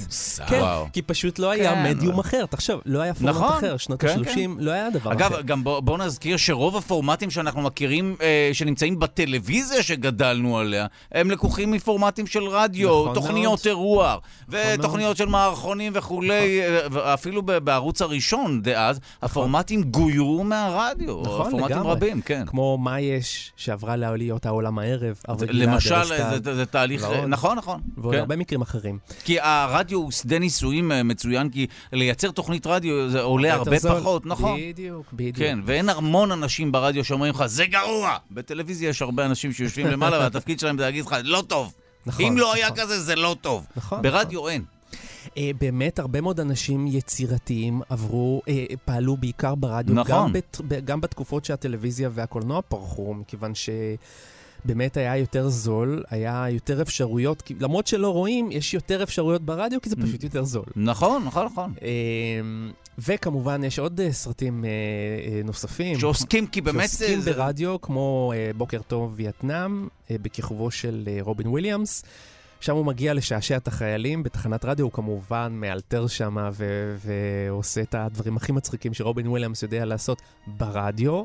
כן. 0.46 0.62
כי 0.92 1.02
פשוט 1.02 1.38
לא 1.38 1.50
היה 1.50 1.74
כן. 1.74 1.82
מדיום 1.90 2.18
אחר. 2.18 2.46
תחשוב, 2.46 2.80
לא 2.86 3.00
היה 3.00 3.14
פורמט 3.14 3.34
נכון, 3.34 3.52
אחר, 3.58 3.76
שנות 3.76 4.00
כן, 4.00 4.08
ה-30 4.08 4.38
לא 4.58 4.70
היה 4.70 4.90
דבר 4.90 5.12
אגב, 5.12 5.32
אחר. 5.32 5.42
גם 5.42 5.64
בוא, 5.64 5.80
בוא 5.80 5.98
נזכיר 5.98 6.36
שרוב 6.36 6.76
הפורמטים 6.76 7.30
שאנחנו 7.30 7.62
מכירים, 7.62 8.16
אה, 8.22 8.50
שנמצאים 8.52 8.98
בטלוויזיה 8.98 9.82
שגדלנו 9.82 10.58
עליה, 10.58 10.86
הם 11.12 11.30
לקוחים 11.30 11.70
מפורמטים 11.70 12.26
של 12.26 12.42
רדיו, 12.44 12.88
נכון 13.02 13.14
תוכניות. 13.14 13.66
אירוח. 13.66 14.18
ותוכניות 14.48 15.16
של 15.16 15.26
מערכונים 15.26 15.92
וכולי, 15.96 16.60
אה, 16.62 16.78
ואפילו 16.92 17.42
ב- 17.42 17.52
בערוץ 17.58 18.02
הראשון 18.02 18.62
דאז, 18.62 19.00
הפורמטים 19.22 19.82
גוירו 19.82 20.44
מהרדיו, 20.44 21.20
נכון, 21.22 21.50
פורמטים 21.50 21.76
לגמרי. 21.76 21.92
רבים, 21.92 22.20
כן. 22.20 22.44
כמו 22.46 22.78
מה 22.78 23.00
יש 23.00 23.52
שעברה 23.56 23.91
להיות 23.96 24.46
העולם 24.46 24.78
הערב, 24.78 25.16
למשל, 25.48 26.04
זה- 26.54 26.66
תהליך, 26.66 27.02
ועוד. 27.02 27.24
נכון, 27.28 27.58
נכון. 27.58 27.80
ועוד 27.96 28.14
כן. 28.14 28.20
הרבה 28.20 28.36
מקרים 28.36 28.60
אחרים. 28.62 28.98
כי 29.24 29.36
הרדיו 29.40 29.98
הוא 29.98 30.10
שדה 30.10 30.38
ניסויים 30.38 30.92
אה, 30.92 31.02
מצוין, 31.02 31.50
כי 31.50 31.66
לייצר 31.92 32.30
תוכנית 32.30 32.66
רדיו 32.66 33.10
זה 33.10 33.20
עולה 33.20 33.54
הרבה 33.54 33.78
זול. 33.78 34.00
פחות, 34.00 34.26
נכון. 34.26 34.60
בדיוק, 34.60 35.06
בדיוק. 35.12 35.36
כן, 35.36 35.58
ואין 35.64 35.88
המון 35.88 36.32
אנשים 36.32 36.72
ברדיו 36.72 37.04
שאומרים 37.04 37.34
לך, 37.34 37.46
זה 37.46 37.66
גרוע! 37.66 38.16
בטלוויזיה 38.30 38.88
יש 38.88 39.02
הרבה 39.02 39.26
אנשים 39.26 39.52
שיושבים 39.52 39.86
למעלה, 39.86 40.18
והתפקיד 40.22 40.60
שלהם 40.60 40.78
זה 40.78 40.84
להגיד 40.84 41.04
לך, 41.06 41.16
לא 41.24 41.42
טוב. 41.46 41.72
נכון, 42.06 42.24
אם 42.24 42.38
לא 42.38 42.54
היה 42.54 42.66
נכון. 42.70 42.78
כזה, 42.80 43.00
זה 43.00 43.16
לא 43.16 43.36
טוב. 43.40 43.66
נכון. 43.76 44.02
ברדיו 44.02 44.48
אין. 44.48 44.62
אה, 45.36 45.50
באמת, 45.60 45.98
הרבה 45.98 46.20
מאוד 46.20 46.40
אנשים 46.40 46.86
יצירתיים 46.86 47.80
עברו, 47.88 48.42
אה, 48.48 48.64
פעלו 48.84 49.16
בעיקר 49.16 49.54
ברדיו, 49.54 49.94
נכון. 49.94 50.14
גם, 50.14 50.32
בת, 50.32 50.60
גם 50.84 51.00
בתקופות 51.00 51.44
שהטלוויזיה 51.44 52.10
והקולנוע 52.12 52.60
פרחו, 52.62 53.14
מכיוון 53.14 53.52
שבאמת 53.54 54.96
היה 54.96 55.16
יותר 55.16 55.48
זול, 55.48 56.04
היה 56.10 56.46
יותר 56.50 56.82
אפשרויות, 56.82 57.42
כי, 57.42 57.54
למרות 57.60 57.86
שלא 57.86 58.12
רואים, 58.12 58.52
יש 58.52 58.74
יותר 58.74 59.02
אפשרויות 59.02 59.42
ברדיו, 59.42 59.80
כי 59.80 59.90
זה 59.90 59.96
פשוט 59.96 60.24
יותר 60.24 60.44
זול. 60.44 60.64
נכון, 60.76 61.24
נכון, 61.24 61.46
נכון. 61.46 61.74
אה, 61.82 61.88
וכמובן, 62.98 63.64
יש 63.64 63.78
עוד 63.78 64.00
אה, 64.00 64.12
סרטים 64.12 64.64
אה, 64.64 64.70
אה, 64.70 65.40
נוספים. 65.44 65.98
שעוסקים, 65.98 66.46
כי 66.46 66.60
באמת 66.60 66.88
שעוסקים 66.88 67.20
זה... 67.20 67.32
ברדיו, 67.32 67.80
כמו 67.80 68.32
בוקר 68.56 68.80
טוב 68.82 69.12
וייטנאם, 69.16 69.88
בכיכובו 70.10 70.70
של 70.70 71.08
רובין 71.20 71.46
וויליאמס. 71.46 72.04
שם 72.62 72.74
הוא 72.76 72.86
מגיע 72.86 73.14
לשעשע 73.14 73.56
את 73.56 73.68
החיילים 73.68 74.22
בתחנת 74.22 74.64
רדיו, 74.64 74.84
הוא 74.84 74.92
כמובן 74.92 75.52
מאלתר 75.54 76.06
שם 76.06 76.36
ו- 76.52 76.96
ועושה 77.06 77.80
את 77.80 77.94
הדברים 77.94 78.36
הכי 78.36 78.52
מצחיקים 78.52 78.94
שרובין 78.94 79.26
וויליאמס 79.28 79.62
יודע 79.62 79.84
לעשות 79.84 80.22
ברדיו. 80.46 81.22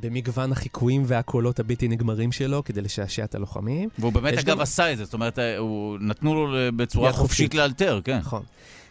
במגוון 0.00 0.52
החיקויים 0.52 1.02
והקולות 1.06 1.60
הבלתי 1.60 1.88
נגמרים 1.88 2.32
שלו 2.32 2.64
כדי 2.64 2.80
לשעשע 2.80 3.24
את 3.24 3.34
הלוחמים. 3.34 3.88
והוא 3.98 4.12
באמת, 4.12 4.32
אגב, 4.38 4.44
גם- 4.44 4.60
עשה 4.60 4.92
את 4.92 4.98
זה. 4.98 5.04
זאת 5.04 5.14
אומרת, 5.14 5.38
אה, 5.38 5.58
הוא- 5.58 5.98
נתנו 6.00 6.34
לו 6.34 6.56
אה, 6.56 6.70
בצורה 6.70 7.12
חופשית 7.12 7.22
חופשית. 7.28 7.54
לאלתר, 7.54 8.00
כן. 8.04 8.18
נכון. 8.18 8.42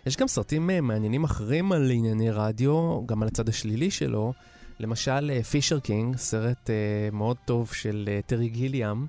יש 0.05 0.17
גם 0.17 0.27
סרטים 0.27 0.69
אה, 0.69 0.82
מעניינים 0.82 1.23
אחרים 1.23 1.71
על 1.71 1.91
ענייני 1.91 2.32
רדיו, 2.32 3.01
גם 3.05 3.21
על 3.21 3.27
הצד 3.27 3.49
השלילי 3.49 3.91
שלו. 3.91 4.34
למשל, 4.79 5.32
אה, 5.34 5.43
Fisher 5.43 5.80
King, 5.80 6.18
סרט 6.17 6.69
אה, 6.69 6.75
מאוד 7.11 7.38
טוב 7.45 7.73
של 7.73 8.09
אה, 8.11 8.19
טרי 8.25 8.49
גיליאם, 8.49 9.01
אה, 9.01 9.05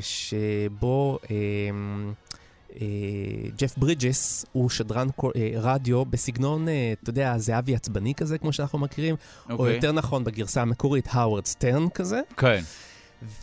שבו 0.00 1.18
אה, 1.30 1.36
אה, 2.80 3.48
ג'ף 3.58 3.78
ברידג'ס 3.78 4.46
הוא 4.52 4.70
שדרן 4.70 5.08
אה, 5.36 5.50
רדיו 5.56 6.04
בסגנון, 6.04 6.68
אה, 6.68 6.92
אתה 7.02 7.10
יודע, 7.10 7.38
זהבי 7.38 7.74
עצבני 7.74 8.14
כזה, 8.14 8.38
כמו 8.38 8.52
שאנחנו 8.52 8.78
מכירים, 8.78 9.16
או 9.50 9.54
אוקיי. 9.54 9.74
יותר 9.74 9.92
נכון, 9.92 10.24
בגרסה 10.24 10.62
המקורית, 10.62 11.08
האוורד 11.10 11.46
סטרן 11.46 11.88
כזה. 11.88 12.20
כן. 12.36 12.62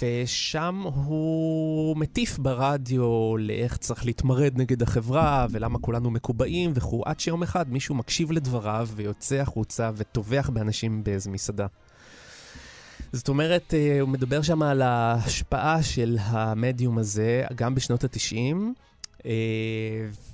ושם 0.01 0.83
הוא 0.93 1.97
מטיף 1.97 2.37
ברדיו 2.37 3.37
לאיך 3.37 3.77
צריך 3.77 4.05
להתמרד 4.05 4.53
נגד 4.55 4.81
החברה, 4.81 5.47
ולמה 5.51 5.79
כולנו 5.79 6.11
מקובעים 6.11 6.71
וכו', 6.75 7.03
עד 7.05 7.19
שיום 7.19 7.43
אחד 7.43 7.71
מישהו 7.71 7.95
מקשיב 7.95 8.31
לדבריו 8.31 8.89
ויוצא 8.95 9.35
החוצה 9.35 9.91
וטובח 9.95 10.49
באנשים 10.53 11.03
באיזה 11.03 11.29
מסעדה. 11.29 11.67
זאת 13.13 13.29
אומרת, 13.29 13.73
אה, 13.73 14.01
הוא 14.01 14.09
מדבר 14.09 14.41
שם 14.41 14.61
על 14.63 14.81
ההשפעה 14.81 15.83
של 15.83 16.17
המדיום 16.21 16.97
הזה, 16.97 17.43
גם 17.55 17.75
בשנות 17.75 18.03
ה-90, 18.03 18.55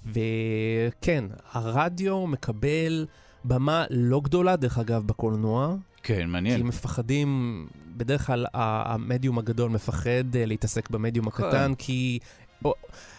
וכן, 0.06 1.24
הרדיו 1.52 2.28
מקבל 2.28 3.06
במה 3.44 3.86
לא 3.90 4.22
גדולה, 4.24 4.56
דרך 4.56 4.78
אגב, 4.78 5.04
בקולנוע, 5.08 5.76
כן, 6.04 6.20
כי 6.20 6.26
מעניין. 6.26 6.64
מפחדים, 6.64 7.68
בדרך 7.98 8.26
כלל 8.26 8.46
המדיום 8.54 9.38
הגדול 9.38 9.70
מפחד 9.72 10.36
אה, 10.36 10.46
להתעסק 10.46 10.90
במדיום 10.90 11.30
כן. 11.30 11.44
הקטן, 11.44 11.74
כי 11.78 12.20
או, 12.66 12.74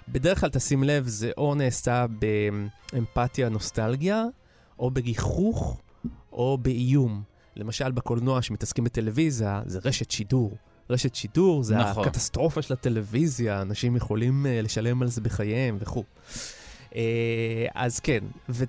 בדרך 0.08 0.40
כלל, 0.40 0.50
תשים 0.50 0.84
לב, 0.84 1.06
זה 1.06 1.30
או 1.36 1.54
נעשה 1.54 2.06
באמפתיה, 2.92 3.48
נוסטלגיה, 3.48 4.24
או 4.78 4.90
בגיחוך, 4.90 5.80
או 6.32 6.58
באיום. 6.62 7.22
למשל, 7.58 7.90
בקולנוע 7.92 8.42
שמתעסקים 8.42 8.84
בטלוויזיה, 8.84 9.62
זה 9.66 9.78
רשת 9.84 10.10
שידור. 10.10 10.56
רשת 10.90 11.14
שידור 11.14 11.62
זה 11.62 11.76
נכון. 11.76 12.04
הקטסטרופה 12.04 12.62
של 12.62 12.72
הטלוויזיה, 12.72 13.62
אנשים 13.62 13.96
יכולים 13.96 14.46
uh, 14.46 14.64
לשלם 14.64 15.02
על 15.02 15.08
זה 15.08 15.20
בחייהם 15.20 15.76
וכו'. 15.80 16.04
Uh, 16.90 16.94
אז 17.74 18.00
כן, 18.00 18.24
ות, 18.48 18.68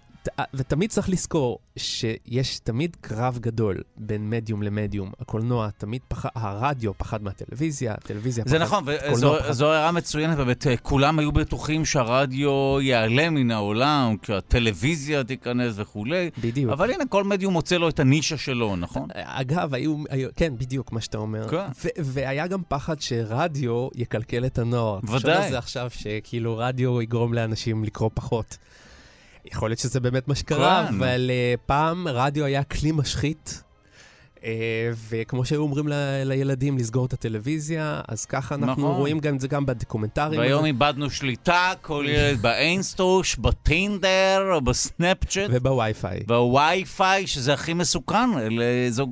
ותמיד 0.53 0.89
צריך 0.89 1.09
לזכור 1.09 1.59
שיש 1.77 2.59
תמיד 2.59 2.97
קרב 3.01 3.37
גדול 3.41 3.77
בין 3.97 4.29
מדיום 4.29 4.63
למדיום. 4.63 5.11
הקולנוע 5.19 5.69
תמיד 5.77 6.01
פחד, 6.07 6.29
הרדיו 6.35 6.93
פחד 6.97 7.23
מהטלוויזיה, 7.23 7.93
הטלוויזיה 7.93 8.43
פחד... 8.43 8.51
זה 8.51 8.59
נכון, 8.59 8.83
פחד. 8.85 9.49
וזו 9.49 9.73
הערה 9.73 9.91
מצוינת, 9.91 10.37
באמת, 10.37 10.67
אה, 10.67 10.77
כולם 10.77 11.19
היו 11.19 11.31
בטוחים 11.31 11.85
שהרדיו 11.85 12.77
ייעלם 12.81 13.33
מן 13.33 13.51
העולם, 13.51 14.15
כשהטלוויזיה 14.21 15.23
תיכנס 15.23 15.73
וכולי, 15.75 16.29
בדיוק. 16.41 16.71
אבל 16.71 16.91
הנה, 16.91 17.05
כל 17.05 17.23
מדיום 17.23 17.53
מוצא 17.53 17.75
לו 17.75 17.89
את 17.89 17.99
הנישה 17.99 18.37
שלו, 18.37 18.75
נכון? 18.75 19.07
אגב, 19.13 19.73
היו, 19.73 20.03
היו, 20.09 20.29
כן, 20.35 20.53
בדיוק 20.57 20.91
מה 20.91 21.01
שאתה 21.01 21.17
אומר. 21.17 21.47
כן. 21.47 21.65
והיה 21.97 22.47
גם 22.47 22.61
פחד 22.67 23.01
שרדיו 23.01 23.87
יקלקל 23.95 24.45
את 24.45 24.59
הנוער. 24.59 24.99
תחשוב 24.99 25.15
ודאי. 25.15 25.45
על 25.45 25.49
זה 25.51 25.57
עכשיו, 25.57 25.89
שכאילו 25.89 26.57
רדיו 26.57 27.01
יגרום 27.01 27.33
לאנשים 27.33 27.83
לקרוא 27.83 28.09
פחות. 28.13 28.57
יכול 29.51 29.69
להיות 29.69 29.79
שזה 29.79 29.99
באמת 29.99 30.27
מה 30.27 30.35
שקרה, 30.35 30.85
כן. 30.89 30.95
אבל 30.95 31.29
uh, 31.29 31.59
פעם 31.65 32.07
רדיו 32.07 32.45
היה 32.45 32.63
כלי 32.63 32.91
משחית. 32.91 33.63
Uh, 34.39 34.41
וכמו 35.09 35.45
שהיו 35.45 35.61
אומרים 35.61 35.87
ל- 35.87 35.93
לילדים 36.25 36.77
לסגור 36.77 37.05
את 37.05 37.13
הטלוויזיה, 37.13 38.01
אז 38.07 38.25
ככה 38.25 38.55
אנחנו 38.55 38.71
נכון. 38.83 38.95
רואים 38.95 39.19
גם 39.19 39.35
את 39.35 39.39
זה 39.39 39.47
גם 39.47 39.65
בדוקומנטרים. 39.65 40.39
והיום 40.39 40.65
איבדנו 40.65 41.09
שליטה, 41.09 41.71
כל 41.81 42.05
ילד 42.07 42.41
באינסטוש, 42.41 43.35
בטינדר, 43.35 44.49
או 44.53 44.61
בסנאפצ'אט. 44.61 45.49
ובווי-פיי. 45.53 46.19
בווי-פיי, 46.27 47.27
שזה 47.27 47.53
הכי 47.53 47.73
מסוכן, 47.73 48.15
אלה, 48.41 48.63
זו, 48.89 49.07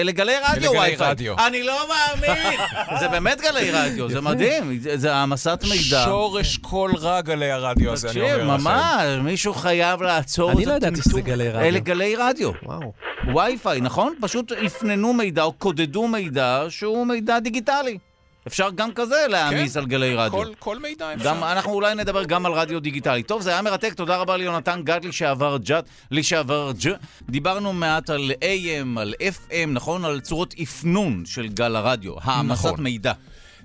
אלה 0.00 0.12
גלי 0.12 0.32
רדיו 0.48 0.70
ווי-פיי. 0.70 0.96
רדיו. 1.10 1.34
אני 1.46 1.62
לא 1.62 1.88
מאמין! 1.88 2.58
זה 3.00 3.08
באמת 3.08 3.40
גלי 3.40 3.70
רדיו, 3.70 4.10
זה 4.10 4.20
מדהים, 4.20 4.78
זה- 4.94 5.14
העמסת 5.14 5.60
מידע. 5.70 6.02
שורש 6.04 6.56
כל 6.58 6.90
רע 7.00 7.20
גלי 7.20 7.50
הרדיו 7.50 7.92
הזה, 7.92 8.10
אני 8.10 8.20
אומר 8.20 8.54
לכם. 8.54 8.64
ממש, 8.64 9.06
מישהו 9.24 9.54
חייב 9.54 10.02
לעצור 10.02 10.50
את 10.52 10.56
אני 10.56 10.64
לא 10.66 10.72
ידעתי 10.72 11.02
שזה 11.02 11.20
גלי 11.20 11.48
רדיו. 11.48 11.60
אלה 11.68 11.78
גלי 11.78 12.16
רדיו. 12.16 12.50
וואו. 12.62 12.92
ווי-פיי, 13.32 13.80
נכון? 13.80 14.14
פשוט 14.20 14.52
הפננו 14.76 15.12
מידע 15.12 15.42
או 15.42 15.52
קודדו 15.52 16.08
מידע 16.08 16.64
שהוא 16.68 17.06
מידע 17.06 17.38
דיגיטלי. 17.38 17.98
אפשר 18.46 18.70
גם 18.74 18.92
כזה 18.94 19.26
להעמיס 19.28 19.72
כן. 19.72 19.78
על 19.80 19.86
גלי 19.86 20.14
רדיו. 20.14 20.30
כל- 20.38 20.52
כל 20.58 20.78
מידע 20.78 21.14
אפשר. 21.14 21.24
גם 21.28 21.44
אנחנו 21.44 21.72
אולי 21.72 21.94
נדבר 21.94 22.24
גם 22.24 22.46
על 22.46 22.52
רדיו 22.52 22.80
דיגיטלי. 22.80 23.22
טוב, 23.22 23.42
זה 23.42 23.50
היה 23.50 23.62
מרתק, 23.62 23.92
תודה 23.94 24.16
רבה 24.16 24.36
ליונתן 24.36 24.80
גת 24.84 25.04
לשעבר 25.04 25.56
ג'ת, 25.64 25.84
לשעבר 26.10 26.72
ג'. 26.86 26.90
דיברנו 27.30 27.72
מעט 27.72 28.10
על 28.10 28.30
AM, 28.40 29.00
על 29.00 29.14
FM, 29.20 29.66
נכון? 29.68 30.04
על 30.04 30.20
צורות 30.20 30.54
אפנון 30.62 31.22
של 31.26 31.48
גל 31.48 31.76
הרדיו, 31.76 32.14
העמסת 32.22 32.64
נכון. 32.64 32.82
מידע. 32.82 33.12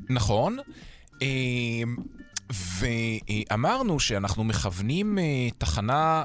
נכון. 0.10 0.58
אה, 1.22 1.28
ואמרנו 2.80 4.00
שאנחנו 4.00 4.44
מכוונים 4.44 5.20
אה, 5.20 5.24
תחנה 5.58 6.24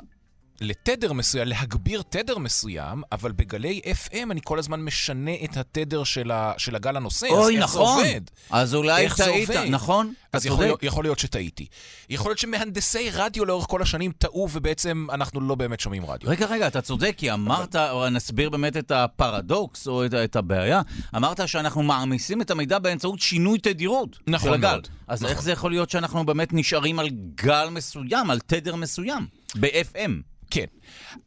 לתדר 0.63 1.13
מסוים, 1.13 1.49
להגביר 1.49 2.03
תדר 2.09 2.39
מסוים, 2.39 3.03
אבל 3.13 3.33
בגלי 3.33 3.81
FM 3.85 4.31
אני 4.31 4.41
כל 4.45 4.59
הזמן 4.59 4.81
משנה 4.81 5.31
את 5.45 5.57
התדר 5.57 6.05
של, 6.05 6.31
ה, 6.31 6.53
של 6.59 6.77
הגל 6.77 6.97
הנושא. 6.97 7.27
אז 7.27 7.33
אוי, 7.33 7.57
איך 7.57 7.65
נכון. 7.65 8.03
זה 8.03 8.09
עובד? 8.09 8.21
אז 8.51 8.75
אולי 8.75 9.05
איך 9.05 9.17
זה 9.17 9.25
טעית? 9.25 9.71
נכון? 9.71 10.13
אז 10.33 10.47
יכול, 10.47 10.67
יכול 10.83 11.05
להיות 11.05 11.19
שטעיתי. 11.19 11.67
יכול 12.11 12.31
להיות 12.31 12.39
שמהנדסי 12.39 13.11
רדיו 13.11 13.45
לאורך 13.45 13.67
כל 13.69 13.83
השנים 13.83 14.13
טעו, 14.19 14.49
ובעצם 14.53 15.07
אנחנו 15.13 15.41
לא 15.41 15.55
באמת 15.55 15.81
שומעים 15.81 16.07
רדיו. 16.07 16.31
רגע, 16.31 16.47
רגע, 16.47 16.67
אתה 16.67 16.81
צודק, 16.81 17.15
כי 17.17 17.33
אמרת, 17.33 17.77
או 17.77 18.09
נסביר 18.11 18.51
באמת 18.51 18.77
את 18.77 18.91
הפרדוקס 18.91 19.87
או 19.87 20.07
את, 20.07 20.15
את 20.15 20.37
הבעיה, 20.37 20.83
אמרת 21.17 21.49
שאנחנו 21.49 21.83
מעמיסים 21.83 22.43
את 22.43 22.51
המידע 22.51 22.79
באמצעות 22.79 23.21
שינוי 23.21 23.59
תדירות 23.59 24.19
נכון 24.27 24.49
של 24.49 24.55
הגל. 24.55 24.71
מאוד, 24.71 24.89
אז 25.09 25.23
נכון. 25.23 25.33
איך 25.35 25.43
זה 25.43 25.53
יכול 25.53 25.71
להיות 25.71 25.91
שאנחנו 25.91 26.27
באמת 26.27 26.49
נשארים 26.53 26.99
על 26.99 27.09
גל 27.35 27.69
מסוים, 27.71 28.31
על 28.31 28.39
תדר 28.47 28.77
מסוים, 28.77 29.27
ב-FM? 29.61 30.32
כן. 30.53 30.65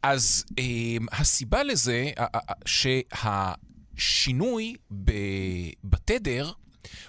אז 0.03 0.45
אה, 0.59 0.63
הסיבה 1.11 1.63
לזה, 1.63 2.11
אה, 2.17 2.25
אה, 2.35 2.39
שהשינוי 3.95 4.75
ב, 5.03 5.11
בתדר 5.83 6.51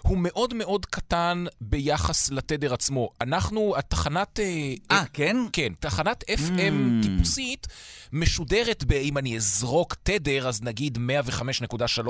הוא 0.03 0.19
מאוד 0.19 0.55
מאוד 0.55 0.87
קטן 0.87 1.45
ביחס 1.61 2.31
לתדר 2.31 2.75
עצמו. 2.75 3.11
אנחנו, 3.21 3.75
התחנת... 3.79 4.41
אה, 4.41 4.75
אה, 4.91 5.05
כן? 5.13 5.37
כן, 5.53 5.73
תחנת 5.81 6.25
FM 6.31 7.03
Mm. 7.03 7.03
טיפוסית 7.07 7.67
משודרת 8.13 8.85
ב... 8.85 8.93
אם 8.93 9.19
אני 9.19 9.37
אזרוק 9.37 9.95
תדר, 10.03 10.49
אז 10.49 10.63
נגיד 10.63 10.99
105.3 10.99 12.09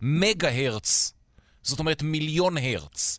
מגה 0.00 0.50
הרץ. 0.50 1.12
זאת 1.62 1.78
אומרת 1.78 2.02
מיליון 2.02 2.56
הרץ. 2.58 3.18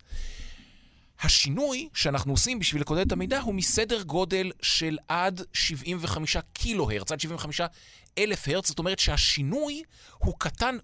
השינוי 1.24 1.90
שאנחנו 1.94 2.34
עושים 2.34 2.60
בשביל 2.60 2.82
לקודד 2.82 3.06
את 3.06 3.12
המידע 3.12 3.40
הוא 3.40 3.56
מסדר 3.56 4.02
גודל 4.02 4.52
של 4.62 4.98
עד 5.08 5.42
75 5.54 6.38
קילו 6.54 6.92
הרץ, 6.92 7.12
עד 7.12 7.20
75 7.20 7.62
אלף 8.18 8.48
הרץ, 8.48 8.68
זאת 8.68 8.80
אומרת 8.80 9.00
שהשינוי 9.00 9.84
הוא 10.18 10.34
קטן 10.38 10.78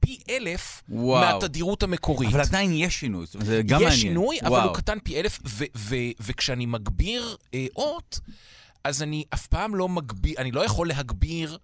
פי 0.00 0.18
אלף 0.30 0.82
וואו. 0.88 1.20
מהתדירות 1.20 1.82
המקורית. 1.82 2.30
אבל 2.30 2.40
עדיין 2.40 2.72
יש 2.72 3.00
שינוי, 3.00 3.26
זה 3.26 3.62
גם 3.62 3.76
מעניין. 3.76 3.92
יש 3.92 4.00
שינוי, 4.00 4.40
אבל 4.40 4.50
וואו. 4.50 4.68
הוא 4.68 4.76
קטן 4.76 4.98
פי 5.04 5.20
אלף, 5.20 5.38
ו- 5.46 5.64
ו- 5.76 5.94
וכשאני 6.20 6.66
מגביר 6.66 7.36
אה, 7.54 7.66
אות, 7.76 8.20
אז 8.84 9.02
אני 9.02 9.24
אף 9.34 9.46
פעם 9.46 9.74
לא 9.74 9.88
מגביר, 9.88 10.34
אני 10.38 10.50
לא 10.50 10.64
יכול 10.64 10.88
להגביר, 10.88 11.58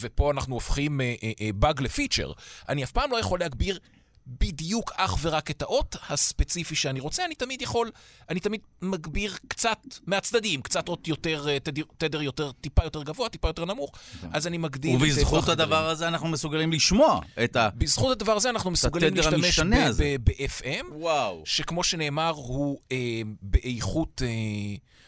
ופה 0.00 0.30
אנחנו 0.30 0.54
הופכים 0.54 1.00
אה, 1.00 1.14
אה, 1.22 1.32
אה, 1.40 1.50
באג 1.54 1.82
לפיצ'ר, 1.82 2.32
אני 2.68 2.84
אף 2.84 2.90
פעם 2.90 3.10
לא 3.10 3.20
יכול 3.20 3.40
להגביר 3.40 3.78
בדיוק 4.26 4.92
אך 4.96 5.18
ורק 5.20 5.50
את 5.50 5.62
האות 5.62 5.96
הספציפי 6.08 6.74
שאני 6.74 7.00
רוצה, 7.00 7.24
אני 7.24 7.34
תמיד 7.34 7.62
יכול, 7.62 7.90
אני 8.28 8.40
תמיד 8.40 8.60
מגביר 8.82 9.36
קצת 9.48 9.78
מהצדדים, 10.06 10.62
קצת 10.62 10.88
אות 10.88 11.08
יותר, 11.08 11.48
אה, 11.48 11.60
תדר, 11.60 11.82
תדר 11.98 12.22
יותר, 12.22 12.52
טיפה 12.52 12.84
יותר 12.84 13.02
גבוה, 13.02 13.28
טיפה 13.28 13.48
יותר 13.48 13.64
נמוך, 13.64 13.92
אז 14.32 14.46
אני 14.46 14.58
מגדיל 14.58 14.94
את 14.94 15.00
זה 15.00 15.06
ובזכות. 15.06 15.48
הדבר 15.48 15.88
הזה 15.88 16.08
אנחנו 16.08 16.28
מסוגלים 16.28 16.72
לשמוע 16.72 17.20
את 17.44 17.56
ה... 17.56 17.68
בזכות 17.74 18.12
הדבר 18.12 18.36
הזה 18.36 18.50
אנחנו 18.50 18.70
מסוגלים 18.70 19.14
להשתמש. 19.14 19.60
ב-FM. 20.24 20.94
שכמו 21.44 21.84
שנאמר, 21.84 22.30
הוא 22.30 22.78
אה, 22.92 22.96
באיכות, 23.42 24.22
אה, 24.24 24.28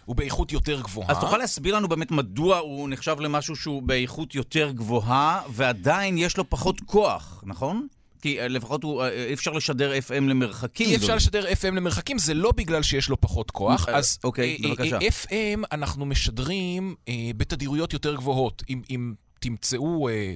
הוא 0.05 0.17
באיכות 0.17 0.53
יותר 0.53 0.81
גבוהה. 0.81 1.11
אז 1.11 1.19
תוכל 1.21 1.39
להסביר 1.39 1.77
לנו 1.77 1.89
באמת 1.89 2.11
מדוע 2.11 2.59
הוא 2.59 2.89
נחשב 2.89 3.17
למשהו 3.21 3.57
שהוא 3.57 3.83
באיכות 3.83 4.35
יותר 4.35 4.71
גבוהה, 4.71 5.43
ועדיין 5.51 6.19
יש 6.19 6.37
לו 6.37 6.51
פחות 6.51 6.81
כוח, 6.81 7.45
נכון? 7.47 7.87
כי 8.23 8.41
אה, 8.41 8.49
לפחות 8.49 8.83
הוא, 8.83 9.03
אה, 9.03 9.27
אי 9.27 9.35
אפשר 9.35 9.51
לשדר 9.51 9.93
FM 10.09 10.21
למרחקים. 10.21 10.89
אי 10.89 10.97
אפשר. 10.97 11.15
לשדר 11.15 11.49
FM 11.49 11.75
למרחקים, 11.75 12.19
זה 12.19 12.35
לא 12.35 12.53
בגלל 12.53 12.83
שיש 12.83 13.09
לו 13.09 13.21
פחות 13.21 13.51
כוח. 13.51 13.89
אה, 13.89 13.97
אז 13.97 14.19
אוקיי, 14.25 14.59
אה, 14.65 14.71
בבקשה. 14.71 14.99
אה, 15.03 15.09
FM 15.09 15.65
אנחנו 15.73 16.07
משדרים 16.07 16.95
אה, 17.09 17.31
בתדירויות 17.37 17.93
יותר 17.93 18.15
גבוהות. 18.15 18.63
אם, 18.71 18.83
אם 18.91 19.15
תמצאו 19.41 20.09
אה, 20.09 20.35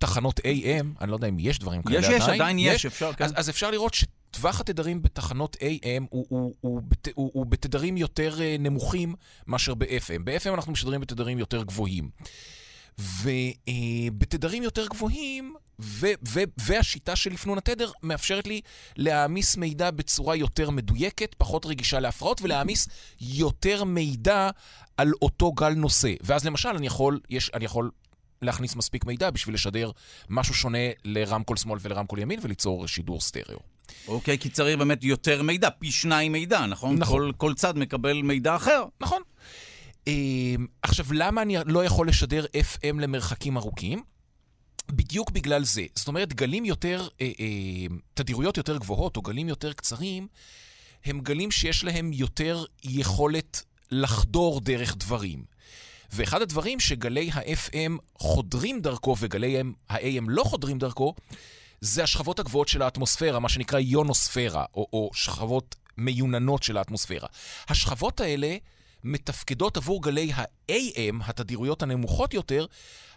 תחנות 0.00 0.38
AM, 0.40 1.00
אני 1.00 1.10
לא 1.10 1.16
יודע 1.16 1.28
אם 1.28 1.38
יש 1.38 1.58
דברים 1.58 1.82
כאלה 1.82 1.98
יש, 1.98 2.04
עדיין. 2.04 2.20
יש, 2.20 2.28
עדיין 2.28 2.58
יש, 2.58 2.86
אפשר, 2.86 3.12
כן. 3.12 3.24
אז, 3.24 3.32
אז 3.36 3.50
אפשר 3.50 3.70
לראות 3.70 3.94
שטווח 3.94 4.60
התדרים 4.60 5.02
בתחנות 5.02 5.56
AM 5.60 6.04
הוא, 6.10 6.26
הוא, 6.28 6.54
הוא, 6.60 6.82
הוא, 7.14 7.30
הוא 7.34 7.46
בתדרים 7.46 7.96
יותר 7.96 8.40
אה, 8.40 8.56
נמוכים 8.58 9.14
מאשר 9.46 9.74
ב-FM. 9.74 10.22
ב-FM 10.24 10.54
אנחנו 10.54 10.72
משדרים 10.72 11.00
בתדרים 11.00 11.38
יותר 11.38 11.62
גבוהים. 11.62 12.10
ובתדרים 12.98 14.62
יותר 14.62 14.86
גבוהים, 14.86 15.54
ו- 15.80 16.06
ו- 16.28 16.40
והשיטה 16.58 17.16
של 17.16 17.34
אפנון 17.34 17.58
התדר 17.58 17.90
מאפשרת 18.02 18.46
לי 18.46 18.60
להעמיס 18.96 19.56
מידע 19.56 19.90
בצורה 19.90 20.36
יותר 20.36 20.70
מדויקת, 20.70 21.34
פחות 21.38 21.66
רגישה 21.66 22.00
להפרעות, 22.00 22.42
ולהעמיס 22.42 22.88
יותר 23.20 23.84
מידע 23.84 24.50
על 24.96 25.12
אותו 25.22 25.52
גל 25.52 25.74
נושא. 25.74 26.14
ואז 26.20 26.44
למשל, 26.44 26.68
אני 26.68 26.86
יכול, 26.86 27.20
יש, 27.30 27.50
אני 27.54 27.64
יכול 27.64 27.90
להכניס 28.42 28.76
מספיק 28.76 29.04
מידע 29.04 29.30
בשביל 29.30 29.54
לשדר 29.54 29.90
משהו 30.28 30.54
שונה 30.54 30.78
לרמקול 31.04 31.56
שמאל 31.56 31.78
ולרמקול 31.82 32.18
ימין 32.18 32.40
וליצור 32.42 32.86
שידור 32.86 33.20
סטריאו. 33.20 33.58
אוקיי, 34.08 34.38
כי 34.38 34.48
צריך 34.48 34.78
באמת 34.78 35.04
יותר 35.04 35.42
מידע, 35.42 35.70
פי 35.70 35.92
שניים 35.92 36.32
מידע, 36.32 36.66
נכון? 36.66 36.96
נכון. 36.98 37.20
כל, 37.20 37.32
כל 37.36 37.54
צד 37.54 37.78
מקבל 37.78 38.22
מידע 38.22 38.56
אחר. 38.56 38.84
נכון. 39.00 39.22
אה, 40.08 40.54
עכשיו, 40.82 41.06
למה 41.12 41.42
אני 41.42 41.56
לא 41.66 41.84
יכול 41.84 42.08
לשדר 42.08 42.44
FM 42.44 43.00
למרחקים 43.00 43.56
ארוכים? 43.56 44.02
בדיוק 44.92 45.30
בגלל 45.30 45.64
זה. 45.64 45.86
זאת 45.94 46.08
אומרת, 46.08 46.32
גלים 46.32 46.64
יותר, 46.64 47.08
אה, 47.20 47.30
אה, 47.40 47.96
תדירויות 48.14 48.56
יותר 48.56 48.76
גבוהות 48.76 49.16
או 49.16 49.22
גלים 49.22 49.48
יותר 49.48 49.72
קצרים, 49.72 50.28
הם 51.04 51.20
גלים 51.20 51.50
שיש 51.50 51.84
להם 51.84 52.12
יותר 52.12 52.64
יכולת 52.84 53.62
לחדור 53.90 54.60
דרך 54.60 54.96
דברים. 54.96 55.44
ואחד 56.12 56.42
הדברים 56.42 56.80
שגלי 56.80 57.30
ה-FM 57.32 57.92
חודרים 58.18 58.80
דרכו 58.80 59.16
וגלי 59.18 59.60
ה-AM 59.88 60.24
לא 60.28 60.44
חודרים 60.44 60.78
דרכו, 60.78 61.14
זה 61.80 62.02
השכבות 62.02 62.38
הגבוהות 62.38 62.68
של 62.68 62.82
האטמוספירה, 62.82 63.38
מה 63.38 63.48
שנקרא 63.48 63.78
יונוספירה, 63.78 64.64
או, 64.74 64.86
או 64.92 65.10
שכבות 65.14 65.76
מיוננות 65.96 66.62
של 66.62 66.76
האטמוספירה. 66.76 67.28
השכבות 67.68 68.20
האלה 68.20 68.56
מתפקדות 69.04 69.76
עבור 69.76 70.02
גלי 70.02 70.32
ה-AM, 70.34 71.14
התדירויות 71.20 71.82
הנמוכות 71.82 72.34
יותר, 72.34 72.66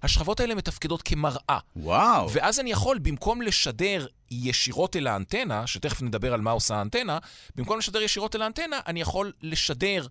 השכבות 0.04 0.40
האלה 0.40 0.56
מתפקדות 0.56 1.02
כמראה. 1.02 1.60
וואו. 1.76 2.30
ואז 2.32 2.60
אני 2.60 2.72
יכול, 2.72 2.98
במקום 2.98 3.42
לשדר 3.42 4.06
ישירות 4.32 4.96
אל 4.96 5.08
האנטנה, 5.08 5.68
שתכף 5.68 6.02
נדבר 6.02 6.34
על 6.34 6.42
מה 6.42 6.52
עושה 6.52 6.76
האנטנה, 6.76 7.18
במקום 7.56 7.78
לשדר 7.78 8.02
ישירות 8.02 8.36
אל 8.36 8.42
האנטנה, 8.42 8.80
אני 8.88 9.02
יכול 9.02 9.32
לשדר 9.42 10.08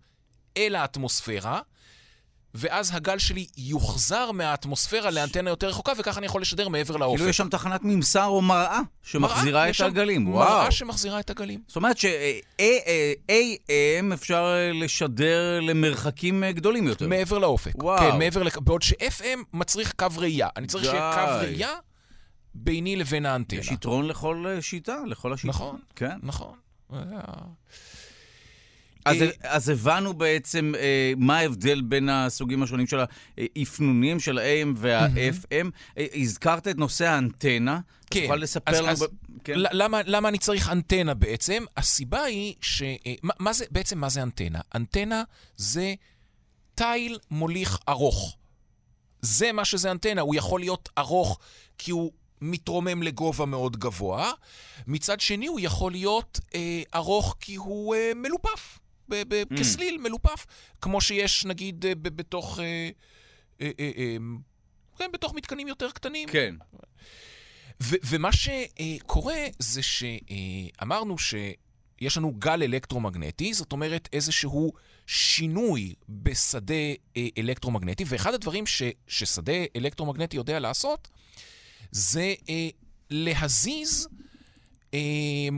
אל 0.57 0.75
האטמוספירה, 0.75 1.61
ואז 2.57 2.91
הגל 2.95 3.19
שלי 3.19 3.47
יוחזר 3.57 4.33
מהאטמוספירה 4.33 5.11
לאנטנה 5.11 5.51
יותר 5.51 5.69
רחוקה, 5.69 5.93
וככה 5.99 6.19
אני 6.19 6.27
יכול 6.27 6.41
לשדר 6.41 6.69
מעבר 6.69 6.97
לאופק. 6.97 7.17
כאילו 7.17 7.31
יש 7.31 7.37
שם 7.37 7.49
תחנת 7.49 7.81
ממסר 7.85 8.25
או 8.25 8.43
מראה 8.43 8.81
שמחזירה 9.03 9.61
מראה, 9.61 9.71
את 9.71 9.81
הגלים. 9.81 10.29
וואו. 10.29 10.59
מראה 10.59 10.71
שמחזירה 10.71 11.21
את 11.21 11.31
הגלים. 11.31 11.61
זאת 11.67 11.77
אומרת 11.77 11.99
ש-AM 11.99 14.15
אפשר 14.15 14.55
אה, 14.57 14.73
לשדר 14.73 15.61
למרחקים 15.61 16.45
אה, 16.45 16.53
גדולים 16.53 16.87
יותר. 16.87 17.09
מעבר 17.09 17.39
לאופק. 17.39 17.83
וואו. 17.83 17.99
כן, 17.99 18.19
מעבר. 18.19 18.43
בעוד 18.61 18.83
ש-FM 18.83 19.39
מצריך 19.53 19.93
קו 19.97 20.07
ראייה. 20.17 20.49
אני 20.57 20.67
צריך 20.67 20.85
שיהיה. 20.85 21.13
קו 21.15 21.47
ראייה 21.47 21.73
ביני 22.55 22.97
לבין 22.97 23.27
האנטנה. 23.27 23.61
יש 23.61 23.73
יתרון 23.73 24.07
לכל 24.07 24.45
אה, 24.49 24.63
שיטה, 24.63 24.97
לכל 25.07 25.33
השיטה. 25.33 25.49
נכון. 25.49 25.79
כן. 25.97 26.19
נכון. 26.23 26.55
אז, 29.07 29.23
אה, 29.23 29.29
אז 29.43 29.69
הבנו 29.69 30.15
בעצם 30.15 30.73
אה, 30.79 31.13
מה 31.17 31.39
ההבדל 31.39 31.81
בין 31.81 32.09
הסוגים 32.09 32.63
השונים 32.63 32.87
של 32.87 32.99
האפנונים, 33.39 34.21
של 34.21 34.39
ה-AM 34.39 34.69
וה-FM. 34.77 35.71
אה, 35.99 36.07
הזכרת 36.15 36.69
את 36.69 36.77
נושא 36.77 37.07
האנטנה. 37.07 37.81
כן. 38.11 38.23
תוכל 38.23 38.37
לספר 38.37 38.73
אז- 38.73 38.79
לנו... 38.79 38.89
אז 38.89 39.03
ב... 39.03 39.07
כן. 39.45 39.53
למה, 39.57 40.01
למה 40.05 40.29
אני 40.29 40.39
צריך 40.39 40.71
אנטנה 40.71 41.15
בעצם? 41.15 41.65
הסיבה 41.77 42.23
היא 42.23 42.55
ש... 42.61 42.83
אה, 42.83 43.15
מה, 43.23 43.33
מה 43.39 43.53
זה, 43.53 43.65
בעצם 43.71 43.99
מה 43.99 44.09
זה 44.09 44.23
אנטנה? 44.23 44.61
אנטנה 44.75 45.23
זה 45.57 45.95
תיל 46.75 47.19
מוליך 47.31 47.79
ארוך. 47.89 48.37
זה 49.23 49.53
מה 49.53 49.65
שזה 49.65 49.91
אנטנה. 49.91 50.21
הוא 50.21 50.35
יכול 50.35 50.61
להיות 50.61 50.89
ארוך 50.99 51.39
כי 51.79 51.91
הוא 51.91 52.13
מתרומם 52.41 53.03
לגובה 53.03 53.47
מאוד 53.47 53.77
גבוה. 53.77 54.33
מצד 54.87 55.21
שני, 55.21 55.47
הוא 55.47 55.61
יכול 55.61 55.93
להיות 55.93 56.41
אה, 56.55 56.83
ארוך 56.95 57.37
כי 57.41 57.55
הוא 57.55 57.95
אה, 57.95 58.13
מלופף. 58.17 58.79
Mm. 59.11 59.59
כסליל 59.59 59.99
מלופף, 59.99 60.47
כמו 60.81 61.01
שיש 61.01 61.45
נגיד 61.45 61.87
אה, 61.87 61.95
בתוך... 61.95 62.61
אה, 62.61 62.91
אה, 63.61 63.71
אה, 63.79 64.17
כן, 64.99 65.11
בתוך 65.13 65.35
מתקנים 65.35 65.69
יותר 65.69 65.91
קטנים. 65.91 66.29
כן. 66.29 66.55
ו- 67.83 67.97
ומה 68.05 68.31
שקורה 68.33 69.45
זה 69.59 69.81
שאמרנו 69.83 71.19
שיש 71.19 72.17
לנו 72.17 72.33
גל 72.39 72.63
אלקטרומגנטי, 72.63 73.55
זאת 73.55 73.73
אומרת 73.73 74.09
איזשהו 74.13 74.73
שינוי 75.07 75.95
בשדה 76.09 76.75
אלקטרומגנטי, 77.39 78.05
ואחד 78.07 78.35
הדברים 78.35 78.67
ש- 78.67 78.83
ששדה 79.09 79.53
אלקטרומגנטי 79.77 80.37
יודע 80.37 80.59
לעשות 80.61 81.09
זה 81.91 82.35
אה, 82.49 82.69
להזיז, 83.11 84.09
אה, 84.95 84.99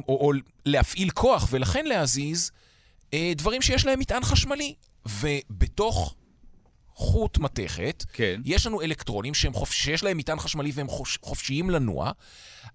או, 0.09 0.15
או 0.27 0.33
להפעיל 0.67 1.11
כוח 1.11 1.49
ולכן 1.51 1.87
להזיז, 1.87 2.51
דברים 3.37 3.63
שיש 3.63 3.87
להם 3.87 3.99
מטען 3.99 4.23
חשמלי. 4.23 4.75
ובתוך 5.21 6.15
חוט 6.99 7.39
מתכת, 7.39 8.05
כן. 8.13 8.41
יש 8.45 8.67
לנו 8.67 8.83
אלקטרונים 8.83 9.35
שהם 9.35 9.53
חופ... 9.53 9.73
שיש 9.73 10.03
להם 10.03 10.17
מטען 10.17 10.39
חשמלי 10.39 10.71
והם 10.75 10.89
חופש... 10.89 11.19
חופשיים 11.23 11.71
לנוע, 11.71 12.13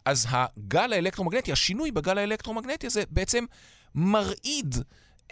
אז 0.05 0.27
הגל 0.29 0.93
האלקטרומגנטי, 0.93 1.51
השינוי 1.51 1.91
בגל 1.91 2.17
האלקטרומגנטי 2.17 2.87
הזה 2.87 3.03
בעצם 3.09 3.45
מרעיד 3.95 4.75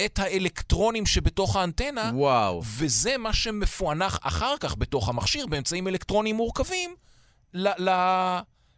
את 0.06 0.20
האלקטרונים 0.20 1.06
שבתוך 1.06 1.56
האנטנה, 1.56 2.12
וואו. 2.14 2.62
וזה 2.78 3.18
מה 3.18 3.34
שמפוענח 3.34 4.20
אחר 4.22 4.56
כך 4.60 4.76
בתוך 4.78 5.10
המכשיר 5.10 5.48
באמצעים 5.48 5.88
אלקטרוניים 5.88 6.36
מורכבים 6.36 6.96
ל... 7.54 7.90
ל... 7.90 7.90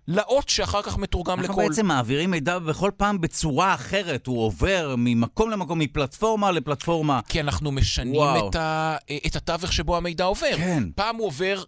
לאות 0.08 0.50
שאחר 0.50 0.82
כך 0.82 0.98
מתורגם 0.98 1.40
אנחנו 1.40 1.54
לכל... 1.54 1.70
בעצם 1.70 1.86
מעבירים 1.86 2.32
מידע 2.32 2.60
בכל 2.60 2.92
פעם 2.98 3.22
בצורה 3.22 3.74
אחרת. 3.74 4.28
הוא 4.28 4.42
עובר 4.46 4.96
ממקום 4.98 5.50
למקום, 5.50 5.80
מפלטפורמה 5.80 6.52
לפלטפורמה. 6.52 7.20
כי 7.28 7.40
אנחנו 7.40 7.72
משנים 7.72 8.16
וואו. 8.16 8.50
את, 8.50 8.56
ה... 8.56 8.98
את 9.28 9.36
התווך 9.36 9.74
שבו 9.74 9.98
המידע 9.98 10.24
עובר. 10.24 10.58
כן. 10.58 10.84
פעם 10.96 11.16
הוא 11.16 11.28
עובר 11.28 11.64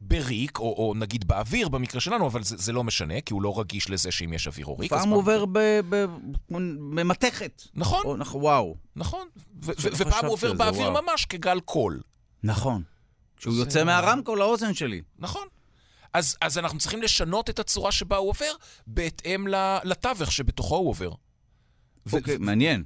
בריק, 0.00 0.58
או, 0.58 0.64
או 0.64 0.94
נגיד 0.96 1.28
באוויר 1.28 1.68
במקרה 1.68 2.00
שלנו, 2.00 2.26
אבל 2.26 2.42
זה, 2.42 2.56
זה 2.56 2.72
לא 2.72 2.84
משנה, 2.84 3.20
כי 3.20 3.32
הוא 3.32 3.42
לא 3.42 3.60
רגיש 3.60 3.90
לזה 3.90 4.12
שאם 4.12 4.32
יש 4.32 4.46
אוויר 4.46 4.66
או 4.66 4.78
ריק. 4.78 4.90
פעם 4.90 5.08
הוא 5.08 5.18
עובר 5.18 5.44
במתכת. 6.94 7.62
נכון, 7.74 8.02
או, 8.04 8.16
נכון, 8.16 8.42
וואו. 8.42 8.76
נכון. 8.96 9.26
ו- 9.62 9.72
ו- 9.78 9.88
ופעם 9.96 10.24
הוא 10.24 10.32
עובר 10.32 10.52
באוויר 10.52 10.90
וואו. 10.90 11.02
ממש 11.02 11.24
כגל 11.24 11.60
קול. 11.60 12.00
נכון. 12.42 12.82
כשהוא 13.36 13.54
יוצא 13.54 13.84
מהרמקול 13.84 14.38
לאוזן 14.38 14.74
שלי. 14.74 15.00
נכון. 15.18 15.46
אז, 16.12 16.36
אז 16.40 16.58
אנחנו 16.58 16.78
צריכים 16.78 17.02
לשנות 17.02 17.50
את 17.50 17.58
הצורה 17.58 17.92
שבה 17.92 18.16
הוא 18.16 18.28
עובר, 18.28 18.52
בהתאם 18.86 19.46
לתווך 19.84 20.32
שבתוכו 20.32 20.76
הוא 20.76 20.88
עובר. 20.88 21.12
ו- 22.06 22.16
אוקיי, 22.16 22.36
מעניין. 22.38 22.84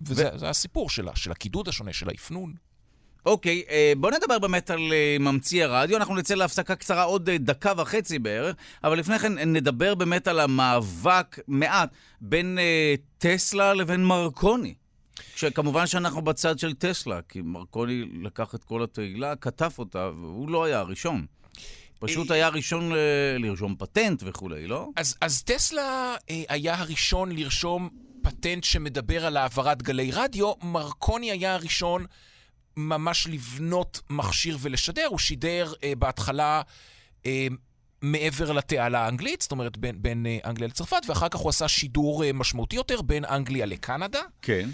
וזה 0.00 0.28
זה 0.36 0.48
הסיפור 0.48 0.90
שלה, 0.90 1.16
של 1.16 1.30
הקידוד 1.30 1.68
השונה, 1.68 1.92
של 1.92 2.08
האפנון. 2.08 2.54
אוקיי, 3.26 3.62
אה, 3.70 3.92
בוא 3.96 4.10
נדבר 4.10 4.38
באמת 4.38 4.70
על 4.70 4.92
אה, 4.92 5.16
ממציא 5.20 5.64
הרדיו. 5.64 5.96
אנחנו 5.96 6.16
נצא 6.16 6.34
להפסקה 6.34 6.74
קצרה 6.74 7.02
עוד 7.02 7.28
אה, 7.28 7.38
דקה 7.38 7.72
וחצי 7.76 8.18
בערך, 8.18 8.56
אבל 8.84 8.98
לפני 8.98 9.18
כן 9.18 9.38
נדבר 9.38 9.94
באמת 9.94 10.28
על 10.28 10.40
המאבק 10.40 11.38
מעט 11.48 11.90
בין 12.20 12.58
טסלה 13.18 13.74
לבין 13.74 14.04
מרקוני. 14.04 14.74
שכמובן 15.36 15.86
שאנחנו 15.86 16.22
בצד 16.22 16.58
של 16.58 16.74
טסלה, 16.74 17.20
כי 17.28 17.40
מרקוני 17.44 18.04
לקח 18.22 18.54
את 18.54 18.64
כל 18.64 18.82
התהילה, 18.82 19.36
כתב 19.36 19.70
אותה, 19.78 20.10
והוא 20.20 20.50
לא 20.50 20.64
היה 20.64 20.78
הראשון. 20.78 21.26
פשוט 21.98 22.30
אה, 22.30 22.36
היה 22.36 22.46
הראשון 22.46 22.92
ל- 22.92 22.96
לרשום 23.38 23.76
פטנט 23.78 24.22
וכולי, 24.26 24.66
לא? 24.66 24.88
אז, 24.96 25.16
אז 25.20 25.42
טסלה 25.42 26.14
אה, 26.30 26.42
היה 26.48 26.74
הראשון 26.74 27.32
לרשום 27.32 27.88
פטנט 28.22 28.64
שמדבר 28.64 29.26
על 29.26 29.36
העברת 29.36 29.82
גלי 29.82 30.10
רדיו, 30.12 30.52
מרקוני 30.62 31.30
היה 31.30 31.54
הראשון 31.54 32.06
ממש 32.76 33.26
לבנות 33.30 34.00
מכשיר 34.10 34.58
ולשדר. 34.60 35.06
הוא 35.06 35.18
שידר 35.18 35.72
אה, 35.84 35.92
בהתחלה 35.98 36.62
אה, 37.26 37.46
מעבר 38.02 38.52
לתעלה 38.52 39.04
האנגלית, 39.04 39.42
זאת 39.42 39.52
אומרת 39.52 39.76
בין, 39.76 40.02
בין 40.02 40.26
אה, 40.26 40.38
אנגליה 40.44 40.68
לצרפת, 40.68 41.02
ואחר 41.08 41.28
כך 41.28 41.38
הוא 41.38 41.48
עשה 41.48 41.68
שידור 41.68 42.24
אה, 42.24 42.32
משמעותי 42.32 42.76
יותר 42.76 43.02
בין 43.02 43.24
אנגליה 43.24 43.66
לקנדה. 43.66 44.20
כן. 44.42 44.70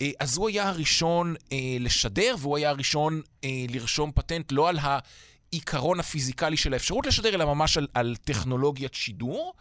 אה, 0.00 0.10
אז 0.20 0.36
הוא 0.36 0.48
היה 0.48 0.68
הראשון 0.68 1.34
אה, 1.52 1.56
לשדר, 1.80 2.34
והוא 2.38 2.56
היה 2.56 2.70
הראשון 2.70 3.20
אה, 3.44 3.48
לרשום 3.68 4.12
פטנט 4.14 4.52
לא 4.52 4.68
על 4.68 4.78
העיקרון 5.52 6.00
הפיזיקלי 6.00 6.56
של 6.56 6.72
האפשרות 6.72 7.06
לשדר, 7.06 7.34
אלא 7.34 7.44
ממש 7.44 7.76
על, 7.76 7.86
על 7.94 8.16
טכנולוגיית 8.24 8.94
שידור. 8.94 9.54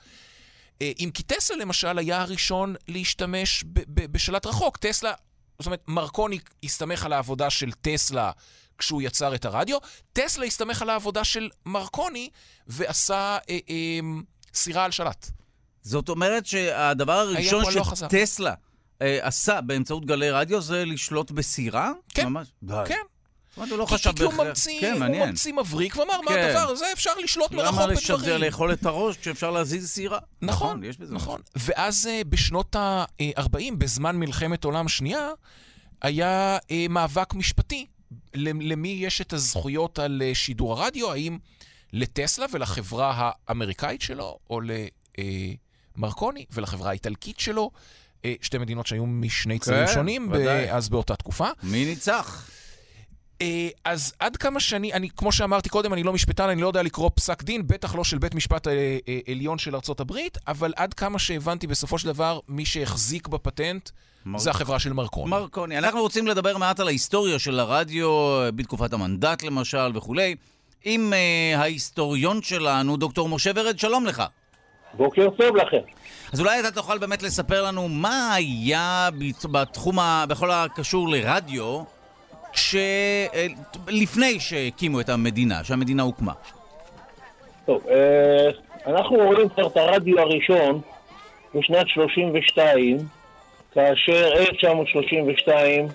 אה, 0.81 0.91
אם 0.99 1.09
כי 1.13 1.23
טסלה 1.23 1.57
למשל 1.57 1.97
היה 1.97 2.21
הראשון 2.21 2.75
להשתמש 2.87 3.63
ב- 3.63 3.79
ב- 3.87 4.11
בשלט 4.11 4.45
רחוק. 4.45 4.77
טסלה, 4.77 5.13
זאת 5.59 5.65
אומרת, 5.65 5.83
מרקוני 5.87 6.39
הסתמך 6.63 7.05
על 7.05 7.13
העבודה 7.13 7.49
של 7.49 7.71
טסלה 7.71 8.31
כשהוא 8.77 9.01
יצר 9.01 9.35
את 9.35 9.45
הרדיו. 9.45 9.77
טסלה 10.13 10.45
הסתמך 10.45 10.81
על 10.81 10.89
העבודה 10.89 11.23
של 11.23 11.49
מרקוני 11.65 12.29
ועשה 12.67 13.37
אה, 13.49 13.57
אה, 13.69 13.99
סירה 14.53 14.85
על 14.85 14.91
שלט. 14.91 15.29
זאת 15.81 16.09
אומרת 16.09 16.45
שהדבר 16.45 17.13
הראשון 17.13 17.63
לא. 17.75 17.83
שטסלה 17.83 18.53
אה, 19.01 19.19
עשה 19.21 19.61
באמצעות 19.61 20.05
גלי 20.05 20.31
רדיו 20.31 20.61
זה 20.61 20.85
לשלוט 20.85 21.31
בסירה? 21.31 21.91
כן. 22.13 22.27
ממש? 22.27 22.47
די. 22.63 22.73
כן. 22.87 23.01
הוא 23.70 23.78
לא 23.78 23.86
חשב 23.86 24.12
כי 24.16 24.24
הוא 24.24 24.32
בהכרח- 24.32 24.47
ממציא, 24.47 24.82
כן, 24.82 24.91
הוא 24.91 24.99
מעניין. 24.99 25.30
ממציא 25.30 25.53
מבריק, 25.53 25.95
ואמר, 25.97 26.22
מה 26.26 26.32
כן. 26.32 26.43
הדבר 26.49 26.72
הזה? 26.72 26.86
אפשר 26.93 27.12
לשלוט 27.24 27.51
למה 27.51 27.64
מרחוק 27.72 27.89
לשדר 27.91 28.18
בדברים. 28.18 28.41
לאכול 28.41 28.74
את 28.74 28.86
הראש 28.86 29.18
כשאפשר 29.18 29.51
להזיז 29.51 29.89
סירה? 29.89 30.20
נכון, 30.41 30.84
יש 30.84 30.97
בזה 30.97 31.14
נכון. 31.14 31.41
ואז 31.55 32.07
אה, 32.12 32.22
בשנות 32.30 32.76
ה-40, 32.76 33.43
בזמן 33.78 34.16
מלחמת 34.16 34.64
עולם 34.64 34.88
שנייה, 34.88 35.30
היה 36.01 36.57
אה, 36.72 36.86
מאבק 36.89 37.34
משפטי. 37.34 37.86
למ- 38.34 38.62
למי 38.62 38.88
יש 39.01 39.22
את 39.22 39.34
הזכויות 39.34 39.99
על 39.99 40.22
אה, 40.26 40.36
שידור 40.36 40.74
הרדיו? 40.74 41.12
האם 41.12 41.38
לטסלה 41.93 42.45
ולחברה 42.51 43.32
האמריקאית 43.47 44.01
שלו, 44.01 44.38
או 44.49 44.60
למרקוני 45.97 46.45
ולחברה 46.51 46.89
האיטלקית 46.89 47.39
שלו? 47.39 47.72
שתי 48.41 48.57
מדינות 48.57 48.88
שהיו 48.88 49.05
משני 49.05 49.60
צדדים 49.60 49.88
כן, 49.88 49.93
שונים, 49.93 50.30
ודאי. 50.32 50.72
אז 50.72 50.89
באותה 50.89 51.16
תקופה. 51.16 51.47
מי 51.64 51.86
ניצח? 51.86 52.49
אה, 53.41 53.67
אז 53.85 54.13
עד 54.19 54.37
כמה 54.37 54.59
שאני, 54.59 54.93
אני, 54.93 55.09
כמו 55.17 55.31
שאמרתי 55.31 55.69
קודם, 55.69 55.93
אני 55.93 56.03
לא 56.03 56.13
משפטן, 56.13 56.49
אני 56.49 56.61
לא 56.61 56.67
יודע 56.67 56.83
לקרוא 56.83 57.09
פסק 57.15 57.43
דין, 57.43 57.67
בטח 57.67 57.95
לא 57.95 58.03
של 58.03 58.17
בית 58.17 58.35
משפט 58.35 58.67
אה, 58.67 58.73
אה, 59.07 59.19
עליון 59.31 59.57
של 59.57 59.75
ארצות 59.75 59.99
הברית, 59.99 60.37
אבל 60.47 60.73
עד 60.75 60.93
כמה 60.93 61.19
שהבנתי, 61.19 61.67
בסופו 61.67 61.97
של 61.99 62.07
דבר, 62.07 62.39
מי 62.47 62.65
שהחזיק 62.65 63.27
בפטנט 63.27 63.89
מר- 64.25 64.39
זה 64.39 64.49
החברה 64.49 64.79
של 64.79 64.93
מרקוני. 64.93 65.29
מרקוני. 65.31 65.77
אנחנו 65.77 66.01
רוצים 66.01 66.27
לדבר 66.27 66.57
מעט 66.57 66.79
על 66.79 66.87
ההיסטוריה 66.87 67.39
של 67.39 67.59
הרדיו, 67.59 68.09
בתקופת 68.55 68.93
המנדט 68.93 69.43
למשל 69.43 69.91
וכולי. 69.95 70.35
עם 70.83 71.13
uh, 71.13 71.57
ההיסטוריון 71.57 72.41
שלנו, 72.41 72.97
דוקטור 72.97 73.29
משה 73.29 73.51
ורד, 73.55 73.79
שלום 73.79 74.05
לך. 74.05 74.23
בוקר 74.93 75.27
טוב 75.37 75.55
לכם. 75.55 75.77
אז 76.33 76.39
אולי 76.39 76.59
אתה 76.59 76.71
תוכל 76.71 76.97
באמת 76.97 77.23
לספר 77.23 77.63
לנו 77.63 77.89
מה 77.89 78.33
היה 78.33 79.09
בת- 79.19 79.45
בתחום, 79.51 79.99
ה... 79.99 80.25
בכל 80.29 80.51
הקשור 80.51 81.09
לרדיו, 81.09 81.83
כש... 82.53 82.75
אה, 82.75 83.47
לפני 83.87 84.39
שהקימו 84.39 85.01
את 85.01 85.09
המדינה, 85.09 85.63
שהמדינה 85.63 86.03
הוקמה. 86.03 86.33
טוב, 87.65 87.81
אה, 87.89 88.49
אנחנו 88.87 89.15
רואים 89.15 89.49
כבר 89.49 89.67
את 89.67 89.77
הרדיו 89.77 90.19
הראשון 90.19 90.81
בשנת 91.55 91.87
32, 91.87 92.97
כאשר 93.73 94.33
1932 94.33 95.87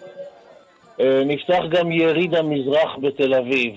אה, 1.01 1.23
נפתח 1.27 1.61
גם 1.71 1.93
יריד 1.93 2.35
המזרח 2.35 2.97
בתל 3.03 3.35
אביב. 3.35 3.75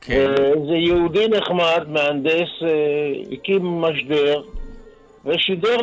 כן. 0.00 0.34
איזה 0.36 0.74
יהודי 0.74 1.28
נחמד, 1.28 1.84
מהנדס, 1.88 2.48
הקים 3.32 3.62
משדר 3.80 4.42
ושידר 5.24 5.76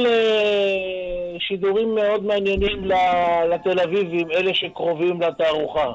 לשידורים 1.36 1.96
מאוד 1.96 2.26
מעניינים 2.26 2.86
לתל 3.50 3.80
אביבים, 3.80 4.32
אלה 4.32 4.54
שקרובים 4.54 5.22
לתערוכה, 5.22 5.92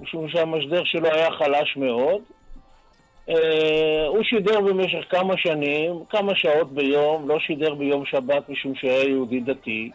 משום 0.00 0.28
שהמשדר 0.28 0.84
שלו 0.84 1.08
היה 1.12 1.30
חלש 1.30 1.76
מאוד. 1.76 2.22
אה, 3.28 4.06
הוא 4.06 4.22
שידר 4.22 4.60
במשך 4.60 5.04
כמה 5.10 5.34
שנים, 5.36 6.04
כמה 6.10 6.34
שעות 6.34 6.72
ביום, 6.72 7.28
לא 7.28 7.38
שידר 7.38 7.74
ביום 7.74 8.06
שבת 8.06 8.48
משום 8.48 8.74
שהיה 8.74 9.08
יהודי 9.08 9.40
דתי, 9.40 9.90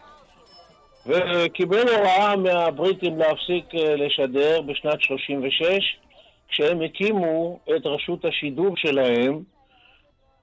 וקיבל 1.06 1.88
הוראה 1.88 2.36
מהבריטים 2.36 3.18
להפסיק 3.18 3.74
אה, 3.74 3.96
לשדר 3.96 4.60
בשנת 4.62 5.02
36, 5.02 5.96
כשהם 6.48 6.82
הקימו 6.82 7.58
את 7.76 7.86
רשות 7.86 8.24
השידור 8.24 8.76
שלהם, 8.76 9.42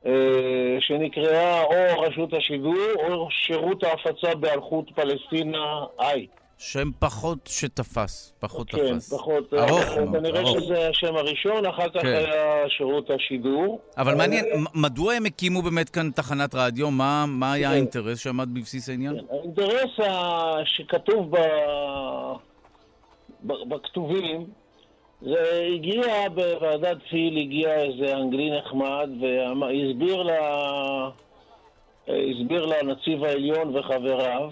אה, 0.06 0.73
שנקראה 0.88 1.64
או 1.64 2.02
רשות 2.02 2.34
השידור 2.34 2.76
או 3.08 3.28
שירות 3.32 3.84
ההפצה 3.84 4.36
באלחוט 4.36 4.86
פלסטינה 4.96 5.58
איי. 6.00 6.28
שם 6.58 6.90
פחות 7.00 7.38
שתפס, 7.48 8.34
פחות 8.40 8.70
כן, 8.70 8.78
תפס. 8.96 9.14
פחות. 9.14 9.54
ארוך 9.54 9.72
אה, 9.98 10.06
מאוד, 10.06 10.16
כנראה 10.18 10.42
ארוך. 10.42 10.60
שזה 10.60 10.90
השם 10.90 11.16
הראשון, 11.16 11.66
אחר 11.66 11.90
כך 11.90 12.02
כן. 12.02 12.08
היה 12.08 12.70
שירות 12.78 13.10
השידור. 13.10 13.80
אבל 13.98 14.16
מעניין, 14.16 14.46
אה, 14.46 14.58
מ- 14.60 14.82
מדוע 14.82 15.14
הם 15.14 15.26
הקימו 15.26 15.62
באמת 15.62 15.90
כאן 15.90 16.12
תחנת 16.12 16.56
רדיו? 16.56 16.92
מה, 16.92 17.26
מה 17.28 17.54
היה 17.54 17.68
כן. 17.68 17.74
האינטרס 17.74 18.20
שעמד 18.20 18.50
בבסיס 18.54 18.90
העניין? 18.90 19.14
כן, 19.20 19.36
האינטרס 19.36 19.92
שכתוב. 20.66 21.36
ב- 23.48 23.70
בכתובים, 23.70 24.46
זה 25.24 25.68
הגיע 25.74 26.30
בוועדת 26.30 26.98
פיל, 27.10 27.38
הגיע 27.38 27.82
איזה 27.82 28.18
אנגלי 28.18 28.52
נחמד 28.52 29.10
והסביר 29.22 30.24
ל... 30.24 30.32
הסביר 32.08 32.66
לנציב 32.66 33.24
העליון 33.24 33.76
וחבריו 33.76 34.50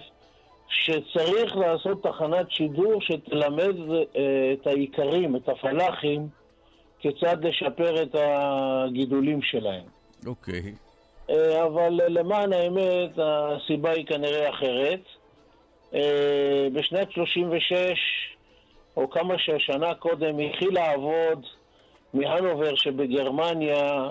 שצריך 0.67 1.57
לעשות 1.57 2.03
תחנת 2.03 2.51
שידור 2.51 3.01
שתלמד 3.01 3.75
אה, 3.89 4.53
את 4.53 4.67
האיכרים, 4.67 5.35
את 5.35 5.49
הפלאחים, 5.49 6.27
כיצד 6.99 7.45
לשפר 7.45 8.03
את 8.03 8.15
הגידולים 8.15 9.41
שלהם. 9.41 9.83
אוקיי. 10.25 10.73
אה, 11.29 11.63
אבל 11.63 11.99
למען 12.07 12.53
האמת, 12.53 13.11
הסיבה 13.17 13.91
היא 13.91 14.05
כנראה 14.05 14.49
אחרת. 14.49 15.01
אה, 15.93 16.67
בשנת 16.73 17.11
36, 17.11 18.30
או 19.01 19.09
כמה 19.09 19.35
ששנה 19.37 19.93
קודם, 19.93 20.39
התחיל 20.39 20.73
לעבוד 20.73 21.45
מהנובר 22.13 22.75
שבגרמניה 22.75 24.09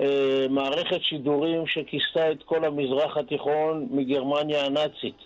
אה, 0.00 0.46
מערכת 0.50 1.02
שידורים 1.02 1.66
שכיסתה 1.66 2.30
את 2.30 2.42
כל 2.42 2.64
המזרח 2.64 3.16
התיכון 3.16 3.88
מגרמניה 3.90 4.64
הנאצית. 4.64 5.16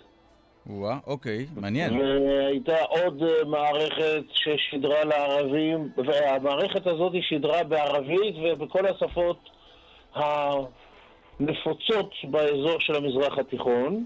וואה, 0.67 0.97
אוקיי, 1.07 1.45
מעניין. 1.55 1.99
והייתה 1.99 2.81
עוד 2.81 3.23
אה, 3.23 3.45
מערכת 3.45 4.23
ששידרה 4.33 5.03
לערבים, 5.03 5.89
והמערכת 5.97 6.87
הזאת 6.87 7.13
היא 7.13 7.21
שידרה 7.21 7.63
בערבית 7.63 8.35
ובכל 8.43 8.85
השפות 8.87 9.49
הנפוצות 10.15 12.11
באזור 12.23 12.79
של 12.79 12.95
המזרח 12.95 13.37
התיכון. 13.37 14.05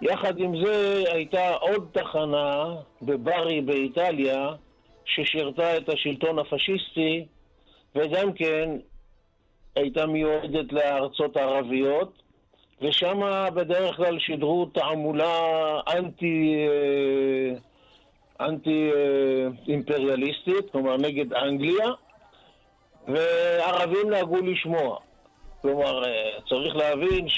יחד 0.00 0.38
עם 0.38 0.64
זה 0.64 1.04
הייתה 1.12 1.54
עוד 1.54 1.88
תחנה 1.92 2.74
בברי 3.02 3.60
באיטליה 3.60 4.48
ששירתה 5.04 5.76
את 5.76 5.88
השלטון 5.88 6.38
הפשיסטי 6.38 7.26
וגם 7.94 8.32
כן 8.32 8.70
הייתה 9.76 10.06
מיועדת 10.06 10.72
לארצות 10.72 11.36
הערביות 11.36 12.22
ושם 12.82 13.20
בדרך 13.54 13.96
כלל 13.96 14.18
שידרו 14.18 14.66
תעמולה 14.66 15.80
אנטי, 15.88 16.66
אה, 16.68 17.56
אנטי 18.46 18.90
אה, 18.94 19.48
אימפריאליסטית, 19.68 20.70
כלומר 20.72 20.96
נגד 20.96 21.32
אנגליה, 21.32 21.90
וערבים 23.08 24.10
נהגו 24.10 24.36
לשמוע. 24.36 24.98
כלומר, 25.62 26.04
אה, 26.04 26.40
צריך 26.48 26.76
להבין 26.76 27.28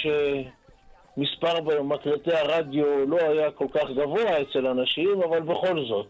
שמספר 1.18 1.82
מקלטי 1.82 2.32
הרדיו 2.32 3.06
לא 3.06 3.16
היה 3.16 3.50
כל 3.50 3.66
כך 3.74 3.90
גבוה 3.90 4.42
אצל 4.42 4.66
אנשים, 4.66 5.22
אבל 5.22 5.40
בכל 5.40 5.84
זאת. 5.88 6.06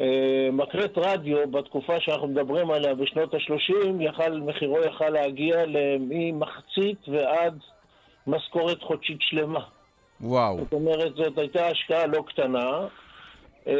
אה, 0.00 0.48
מקלט 0.52 0.98
רדיו, 0.98 1.50
בתקופה 1.50 2.00
שאנחנו 2.00 2.28
מדברים 2.28 2.70
עליה, 2.70 2.94
בשנות 2.94 3.34
ה-30, 3.34 3.86
יכל, 4.00 4.40
מחירו 4.40 4.78
יכל 4.80 5.08
להגיע 5.08 5.56
ממחצית 6.00 7.08
ועד 7.08 7.58
משכורת 8.26 8.82
חודשית 8.82 9.18
שלמה. 9.20 9.64
וואו. 10.20 10.58
זאת 10.58 10.72
אומרת, 10.72 11.14
זאת 11.14 11.38
הייתה 11.38 11.66
השקעה 11.66 12.06
לא 12.06 12.22
קטנה. 12.26 12.86
אה, 13.66 13.74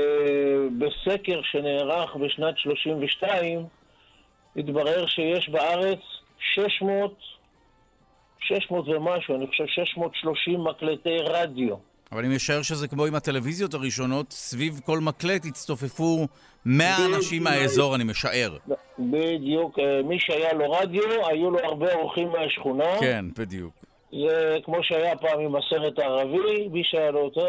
בסקר 0.79 1.41
שנערך 1.43 2.17
בשנת 2.17 2.59
32, 2.59 3.65
התברר 4.57 5.07
שיש 5.07 5.49
בארץ 5.49 5.99
600, 6.39 7.40
600 8.41 8.89
ומשהו, 8.89 9.37
אני 9.37 9.47
חושב 9.47 9.65
630 9.67 10.65
מקלטי 10.65 11.17
רדיו. 11.25 11.75
אבל 12.13 12.25
אני 12.25 12.35
משער 12.35 12.63
שזה 12.63 12.89
כמו 12.89 13.07
עם 13.07 13.15
הטלוויזיות 13.15 13.75
הראשונות, 13.75 14.33
סביב 14.33 14.81
כל 14.85 14.99
מקלט 14.99 15.45
הצטופפו 15.45 16.27
100 16.67 16.97
בדיוק. 16.99 17.17
אנשים 17.17 17.45
מהאזור, 17.45 17.95
אני 17.95 18.05
משער. 18.05 18.57
בדיוק, 18.99 19.79
אה, 19.79 20.03
מי 20.05 20.17
שהיה 20.21 20.53
לו 20.53 20.71
רדיו, 20.71 21.03
היו 21.27 21.51
לו 21.51 21.59
הרבה 21.59 21.95
אורחים 21.95 22.29
מהשכונה. 22.29 23.01
כן, 23.01 23.25
בדיוק. 23.39 23.80
זה 24.13 24.59
כמו 24.65 24.83
שהיה 24.83 25.17
פעם 25.17 25.41
עם 25.41 25.57
הסרט 25.57 25.99
הערבי, 25.99 26.69
מי 26.69 26.83
שהיה 26.85 27.11
לו 27.11 27.21
אותו 27.21 27.47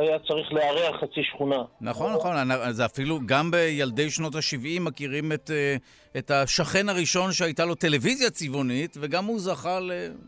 היה 0.00 0.18
צריך 0.18 0.52
לארח 0.52 1.00
חצי 1.00 1.22
שכונה. 1.22 1.62
נכון, 1.80 2.12
נכון, 2.12 2.36
זה 2.70 2.84
אפילו, 2.84 3.18
גם 3.26 3.50
בילדי 3.50 4.10
שנות 4.10 4.34
ה-70 4.34 4.80
מכירים 4.80 5.32
את, 5.32 5.50
אה, 5.50 5.76
את 6.18 6.30
השכן 6.30 6.88
הראשון 6.88 7.32
שהייתה 7.32 7.64
לו 7.64 7.74
טלוויזיה 7.74 8.30
צבעונית, 8.30 8.96
וגם 9.00 9.24
הוא 9.24 9.38
זכה 9.38 9.78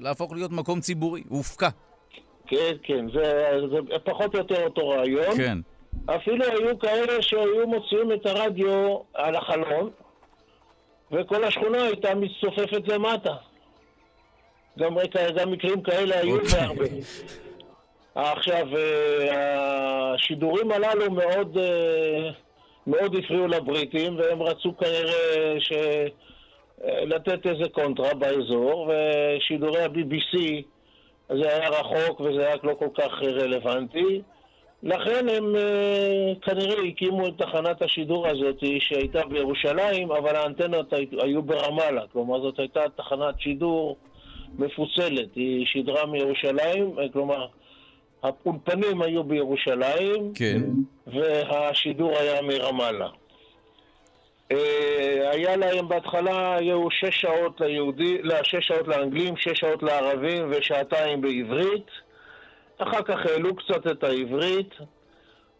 להפוך 0.00 0.32
להיות 0.32 0.52
מקום 0.52 0.80
ציבורי, 0.80 1.22
הוא 1.28 1.38
הופקע. 1.38 1.68
כן, 2.46 2.72
כן, 2.82 3.06
זה, 3.14 3.50
זה 3.70 3.98
פחות 4.04 4.34
או 4.34 4.38
יותר 4.38 4.64
אותו 4.64 4.88
רעיון. 4.88 5.36
כן. 5.36 5.58
אפילו 6.06 6.44
היו 6.44 6.78
כאלה 6.78 7.22
שהיו 7.22 7.68
מוציאים 7.68 8.12
את 8.12 8.26
הרדיו 8.26 8.98
על 9.14 9.36
החלון, 9.36 9.90
וכל 11.12 11.44
השכונה 11.44 11.82
הייתה 11.82 12.14
מצטופפת 12.14 12.88
למטה. 12.88 13.34
גם, 14.78 14.96
גם 15.36 15.50
מקרים 15.50 15.82
כאלה 15.82 16.18
היו 16.20 16.36
אוקיי. 16.36 16.60
בהרבה. 16.60 16.84
עכשיו, 18.14 18.66
אה, 18.76 20.14
השידורים 20.14 20.70
הללו 20.72 21.10
מאוד, 21.10 21.58
אה, 21.58 22.30
מאוד 22.86 23.14
הפריעו 23.14 23.46
לבריטים, 23.46 24.16
והם 24.18 24.42
רצו 24.42 24.76
כנראה 24.76 25.54
ש... 25.60 25.72
אה, 26.84 27.04
לתת 27.04 27.46
איזה 27.46 27.68
קונטרה 27.72 28.14
באזור, 28.14 28.90
ושידורי 28.90 29.82
ה-BBC 29.82 30.38
זה 31.28 31.48
היה 31.56 31.68
רחוק 31.68 32.20
וזה 32.20 32.46
היה 32.46 32.56
לא 32.62 32.74
כל 32.78 32.88
כך 32.94 33.22
רלוונטי. 33.22 34.22
לכן 34.82 35.28
הם 35.28 35.56
אה, 35.56 36.32
כנראה 36.42 36.82
הקימו 36.88 37.26
את 37.26 37.32
תחנת 37.38 37.82
השידור 37.82 38.28
הזאת 38.28 38.56
שהייתה 38.78 39.26
בירושלים, 39.26 40.10
אבל 40.12 40.36
האנטנות 40.36 40.92
הי- 40.92 41.06
היו 41.22 41.42
ברמאללה. 41.42 42.02
כלומר, 42.12 42.40
זאת 42.40 42.58
הייתה 42.58 42.80
תחנת 42.96 43.40
שידור 43.40 43.96
מפוצלת. 44.58 45.34
היא 45.34 45.66
שידרה 45.66 46.06
מירושלים, 46.06 46.96
כלומר, 47.12 47.46
האולפנים 48.22 49.02
היו 49.02 49.24
בירושלים, 49.24 50.32
כן. 50.34 50.62
והשידור 51.06 52.18
היה 52.18 52.42
מרמאללה. 52.42 53.08
אה, 54.52 55.30
היה 55.30 55.56
להם 55.56 55.88
בהתחלה, 55.88 56.56
היו 56.56 56.90
שש 56.90 57.20
שעות 57.20 57.60
ליהודי, 57.60 58.22
לא, 58.22 58.34
שש 58.42 58.66
שעות 58.66 58.88
לאנגלים, 58.88 59.36
שש 59.36 59.58
שעות 59.60 59.82
לערבים 59.82 60.50
ושעתיים 60.50 61.20
בעברית. 61.20 61.86
אחר 62.78 63.02
כך 63.02 63.26
העלו 63.26 63.56
קצת 63.56 63.86
את 63.86 64.04
העברית. 64.04 64.74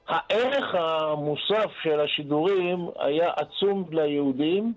הערך 0.08 0.74
המוסף 0.74 1.70
של 1.82 2.00
השידורים 2.00 2.88
היה 2.98 3.30
עצום 3.36 3.84
ליהודים, 3.90 4.72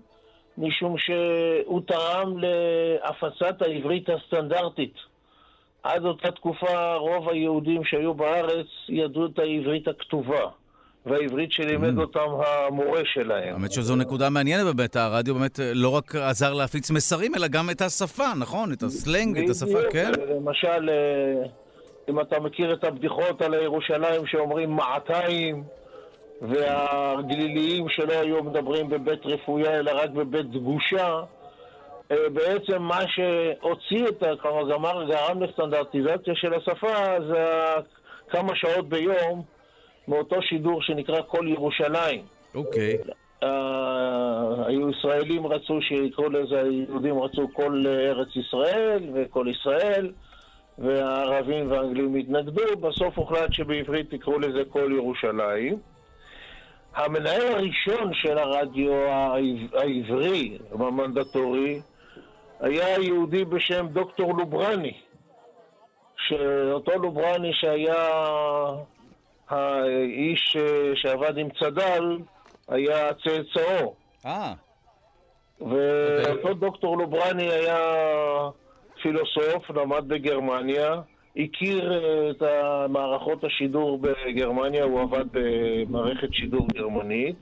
משום 0.60 0.98
שהוא 0.98 1.80
תרם 1.86 2.34
להפצת 2.38 3.62
העברית 3.62 4.08
הסטנדרטית. 4.08 4.94
עד 5.82 6.04
אותה 6.04 6.30
תקופה 6.30 6.94
רוב 6.94 7.28
היהודים 7.28 7.84
שהיו 7.84 8.14
בארץ 8.14 8.66
ידעו 8.88 9.26
את 9.26 9.38
העברית 9.38 9.88
הכתובה, 9.88 10.40
והעברית 11.06 11.52
שלימד 11.52 11.98
Mm. 11.98 12.00
אותם 12.00 12.26
המורה 12.46 13.00
שלהם. 13.04 13.54
האמת 13.54 13.72
שזו 13.72 13.96
נקודה 13.96 14.30
מעניינת 14.30 14.76
באמת, 14.76 14.96
הרדיו 14.96 15.34
באמת 15.34 15.60
אה, 15.60 15.72
לא 15.74 15.88
רק 15.88 16.14
עזר 16.14 16.54
להפיץ 16.54 16.90
מסרים, 16.90 17.34
אלא 17.34 17.48
גם 17.48 17.70
את 17.70 17.80
השפה, 17.80 18.34
נכון? 18.40 18.72
את 18.72 18.82
הסלנג, 18.82 19.38
את 19.38 19.50
השפה. 19.50 19.78
כן? 19.90 20.12
למשל, 20.36 20.90
אה, 20.90 21.42
אם 22.08 22.20
אתה 22.20 22.40
מכיר 22.40 22.72
את 22.72 22.84
הבדיחות 22.84 23.42
על 23.42 23.54
ירושלים 23.54 24.26
שאומרים 24.26 24.70
מעתיים, 24.70 25.64
והגליליים 26.40 27.88
שלא 27.88 28.12
היו 28.12 28.44
מדברים 28.44 28.88
בבית 28.88 29.26
רפויה 29.26 29.78
אלא 29.78 29.90
רק 29.94 30.10
בבית 30.10 30.50
דגושה, 30.50 31.20
אה, 32.10 32.28
בעצם 32.32 32.82
מה 32.82 33.00
שהוציא 33.08 34.08
את. 34.08 34.40
כלומר, 34.40 34.70
גמר, 34.70 35.04
גרם 35.04 35.42
לסטנדרטיזציה 35.42 36.34
של 36.34 36.54
השפה 36.54 37.20
זה 37.28 37.44
כמה 38.28 38.56
שעות 38.56 38.88
ביום 38.88 39.42
מאותו 40.08 40.42
שידור 40.42 40.82
שנקרא 40.82 41.20
כל 41.26 41.48
ירושלים. 41.48 42.22
אוקיי. 42.54 42.98
אה, 43.42 44.66
היו 44.66 44.90
ישראלים 44.90 45.46
רצו 45.46 45.82
שיקראו 45.82 46.30
לזה, 46.30 46.62
היהודים 46.62 47.22
רצו 47.22 47.48
כל 47.52 47.84
ארץ 47.86 48.28
ישראל 48.36 49.10
וכל 49.14 49.46
ישראל, 49.50 50.12
והערבים 50.78 51.70
והאנגלים 51.70 52.14
התנגדו, 52.14 52.76
בסוף 52.80 53.18
הוחלט 53.18 53.52
שבעברית 53.52 54.12
יקראו 54.12 54.38
לזה 54.38 54.62
כל 54.70 54.92
ירושלים. 54.96 55.89
המנהל 56.94 57.42
הראשון 57.54 58.14
של 58.14 58.38
הרדיו 58.38 58.92
העב- 58.94 59.74
העברי, 59.74 60.58
המנדטורי, 60.72 61.80
היה 62.60 62.98
יהודי 62.98 63.44
בשם 63.44 63.86
דוקטור 63.88 64.38
לוברני, 64.38 65.00
שאותו 66.16 66.92
לוברני 66.92 67.50
שהיה 67.52 68.08
האיש 69.48 70.56
אה, 70.56 70.92
שעבד 70.94 71.38
עם 71.38 71.48
צד"ל, 71.60 72.18
היה 72.68 73.14
צאצאו. 73.14 73.94
אה, 74.26 74.52
ואותו 75.60 76.54
דוקטור 76.54 76.98
לוברני 76.98 77.50
היה 77.50 77.78
פילוסוף, 79.02 79.70
למד 79.70 80.08
בגרמניה, 80.08 80.94
הכיר 81.36 81.92
אה, 81.92 82.30
את 82.30 82.42
מערכות 82.88 83.44
השידור 83.44 83.98
בגרמניה, 83.98 84.84
הוא 84.84 85.00
עבד 85.00 85.24
במערכת 85.32 86.28
שידור 86.32 86.66
גרמנית. 86.74 87.36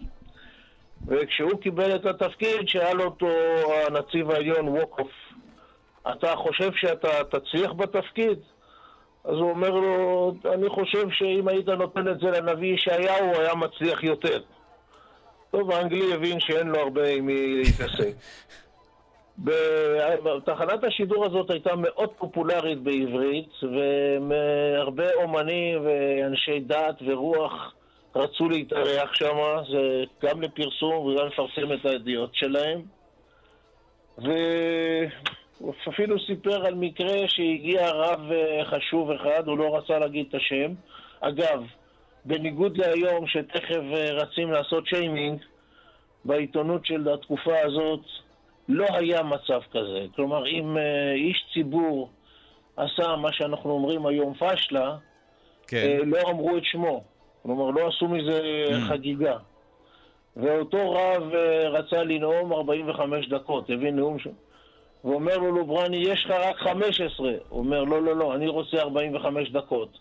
וכשהוא 1.07 1.61
קיבל 1.61 1.97
את 1.97 2.07
התפקיד, 2.07 2.69
שאל 2.69 3.03
אותו 3.03 3.29
הנציב 3.87 4.31
העליון 4.31 4.69
ווקוף, 4.69 5.11
אתה 6.13 6.37
חושב 6.37 6.71
שאתה 6.75 7.25
תצליח 7.25 7.73
בתפקיד? 7.73 8.39
אז 9.25 9.35
הוא 9.35 9.51
אומר 9.51 9.71
לו, 9.71 10.35
אני 10.55 10.69
חושב 10.69 11.11
שאם 11.11 11.49
היית 11.49 11.69
נותן 11.69 12.09
את 12.09 12.21
זה 12.21 12.27
לנביא 12.31 12.75
ישעיהו, 12.75 13.25
הוא 13.25 13.37
היה 13.37 13.55
מצליח 13.55 14.05
יותר. 14.05 14.43
טוב, 15.51 15.71
האנגלי 15.71 16.15
הבין 16.15 16.41
שאין 16.41 16.67
לו 16.67 16.79
הרבה 16.79 17.09
עם 17.09 17.27
מי 17.27 17.55
להתעסק. 17.57 18.13
תחנת 20.45 20.85
השידור 20.85 21.25
הזאת 21.25 21.51
הייתה 21.51 21.77
מאוד 21.77 22.11
פופולרית 22.19 22.79
בעברית, 22.79 23.51
והרבה 24.29 25.15
אומנים 25.15 25.87
ואנשי 25.87 26.61
דת 26.61 27.03
ורוח 27.07 27.75
רצו 28.17 28.49
להתארח 28.49 29.15
שם, 29.15 29.37
זה 29.71 30.05
גם 30.23 30.43
לפרסום 30.43 31.07
וגם 31.07 31.27
לפרסם 31.27 31.73
את 31.73 31.87
הידיעות 31.87 32.35
שלהם. 32.35 32.83
והוא 34.19 35.73
אפילו 35.89 36.17
סיפר 36.27 36.67
על 36.67 36.75
מקרה 36.75 37.29
שהגיע 37.29 37.91
רב 37.91 38.33
אה, 38.33 38.65
חשוב 38.65 39.11
אחד, 39.11 39.49
הוא 39.49 39.59
לא 39.59 39.77
רצה 39.77 39.99
להגיד 39.99 40.27
את 40.29 40.35
השם. 40.35 40.73
אגב, 41.21 41.63
בניגוד 42.25 42.77
להיום 42.77 43.27
שתכף 43.27 43.83
אה, 43.95 44.13
רצים 44.13 44.53
לעשות 44.53 44.87
שיימינג, 44.87 45.39
בעיתונות 46.25 46.87
של 46.87 47.09
התקופה 47.09 47.61
הזאת 47.65 48.01
לא 48.69 48.87
היה 48.91 49.23
מצב 49.23 49.61
כזה. 49.73 50.07
כלומר, 50.17 50.47
אם 50.47 50.77
אה, 50.79 51.13
איש 51.13 51.45
ציבור 51.55 52.11
עשה 52.77 53.17
מה 53.17 53.33
שאנחנו 53.33 53.71
אומרים 53.71 54.07
היום 54.07 54.35
פשלה, 54.35 54.97
כן. 55.67 55.77
אה, 55.77 55.99
לא 56.05 56.19
אמרו 56.31 56.57
את 56.57 56.63
שמו. 56.65 57.05
כלומר, 57.43 57.71
לא 57.71 57.89
עשו 57.89 58.09
מזה 58.09 58.41
Mm. 58.71 58.89
חגיגה. 58.89 59.37
ואותו 60.37 60.91
רב 60.93 61.35
אה, 61.35 61.69
רצה 61.69 62.03
לנאום 62.05 62.53
45 62.53 63.29
דקות, 63.29 63.71
הביא 63.71 63.91
נאום 63.91 64.19
שם. 64.19 64.31
ואומר 65.05 65.39
לו 65.39 65.53
לוברני, 65.53 65.97
יש 65.97 66.25
לך 66.25 66.31
רק 66.31 66.57
15. 66.57 67.31
הוא 67.49 67.59
אומר, 67.59 67.85
לא, 67.85 68.03
לא, 68.03 68.17
לא, 68.17 68.35
אני 68.35 68.49
רוצה 68.49 68.81
45 68.81 69.51
דקות. 69.51 69.99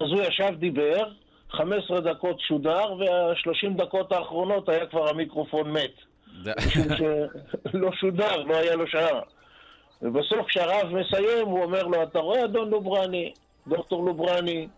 אז 0.00 0.06
הוא 0.10 0.22
ישב, 0.22 0.54
דיבר, 0.58 1.04
15 1.50 2.00
דקות 2.00 2.40
שודר, 2.40 2.92
וה-30 2.98 3.76
דקות 3.76 4.12
האחרונות 4.12 4.68
היה 4.68 4.86
כבר 4.86 5.08
המיקרופון 5.08 5.72
מת. 5.72 5.94
משום 6.66 6.88
שלא 7.72 7.90
שודר, 7.92 8.42
לא 8.42 8.56
היה 8.56 8.74
לו 8.76 8.86
שעה. 8.86 9.20
ובסוף 10.02 10.46
כשהרב 10.48 10.88
מסיים, 10.92 11.46
הוא 11.46 11.62
אומר 11.62 11.82
לו, 11.82 12.02
אתה 12.02 12.18
רואה, 12.18 12.44
אדון 12.44 12.70
לוברני, 12.70 13.32
דוקטור 13.66 14.04
לוברני, 14.04 14.68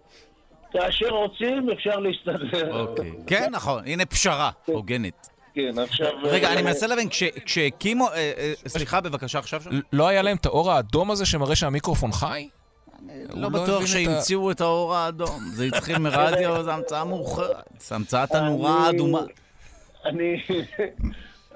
כאשר 0.72 1.08
רוצים 1.08 1.70
אפשר 1.70 1.98
להסתדר. 1.98 2.80
אוקיי. 2.80 3.12
כן, 3.26 3.48
נכון, 3.52 3.82
הנה 3.86 4.06
פשרה 4.06 4.50
הוגנת. 4.66 5.28
כן, 5.54 5.78
עכשיו... 5.78 6.12
רגע, 6.22 6.48
אה, 6.48 6.52
אני 6.52 6.62
מנסה 6.62 6.86
להבין, 6.86 7.08
כש- 7.08 7.38
כשהקימו... 7.44 8.08
אה, 8.08 8.32
אה, 8.38 8.52
סליחה, 8.66 9.00
בבקשה, 9.00 9.38
עכשיו 9.38 9.60
שם. 9.62 9.70
לא 9.92 10.08
היה 10.08 10.22
להם 10.22 10.36
את 10.36 10.46
האור 10.46 10.72
האדום 10.72 11.10
הזה 11.10 11.26
שמראה 11.26 11.56
שהמיקרופון 11.56 12.12
חי? 12.12 12.48
לא 13.34 13.46
הוא 13.46 13.52
בטוח 13.52 13.86
שהמציאו 13.86 14.50
את 14.50 14.60
האור 14.60 14.94
האדום. 14.94 15.40
זה 15.52 15.64
התחיל 15.64 15.98
מרדיו, 16.04 16.62
זו 16.62 16.70
המצאה 16.70 17.04
מאוחרת. 17.04 17.56
זו 17.80 17.94
המצאת 17.94 18.34
הנורה 18.34 18.86
האדומה. 18.86 19.20
אני... 20.04 20.42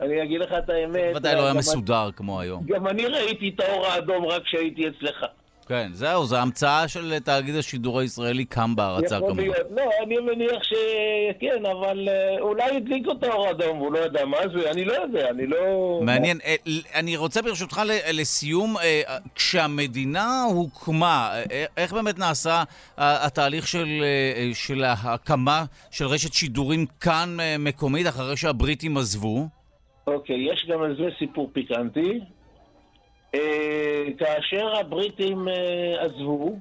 אני 0.01 0.23
אגיד 0.23 0.41
לך 0.41 0.53
את 0.59 0.71
האמת. 0.71 1.17
ודאי 1.17 1.35
לא 1.35 1.45
היה 1.45 1.55
מסודר 1.55 2.11
כמו 2.17 2.41
היום. 2.41 2.67
גם 2.67 2.87
אני 2.87 3.07
ראיתי 3.07 3.53
את 3.55 3.61
האור 3.61 3.87
האדום 3.87 4.27
רק 4.27 4.43
כשהייתי 4.43 4.89
אצלך. 4.89 5.25
כן, 5.69 5.89
זהו, 5.93 6.25
זו 6.25 6.37
המצאה 6.37 6.89
של 6.89 7.19
תאגיד 7.19 7.55
השידור 7.57 8.01
הישראלי 8.01 8.45
קם 8.45 8.77
בהרצה 8.77 9.19
כמובן. 9.19 9.45
לא, 9.71 9.83
אני 10.03 10.17
מניח 10.19 10.63
שכן, 10.63 11.67
אבל 11.67 12.09
אה, 12.09 12.41
אולי 12.41 12.77
הדליקו 12.77 13.13
את 13.13 13.23
האור 13.23 13.47
האדום, 13.47 13.79
הוא 13.79 13.93
לא 13.93 13.99
יודע 13.99 14.25
מה 14.25 14.37
זה, 14.55 14.71
אני 14.71 14.85
לא 14.85 14.93
יודע, 14.93 15.31
אני 15.31 15.47
לא... 15.47 16.01
מעניין. 16.03 16.39
אה, 16.45 16.55
אני 16.95 17.17
רוצה 17.17 17.43
ברשותך 17.43 17.83
לסיום, 18.13 18.77
אה, 18.77 19.03
כשהמדינה 19.35 20.43
הוקמה, 20.43 21.31
איך 21.77 21.93
באמת 21.93 22.19
נעשה 22.19 22.63
התהליך 22.97 23.69
של, 23.69 24.05
של 24.55 24.85
ההקמה 24.85 25.65
של 25.91 26.07
רשת 26.07 26.33
שידורים 26.33 26.87
כאן 27.01 27.37
מקומית, 27.59 28.07
אחרי 28.07 28.37
שהבריטים 28.37 28.97
עזבו? 28.97 29.58
אוקיי, 30.15 30.53
יש 30.53 30.67
גם 30.69 30.83
על 30.83 30.97
זה 30.97 31.09
סיפור 31.19 31.51
פיקנטי. 31.53 32.21
אה, 33.35 34.05
כאשר 34.19 34.77
הבריטים 34.77 35.49
אה, 35.49 36.05
עזבו, 36.05 36.59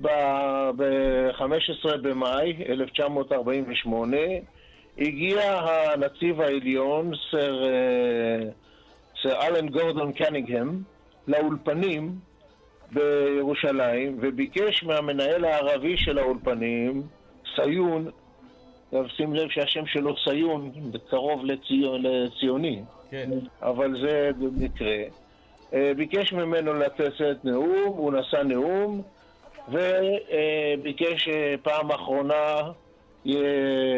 ב-15 0.00 1.96
במאי 2.02 2.56
1948 2.68 4.16
הגיע 4.98 5.40
הנציב 5.42 6.40
העליון, 6.40 7.10
סר, 7.30 7.64
אה, 7.64 8.50
סר 9.22 9.46
אלן 9.46 9.68
גורדון 9.68 10.12
קניגהם, 10.12 10.82
לאולפנים 11.28 12.14
בירושלים 12.92 14.18
וביקש 14.20 14.84
מהמנהל 14.84 15.44
הערבי 15.44 15.96
של 15.96 16.18
האולפנים, 16.18 17.02
סיון, 17.54 18.10
שים 19.08 19.34
לב 19.34 19.48
שהשם 19.50 19.86
שלו 19.86 20.14
סיון, 20.16 20.70
זה 20.92 20.98
קרוב 21.10 21.44
לציון, 21.44 22.02
לציוני, 22.02 22.82
כן. 23.10 23.30
אבל 23.62 24.00
זה 24.00 24.30
מקרה. 24.56 24.96
אה, 25.72 25.92
ביקש 25.96 26.32
ממנו 26.32 26.74
לתת 26.74 27.44
נאום, 27.44 27.96
הוא 27.96 28.12
נשא 28.12 28.36
נאום, 28.36 29.02
וביקש 29.68 31.28
אה, 31.28 31.54
פעם 31.62 31.90
אחרונה 31.90 32.60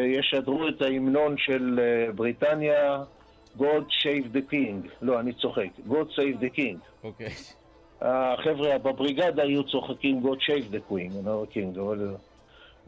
ישדרו 0.07 0.67
את 0.67 0.81
ההמנון 0.81 1.37
של 1.37 1.79
אה, 1.79 2.11
בריטניה, 2.13 3.03
God 3.57 3.85
Save 4.01 4.35
the 4.35 4.53
King. 4.53 4.89
לא, 5.01 5.19
אני 5.19 5.33
צוחק. 5.33 5.67
God 5.87 6.15
Save 6.15 6.41
the 6.41 6.57
King. 6.57 6.77
אוקיי. 7.03 7.29
החבר'ה 8.01 8.77
בבריגדה 8.77 9.43
היו 9.43 9.63
צוחקים 9.63 10.21
God 10.23 10.37
Save 10.37 10.73
the 10.73 10.91
Queen, 10.91 11.25
לא 11.25 11.45
King, 11.53 11.79
אבל... 11.79 12.15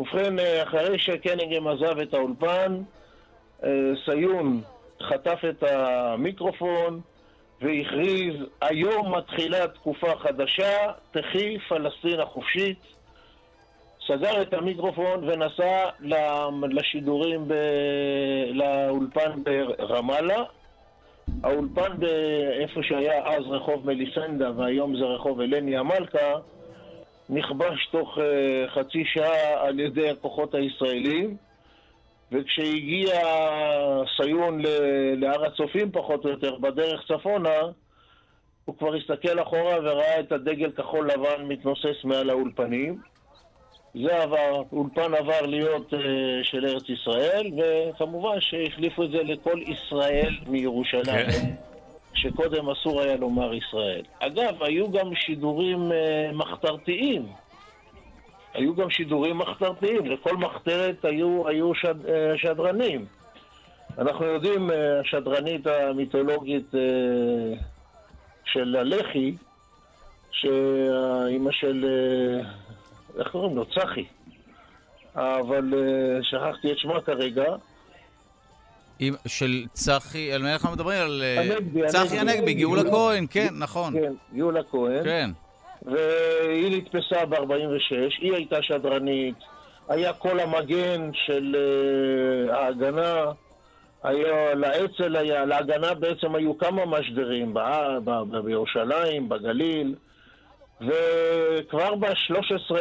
ובכן, 0.02 0.40
אה, 0.40 0.64
אחרי 0.64 1.00
שקנינגהם 1.00 1.68
עזב 1.68 2.00
את 2.00 2.14
האולפן, 2.14 2.82
סיון 4.06 4.62
חטף 5.02 5.40
את 5.50 5.64
המיקרופון 5.64 7.02
והכריז, 7.62 8.36
היום 8.62 9.16
מתחילה 9.16 9.68
תקופה 9.68 10.16
חדשה, 10.20 10.92
תחי 11.12 11.58
פלסטין 11.60 12.20
החופשית. 12.20 12.78
סגר 14.08 14.42
את 14.42 14.54
המיקרופון 14.54 15.30
ונסע 15.30 15.90
לשידורים 16.72 17.48
ב... 17.48 17.54
לאולפן 18.54 19.44
ברמאללה. 19.44 20.44
האולפן 21.44 22.00
באיפה 22.00 22.84
שהיה 22.84 23.28
אז 23.28 23.44
רחוב 23.48 23.86
מליסנדה 23.86 24.52
והיום 24.58 24.98
זה 24.98 25.04
רחוב 25.04 25.42
אלני 25.42 25.78
המלכה 25.78 26.36
נכבש 27.32 27.88
תוך 27.92 28.18
uh, 28.18 28.22
חצי 28.70 29.04
שעה 29.06 29.68
על 29.68 29.80
ידי 29.80 30.10
הכוחות 30.10 30.56
הישראלים 30.56 31.38
וכשהגיע 32.32 33.22
סיון 34.18 34.62
להר 35.18 35.46
הצופים 35.46 35.92
פחות 35.92 36.26
או 36.26 36.30
יותר 36.30 36.58
בדרך 36.58 37.02
צפונה 37.08 37.60
הוא 38.66 38.78
כבר 38.78 38.96
הסתכל 38.96 39.42
אחורה 39.42 39.76
וראה 39.84 40.20
את 40.20 40.32
הדגל 40.32 40.72
כחול 40.72 41.10
לבן 41.12 41.46
מתנוסס 41.48 42.04
מעל 42.04 42.30
האולפנים 42.30 43.02
זה 43.94 44.24
עבר, 44.24 44.64
אולפן 44.72 45.14
עבר 45.14 45.42
להיות 45.42 45.94
uh, 45.94 45.98
של 46.44 46.66
ארץ 46.66 46.90
ישראל, 46.90 47.52
וכמובן 47.58 48.40
שהחליפו 48.40 49.04
את 49.04 49.12
זה 49.12 49.24
לכל 49.24 49.60
ישראל 49.68 50.36
מירושלים, 50.48 51.26
כן. 51.32 51.71
שקודם 52.22 52.70
אסור 52.70 53.02
היה 53.02 53.16
לומר 53.16 53.54
ישראל. 53.54 54.02
אגב, 54.20 54.64
היו 54.64 54.92
גם 54.92 55.16
שידורים 55.16 55.92
uh, 55.92 56.36
מחתרתיים. 56.36 57.28
היו 58.54 58.76
גם 58.76 58.90
שידורים 58.90 59.38
מחתרתיים, 59.38 60.06
לכל 60.06 60.38
מחתרת 60.38 61.06
היו, 61.06 61.48
היו 61.48 61.76
שד, 61.76 62.06
uh, 62.06 62.10
שדרנים. 62.38 63.06
אנחנו 63.98 64.26
יודעים, 64.26 64.70
השדרנית 65.02 65.68
המיתולוגית 65.68 66.74
uh, 66.74 66.78
של 68.46 68.76
הלח"י, 68.76 69.36
שהאימא 70.32 71.52
של... 71.52 71.86
Uh, 71.86 73.20
איך 73.20 73.28
קוראים 73.28 73.56
לו? 73.56 73.66
צחי. 73.66 74.06
אבל 75.16 75.74
uh, 75.74 76.24
שכחתי 76.24 76.72
את 76.72 76.78
שמה 76.78 77.02
כרגע. 77.02 77.56
של 79.28 79.66
צחי, 79.74 80.34
על 80.34 80.42
מי 80.42 80.54
אנחנו 80.54 80.72
מדברים? 80.72 81.02
על 81.02 81.22
אה, 81.24 81.42
הנגבי, 81.42 81.88
צחי 81.88 82.20
הנגבי, 82.20 82.54
גאולה 82.54 82.84
כהן, 82.92 83.26
כן, 83.30 83.48
נכון. 83.58 83.94
כן, 83.94 84.14
גאולה 84.36 84.64
כהן. 84.64 85.04
כן. 85.04 85.30
והיא 85.86 86.78
נתפסה 86.78 87.26
ב-46, 87.26 88.22
היא 88.22 88.34
הייתה 88.34 88.62
שדרנית, 88.62 89.36
היה 89.90 90.14
קול 90.14 90.40
המגן 90.40 91.10
של 91.14 91.56
uh, 92.50 92.54
ההגנה, 92.54 93.26
היה, 94.04 94.54
לאצ"ל 94.54 95.16
היה, 95.16 95.46
להגנה 95.46 95.94
בעצם 95.94 96.36
היו 96.36 96.58
כמה 96.58 96.86
משדרים, 96.86 97.54
בירושלים, 98.44 99.30
בגליל. 99.30 99.96
וכבר 100.82 101.96
ב-13 101.96 102.76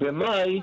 במאי 0.00 0.60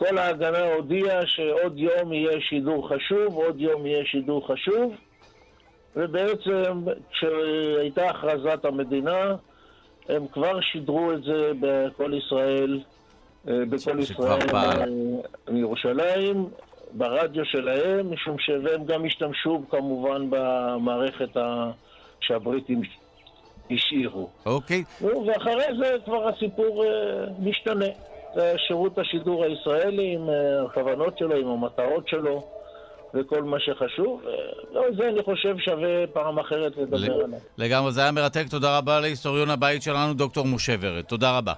כל 0.00 0.18
ההגנה 0.18 0.64
הודיעה 0.74 1.26
שעוד 1.26 1.78
יום 1.78 2.12
יהיה 2.12 2.40
שידור 2.40 2.88
חשוב, 2.88 3.34
עוד 3.34 3.60
יום 3.60 3.86
יהיה 3.86 4.04
שידור 4.04 4.46
חשוב 4.46 4.94
ובעצם 5.96 6.84
כשהייתה 7.10 8.10
הכרזת 8.10 8.64
המדינה 8.64 9.34
הם 10.08 10.26
כבר 10.32 10.60
שידרו 10.60 11.12
את 11.12 11.22
זה 11.22 11.52
בכל 11.60 12.12
ישראל, 12.14 12.80
אה, 13.48 13.54
בכל 13.70 13.98
ישראל 13.98 14.40
אה, 14.54 14.84
מירושלים, 15.50 16.48
ברדיו 16.92 17.44
שלהם, 17.44 18.12
משום 18.12 18.36
שהם 18.38 18.84
גם 18.84 19.04
השתמשו 19.04 19.62
כמובן 19.70 20.26
במערכת 20.30 21.36
שהבריטים 22.20 22.80
השאירו. 23.70 24.28
אוקיי. 24.46 24.84
ואחרי 25.00 25.66
זה 25.78 25.96
כבר 26.04 26.28
הסיפור 26.28 26.84
אה, 26.84 26.90
משתנה. 27.38 27.86
שירות 28.68 28.98
השידור 28.98 29.44
הישראלי 29.44 30.14
עם 30.14 30.30
אה, 30.30 30.64
הכוונות 30.66 31.18
שלו, 31.18 31.36
עם 31.36 31.48
המטרות 31.48 32.08
שלו. 32.08 32.42
וכל 33.14 33.42
מה 33.42 33.56
שחשוב. 33.60 34.20
אה, 34.26 34.32
לא, 34.72 34.82
זה 34.98 35.08
אני 35.08 35.22
חושב 35.22 35.54
שווה 35.58 36.06
פעם 36.12 36.38
אחרת 36.38 36.76
לדבר 36.76 36.96
עליו. 36.96 37.38
לגמרי, 37.58 37.92
זה 37.92 38.00
היה 38.00 38.12
מרתק. 38.12 38.44
תודה 38.50 38.78
רבה 38.78 39.00
להיסטוריון 39.00 39.50
הבית 39.50 39.82
שלנו, 39.82 40.14
דוקטור 40.14 40.46
משה 40.46 40.74
ורד. 40.80 41.04
תודה 41.04 41.38
רבה. 41.38 41.52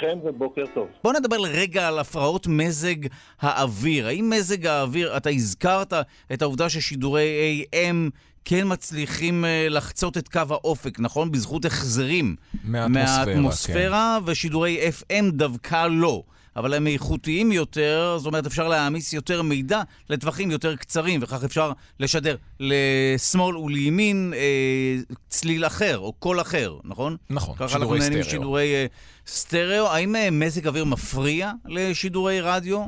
חן 0.00 0.18
ובוקר 0.24 0.64
טוב. 0.74 0.88
בוא 1.04 1.12
נדבר 1.12 1.36
לרגע 1.38 1.88
על 1.88 1.98
הפרעות 1.98 2.46
מזג 2.46 3.06
האוויר. 3.40 4.06
האם 4.06 4.30
מזג 4.30 4.66
האוויר, 4.66 5.16
אתה 5.16 5.30
הזכרת 5.30 5.92
את 6.32 6.42
העובדה 6.42 6.68
ששידורי 6.68 7.64
AM 7.72 8.10
כן 8.44 8.72
מצליחים 8.72 9.44
אה, 9.44 9.66
לחצות 9.70 10.18
את 10.18 10.28
קו 10.28 10.40
האופק, 10.50 11.00
נכון? 11.00 11.32
בזכות 11.32 11.64
החזרים 11.64 12.36
מהאטמוספירה, 12.64 13.24
מהאטמוספירה 13.24 14.18
כן. 14.24 14.30
ושידורי 14.30 14.88
FM 14.88 15.24
דווקא 15.32 15.86
לא. 15.90 16.22
אבל 16.56 16.74
הם 16.74 16.86
איכותיים 16.86 17.52
יותר, 17.52 18.16
זאת 18.18 18.26
אומרת, 18.26 18.46
אפשר 18.46 18.68
להעמיס 18.68 19.12
יותר 19.12 19.42
מידע 19.42 19.82
לטווחים 20.10 20.50
יותר 20.50 20.76
קצרים, 20.76 21.20
וכך 21.22 21.44
אפשר 21.44 21.72
לשדר 22.00 22.36
לשמאל 22.60 23.56
ולימין 23.56 24.32
אה, 24.36 25.16
צליל 25.28 25.66
אחר, 25.66 25.98
או 25.98 26.12
קול 26.12 26.40
אחר, 26.40 26.76
נכון? 26.84 27.16
נכון, 27.30 27.54
שידורי 27.54 27.68
סטריאו. 27.68 27.68
ככה 27.68 27.78
אנחנו 27.78 27.96
נהנים 27.96 28.30
שידורי 28.30 28.74
אה, 28.74 28.86
סטריאו. 29.26 29.86
האם 29.86 30.16
אה, 30.16 30.30
מזג 30.30 30.66
אוויר 30.66 30.84
מפריע 30.84 31.52
לשידורי 31.66 32.40
רדיו? 32.40 32.86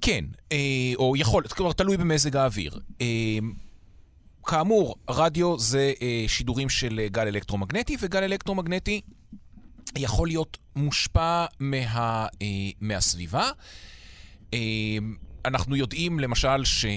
כן, 0.00 0.24
אה, 0.52 0.58
או 0.96 1.14
יכול, 1.16 1.42
כלומר, 1.42 1.72
תלוי 1.72 1.96
במזג 1.96 2.36
האוויר. 2.36 2.80
אה, 3.00 3.38
כאמור, 4.46 4.96
רדיו 5.10 5.58
זה 5.58 5.92
אה, 6.02 6.24
שידורים 6.28 6.68
של 6.68 7.00
אה, 7.02 7.08
גל 7.08 7.26
אלקטרומגנטי, 7.26 7.96
וגל 8.00 8.22
אלקטרומגנטי 8.22 9.00
יכול 9.98 10.28
להיות 10.28 10.58
מושפע 10.76 11.44
מה, 11.60 12.26
אה, 12.42 12.46
מהסביבה. 12.80 13.50
אה, 14.54 14.58
אנחנו 15.44 15.76
יודעים 15.76 16.20
למשל 16.20 16.64
שהוא 16.64 16.90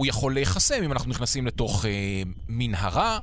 אה, 0.00 0.08
יכול 0.08 0.34
להיחסם 0.34 0.82
אם 0.84 0.92
אנחנו 0.92 1.10
נכנסים 1.10 1.46
לתוך 1.46 1.84
אה, 1.84 2.22
מנהרה. 2.48 3.18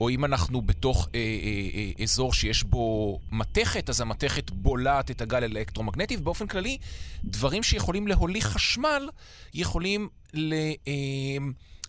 או 0.00 0.08
אם 0.08 0.24
אנחנו 0.24 0.62
בתוך 0.62 1.08
אה, 1.14 1.20
אה, 1.20 1.68
אה, 1.74 2.04
אזור 2.04 2.32
שיש 2.32 2.64
בו 2.64 3.18
מתכת, 3.32 3.90
אז 3.90 4.00
המתכת 4.00 4.50
בולעת 4.50 5.10
את 5.10 5.20
הגל 5.20 5.42
האלקטרומגנטי, 5.42 6.16
ובאופן 6.16 6.46
כללי, 6.46 6.78
דברים 7.24 7.62
שיכולים 7.62 8.08
להוליך 8.08 8.46
חשמל 8.46 9.08
יכולים 9.54 10.08
ל... 10.34 10.52
אה, 10.88 10.92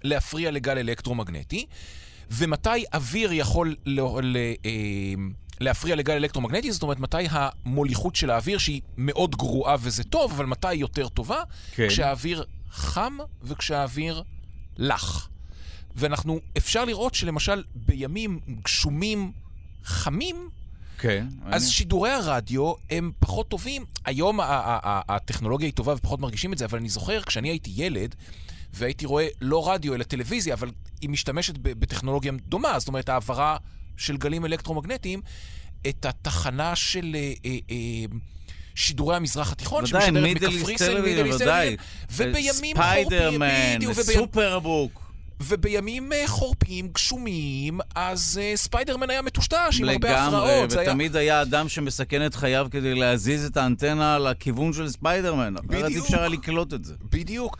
להפריע 0.03 0.51
לגל 0.51 0.77
אלקטרומגנטי, 0.77 1.65
ומתי 2.31 2.69
אוויר 2.93 3.33
יכול 3.33 3.75
ל... 3.85 4.01
ל... 4.21 4.37
אה, 4.65 4.71
להפריע 5.59 5.95
לגל 5.95 6.13
אלקטרומגנטי, 6.13 6.71
זאת 6.71 6.83
אומרת, 6.83 6.99
מתי 6.99 7.17
המוליכות 7.29 8.15
של 8.15 8.29
האוויר, 8.29 8.57
שהיא 8.57 8.81
מאוד 8.97 9.35
גרועה 9.35 9.75
וזה 9.79 10.03
טוב, 10.03 10.31
אבל 10.31 10.45
מתי 10.45 10.67
היא 10.67 10.79
יותר 10.79 11.07
טובה? 11.07 11.43
כן. 11.71 11.87
כשהאוויר 11.89 12.45
חם 12.71 13.17
וכשהאוויר 13.43 14.23
לח. 14.77 15.29
ואנחנו, 15.95 16.39
אפשר 16.57 16.85
לראות 16.85 17.15
שלמשל 17.15 17.63
בימים 17.75 18.39
גשומים 18.63 19.31
חמים, 19.83 20.49
כן. 20.97 21.27
אז 21.45 21.63
אני... 21.63 21.71
שידורי 21.71 22.11
הרדיו 22.11 22.73
הם 22.89 23.11
פחות 23.19 23.47
טובים. 23.47 23.85
היום 24.05 24.39
הטכנולוגיה 24.43 25.65
היא 25.65 25.73
טובה 25.73 25.93
ופחות 25.93 26.19
מרגישים 26.19 26.53
את 26.53 26.57
זה, 26.57 26.65
אבל 26.65 26.77
אני 26.77 26.89
זוכר, 26.89 27.21
כשאני 27.21 27.49
הייתי 27.49 27.71
ילד, 27.75 28.15
והייתי 28.77 29.05
רואה 29.05 29.27
לא 29.41 29.71
רדיו 29.71 29.93
אלא 29.95 30.03
טלוויזיה, 30.03 30.53
אבל 30.53 30.71
היא 31.01 31.09
משתמשת 31.09 31.57
בטכנולוגיה 31.57 32.31
דומה, 32.47 32.79
זאת 32.79 32.87
אומרת 32.87 33.09
העברה 33.09 33.57
של 33.97 34.17
גלים 34.17 34.45
אלקטרומגנטיים, 34.45 35.21
את 35.87 36.05
התחנה 36.05 36.75
של 36.75 37.15
אה, 37.15 37.33
אה, 37.45 37.57
אה, 37.71 37.77
שידורי 38.75 39.15
המזרח 39.15 39.51
התיכון, 39.51 39.85
שמשדרת 39.85 40.03
טלוויזיה, 40.39 41.01
Middle 41.01 41.25
East 41.25 41.41
ודאי. 41.41 41.75
טלוויזיה, 42.17 42.51
ובימים 42.53 42.75
חורפיים, 42.77 43.05
ספיידרמן, 43.07 43.75
בדיוק, 43.75 43.93
סופרבוק. 44.01 45.07
ובימים 45.41 46.13
אה, 46.13 46.23
חורפיים, 46.27 46.87
גשומיים, 46.87 47.79
אז 47.95 48.39
אה, 48.43 48.51
ספיידרמן 48.55 49.09
היה 49.09 49.21
מטושטש 49.21 49.79
עם 49.79 49.89
הרבה 49.89 50.09
לגמרי, 50.09 50.37
הפרעות. 50.37 50.71
היה- 50.73 50.89
ותמיד 50.91 51.15
היה 51.15 51.41
אדם 51.41 51.69
שמסכן 51.69 52.25
את 52.25 52.35
חייו 52.35 52.67
כדי 52.71 52.95
להזיז 52.95 53.45
את 53.45 53.57
האנטנה 53.57 54.19
לכיוון 54.19 54.73
של 54.73 54.89
ספיידרמן. 54.89 55.55
אחרת 55.57 55.73
אי 55.73 55.83
בדיוק. 55.83 56.05
אפשר 56.05 56.19
היה 56.19 56.27
לקלוט 56.27 56.73
את 56.73 56.85
זה. 56.85 56.93
בדיוק. 57.11 57.57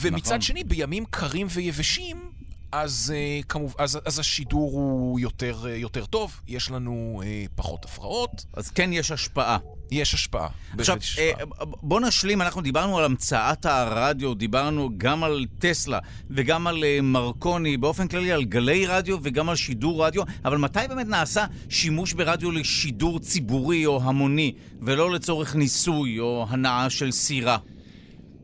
ומצד 0.00 0.28
נכון. 0.28 0.40
שני, 0.40 0.64
בימים 0.64 1.04
קרים 1.10 1.46
ויבשים, 1.50 2.32
אז, 2.72 3.12
uh, 3.14 3.46
כמוב, 3.46 3.74
אז, 3.78 3.98
אז 4.04 4.18
השידור 4.18 4.72
הוא 4.72 5.20
יותר, 5.20 5.64
uh, 5.64 5.68
יותר 5.68 6.06
טוב, 6.06 6.40
יש 6.48 6.70
לנו 6.70 7.22
uh, 7.22 7.48
פחות 7.54 7.84
הפרעות, 7.84 8.44
אז 8.54 8.70
כן 8.70 8.92
יש 8.92 9.10
השפעה. 9.10 9.58
יש 9.92 10.14
השפעה. 10.14 10.48
עכשיו, 10.78 10.96
יש 11.00 11.18
אה, 11.18 11.30
השפעה. 11.36 11.66
בוא 11.82 12.00
נשלים, 12.00 12.42
אנחנו 12.42 12.60
דיברנו 12.60 12.98
על 12.98 13.04
המצאת 13.04 13.66
הרדיו, 13.66 14.34
דיברנו 14.34 14.90
גם 14.96 15.24
על 15.24 15.46
טסלה 15.58 15.98
וגם 16.30 16.66
על 16.66 16.84
אה, 16.84 16.98
מרקוני, 17.02 17.76
באופן 17.76 18.08
כללי 18.08 18.32
על 18.32 18.44
גלי 18.44 18.86
רדיו 18.86 19.18
וגם 19.22 19.48
על 19.48 19.56
שידור 19.56 20.06
רדיו, 20.06 20.22
אבל 20.44 20.58
מתי 20.58 20.80
באמת 20.88 21.06
נעשה 21.06 21.44
שימוש 21.68 22.12
ברדיו 22.12 22.50
לשידור 22.50 23.18
ציבורי 23.18 23.86
או 23.86 24.02
המוני, 24.02 24.54
ולא 24.82 25.10
לצורך 25.10 25.54
ניסוי 25.54 26.18
או 26.18 26.46
הנאה 26.48 26.90
של 26.90 27.10
סירה? 27.10 27.58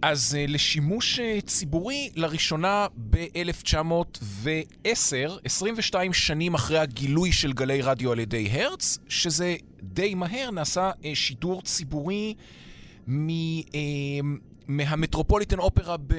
אז 0.02 0.34
uh, 0.34 0.50
לשימוש 0.50 1.18
uh, 1.18 1.22
ציבורי, 1.46 2.10
לראשונה 2.16 2.86
ב-1910, 3.10 4.86
22 5.44 6.12
שנים 6.12 6.54
אחרי 6.54 6.78
הגילוי 6.78 7.32
של 7.32 7.52
גלי 7.52 7.82
רדיו 7.82 8.12
על 8.12 8.18
ידי 8.18 8.48
הרץ, 8.50 8.98
שזה 9.08 9.56
די 9.82 10.14
מהר, 10.14 10.50
נעשה 10.50 10.90
uh, 10.90 11.04
שידור 11.14 11.62
ציבורי 11.62 12.34
מ, 13.08 13.28
מהמטרופוליטן 14.68 15.58
אופרה 15.58 15.96
ב, 15.96 16.14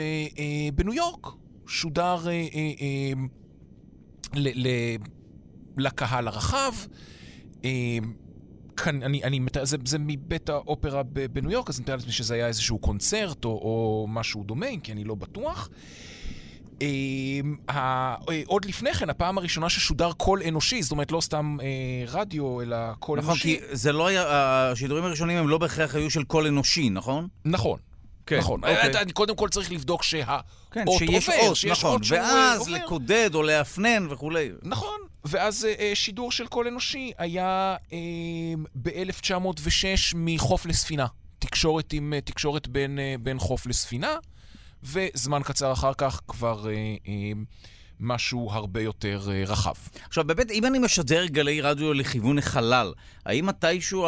בניו 0.75 0.93
יורק. 0.93 1.27
שודר 1.67 2.25
ל, 4.33 4.67
ל, 4.67 4.67
לקהל 5.77 6.27
הרחב. 6.27 6.73
אני, 8.87 9.23
אני, 9.23 9.39
זה, 9.63 9.77
זה 9.85 9.97
מבית 9.99 10.49
האופרה 10.49 11.03
בניו 11.03 11.51
יורק, 11.51 11.69
אז 11.69 11.77
אני 11.77 11.83
מתאר 11.83 11.95
לעצמי 11.95 12.11
שזה 12.11 12.33
היה 12.33 12.47
איזשהו 12.47 12.79
קונצרט 12.79 13.45
או, 13.45 13.49
או 13.49 14.05
משהו 14.09 14.43
דומה, 14.43 14.67
כי 14.83 14.91
אני 14.91 15.03
לא 15.03 15.15
בטוח. 15.15 15.69
אמ, 16.81 17.55
אה, 17.69 18.15
עוד 18.45 18.65
לפני 18.65 18.93
כן, 18.93 19.09
הפעם 19.09 19.37
הראשונה 19.37 19.69
ששודר 19.69 20.11
קול 20.11 20.41
אנושי, 20.47 20.83
זאת 20.83 20.91
אומרת 20.91 21.11
לא 21.11 21.21
סתם 21.21 21.57
אה, 21.61 21.67
רדיו, 22.07 22.61
אלא 22.61 22.77
קול 22.99 23.19
נכון, 23.19 23.29
אנושי. 23.29 23.59
כי 23.59 23.65
זה 23.71 23.91
לא 23.91 24.07
היה, 24.07 24.23
השידורים 24.71 25.03
הראשונים 25.03 25.37
הם 25.37 25.49
לא 25.49 25.57
בהכרח 25.57 25.95
היו 25.95 26.09
של 26.09 26.23
קול 26.23 26.47
אנושי, 26.47 26.89
נכון? 26.89 27.27
נכון. 27.45 27.79
כן, 28.29 28.37
נכון. 28.37 28.59
אוקיי. 28.63 28.89
אתה- 28.91 29.01
אני 29.01 29.11
קודם 29.11 29.35
כל 29.35 29.49
צריך 29.49 29.71
לבדוק 29.71 30.03
שהאות 30.03 30.43
כן, 30.71 30.83
עובר, 30.87 30.97
שיש 31.05 31.29
אות, 31.29 31.55
שיש 31.55 31.71
נכון, 31.79 31.91
אות 31.91 32.03
שהוא, 32.03 32.17
אה, 32.17 32.23
ואז 32.35 32.59
עובר. 32.59 32.71
לקודד 32.71 33.29
או 33.35 33.43
להפנן 33.43 34.07
וכולי. 34.09 34.49
נכון, 34.63 34.99
ואז 35.25 35.65
אה, 35.65 35.73
אה, 35.79 35.91
שידור 35.95 36.31
של 36.31 36.47
קול 36.47 36.67
אנושי 36.67 37.11
היה 37.17 37.75
אה, 37.93 37.97
ב-1906 38.75 39.85
מחוף 40.15 40.65
לספינה. 40.65 41.05
תקשורת 41.39 41.93
עם 41.93 42.13
אה, 42.13 42.21
תקשורת 42.21 42.67
בין, 42.67 42.99
אה, 42.99 43.15
בין 43.19 43.39
חוף 43.39 43.65
לספינה, 43.65 44.15
וזמן 44.83 45.41
קצר 45.43 45.71
אחר 45.71 45.91
כך 45.97 46.21
כבר 46.27 46.69
אה, 46.69 46.73
אה, 47.07 47.31
משהו 47.99 48.49
הרבה 48.51 48.81
יותר 48.81 49.27
אה, 49.31 49.43
רחב. 49.47 49.73
עכשיו, 50.07 50.23
באמת, 50.23 50.51
אם 50.51 50.65
אני 50.65 50.79
משדר 50.79 51.25
גלי 51.25 51.61
רדיו 51.61 51.93
לכיוון 51.93 52.37
החלל, 52.37 52.93
האם 53.25 53.45
מתישהו 53.45 54.07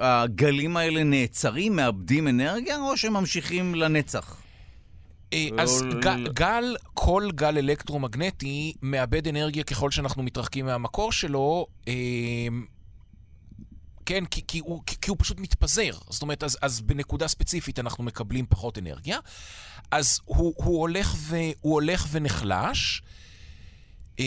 הגלים 0.00 0.76
האלה 0.76 1.04
נעצרים, 1.04 1.76
מאבדים 1.76 2.28
אנרגיה, 2.28 2.78
או 2.78 2.96
שהם 2.96 3.12
ממשיכים 3.12 3.74
לנצח? 3.74 4.36
אה, 5.32 5.48
אז 5.58 5.82
לא- 5.82 6.00
גל, 6.00 6.28
גל, 6.32 6.76
כל 6.94 7.28
גל 7.34 7.58
אלקטרומגנטי 7.58 8.72
מאבד 8.82 9.28
אנרגיה 9.28 9.64
ככל 9.64 9.90
שאנחנו 9.90 10.22
מתרחקים 10.22 10.66
מהמקור 10.66 11.12
שלו. 11.12 11.66
כן, 14.06 14.24
כי, 14.24 14.42
כי, 14.46 14.58
הוא, 14.58 14.82
כי, 14.86 14.96
כי 15.00 15.10
הוא 15.10 15.16
פשוט 15.20 15.40
מתפזר. 15.40 15.92
זאת 16.10 16.22
אומרת, 16.22 16.42
אז, 16.42 16.58
אז 16.62 16.80
בנקודה 16.80 17.28
ספציפית 17.28 17.78
אנחנו 17.78 18.04
מקבלים 18.04 18.46
פחות 18.48 18.78
אנרגיה. 18.78 19.18
אז 19.90 20.20
הוא, 20.24 20.54
הוא, 20.56 20.80
הולך, 20.80 21.14
ו, 21.18 21.36
הוא 21.60 21.72
הולך 21.72 22.06
ונחלש. 22.10 23.02
אה, 24.20 24.24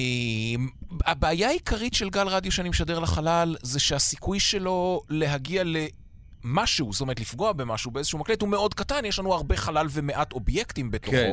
הבעיה 1.05 1.47
העיקרית 1.47 1.93
של 1.93 2.09
גל 2.09 2.28
רדיו 2.28 2.51
שאני 2.51 2.69
משדר 2.69 2.99
לחלל 2.99 3.55
זה 3.61 3.80
שהסיכוי 3.80 4.39
שלו 4.39 5.01
להגיע 5.09 5.63
למשהו, 5.65 6.93
זאת 6.93 7.01
אומרת 7.01 7.19
לפגוע 7.19 7.53
במשהו 7.53 7.91
באיזשהו 7.91 8.19
מקלט, 8.19 8.41
הוא 8.41 8.49
מאוד 8.49 8.73
קטן, 8.73 9.05
יש 9.05 9.19
לנו 9.19 9.34
הרבה 9.34 9.57
חלל 9.57 9.88
ומעט 9.91 10.34
אובייקטים 10.34 10.91
בתוכו. 10.91 11.11
כן. 11.11 11.32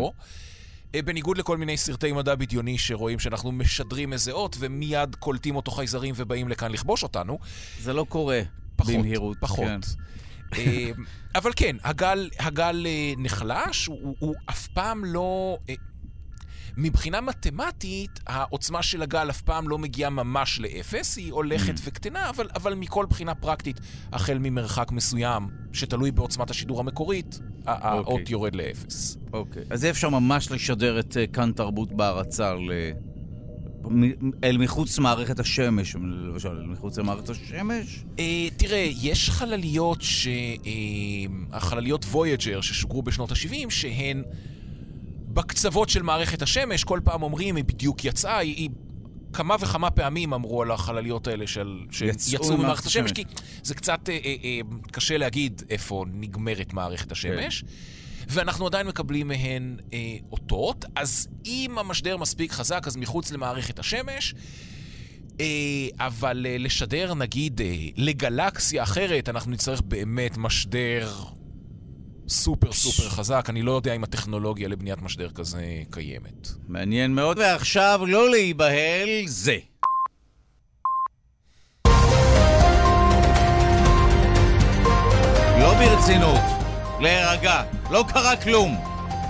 אה, 0.94 1.02
בניגוד 1.02 1.38
לכל 1.38 1.56
מיני 1.56 1.76
סרטי 1.76 2.12
מדע 2.12 2.34
בדיוני 2.34 2.78
שרואים 2.78 3.18
שאנחנו 3.18 3.52
משדרים 3.52 4.12
איזה 4.12 4.32
אות 4.32 4.56
ומיד 4.58 5.14
קולטים 5.14 5.56
אותו 5.56 5.70
חייזרים 5.70 6.14
ובאים 6.16 6.48
לכאן 6.48 6.72
לכבוש 6.72 7.02
אותנו. 7.02 7.38
זה 7.80 7.92
לא 7.92 8.06
קורה 8.08 8.40
פחות, 8.76 8.94
במהירות. 8.94 9.36
פחות. 9.40 9.66
כן. 9.66 9.80
אה, 10.60 10.90
אבל 11.34 11.50
כן, 11.56 11.76
הגל, 11.84 12.30
הגל 12.38 12.86
אה, 12.86 13.12
נחלש, 13.18 13.86
הוא, 13.86 13.98
הוא, 14.02 14.16
הוא 14.18 14.34
אף 14.50 14.66
פעם 14.66 15.04
לא... 15.04 15.58
מבחינה 16.76 17.20
מתמטית, 17.20 18.20
העוצמה 18.26 18.82
של 18.82 19.02
הגל 19.02 19.30
אף 19.30 19.40
פעם 19.40 19.68
לא 19.68 19.78
מגיעה 19.78 20.10
ממש 20.10 20.60
לאפס, 20.60 21.16
היא 21.16 21.32
הולכת 21.32 21.74
Mm. 21.74 21.80
וקטנה, 21.84 22.30
אבל, 22.30 22.48
אבל 22.54 22.74
מכל 22.74 23.06
בחינה 23.10 23.34
פרקטית, 23.34 23.80
החל 24.12 24.38
ממרחק 24.40 24.92
מסוים, 24.92 25.48
שתלוי 25.72 26.10
בעוצמת 26.10 26.50
השידור 26.50 26.80
המקורית, 26.80 27.40
האות 27.66 28.06
אוקיי. 28.06 28.24
יורד 28.28 28.54
לאפס. 28.54 29.16
אוקיי. 29.32 29.62
אז 29.70 29.84
אי 29.84 29.90
אפשר 29.90 30.08
ממש 30.08 30.50
לשדר 30.50 31.00
את 31.00 31.16
אה, 31.16 31.26
כאן 31.26 31.52
תרבות 31.52 31.92
בהרצה 31.92 32.54
ל... 32.54 32.70
אל 34.44 34.58
מחוץ 34.58 34.98
מערכת 34.98 35.40
השמש, 35.40 35.94
למשל, 35.94 36.48
אל 36.48 36.66
מחוץ 36.66 36.98
למערכת 36.98 37.28
השמש? 37.28 38.04
אה, 38.18 38.48
תראה, 38.56 38.88
יש 39.00 39.30
חלליות, 39.30 40.02
ש... 40.02 40.26
אה, 40.66 41.56
החלליות 41.56 42.04
וויג'ר 42.04 42.60
ששוגרו 42.60 43.02
בשנות 43.02 43.30
ה-70, 43.30 43.70
שהן 43.70 44.22
בקצוות 45.34 45.88
של 45.88 46.02
מערכת 46.02 46.42
השמש, 46.42 46.84
כל 46.84 47.00
פעם 47.04 47.22
אומרים, 47.22 47.56
היא 47.56 47.64
בדיוק 47.64 48.04
יצאה, 48.04 48.38
היא... 48.38 48.56
היא... 48.56 48.70
כמה 49.32 49.56
וכמה 49.60 49.90
פעמים 49.90 50.32
אמרו 50.32 50.62
על 50.62 50.70
החלליות 50.70 51.26
האלה 51.26 51.46
של... 51.46 51.78
יצאו 51.90 52.30
שיצאו 52.30 52.56
ממערכת 52.56 52.86
השמש, 52.86 53.12
השמש. 53.12 53.26
כי 53.26 53.34
זה 53.62 53.74
קצת 53.74 54.08
אה, 54.08 54.18
אה, 54.24 54.34
אה, 54.44 54.60
קשה 54.90 55.18
להגיד 55.18 55.62
איפה 55.70 56.04
נגמרת 56.12 56.72
מערכת 56.72 57.12
השמש. 57.12 57.64
ואנחנו 58.28 58.66
עדיין 58.66 58.86
מקבלים 58.86 59.28
מהן 59.28 59.76
אה, 59.92 60.16
אותות, 60.32 60.84
אז 60.96 61.28
אם 61.46 61.76
המשדר 61.78 62.16
מספיק 62.16 62.52
חזק, 62.52 62.86
אז 62.86 62.96
מחוץ 62.96 63.32
למערכת 63.32 63.78
השמש, 63.78 64.34
אה, 65.40 65.46
אבל 66.06 66.46
אה, 66.48 66.58
לשדר, 66.58 67.14
נגיד, 67.14 67.60
אה, 67.60 67.74
לגלקסיה 67.96 68.82
אחרת, 68.82 69.28
אנחנו 69.28 69.50
נצטרך 69.50 69.80
באמת 69.80 70.36
משדר 70.36 71.12
סופר 72.32 72.72
סופר 72.72 73.08
חזק. 73.08 73.46
אני 73.48 73.62
לא 73.62 73.72
יודע 73.72 73.94
אם 73.94 74.04
הטכנולוגיה 74.04 74.68
לבניית 74.68 75.02
משדר 75.02 75.30
כזה 75.30 75.62
קיימת. 75.90 76.48
מעניין 76.68 77.14
מאוד. 77.14 77.38
ועכשיו, 77.38 78.00
לא 78.06 78.30
להיבהל, 78.30 79.08
זה. 79.26 79.56
לא 85.60 85.74
ברצינות. 85.74 86.40
להירגע. 87.00 87.62
לא 87.90 88.04
קרה 88.08 88.36
כלום. 88.36 88.76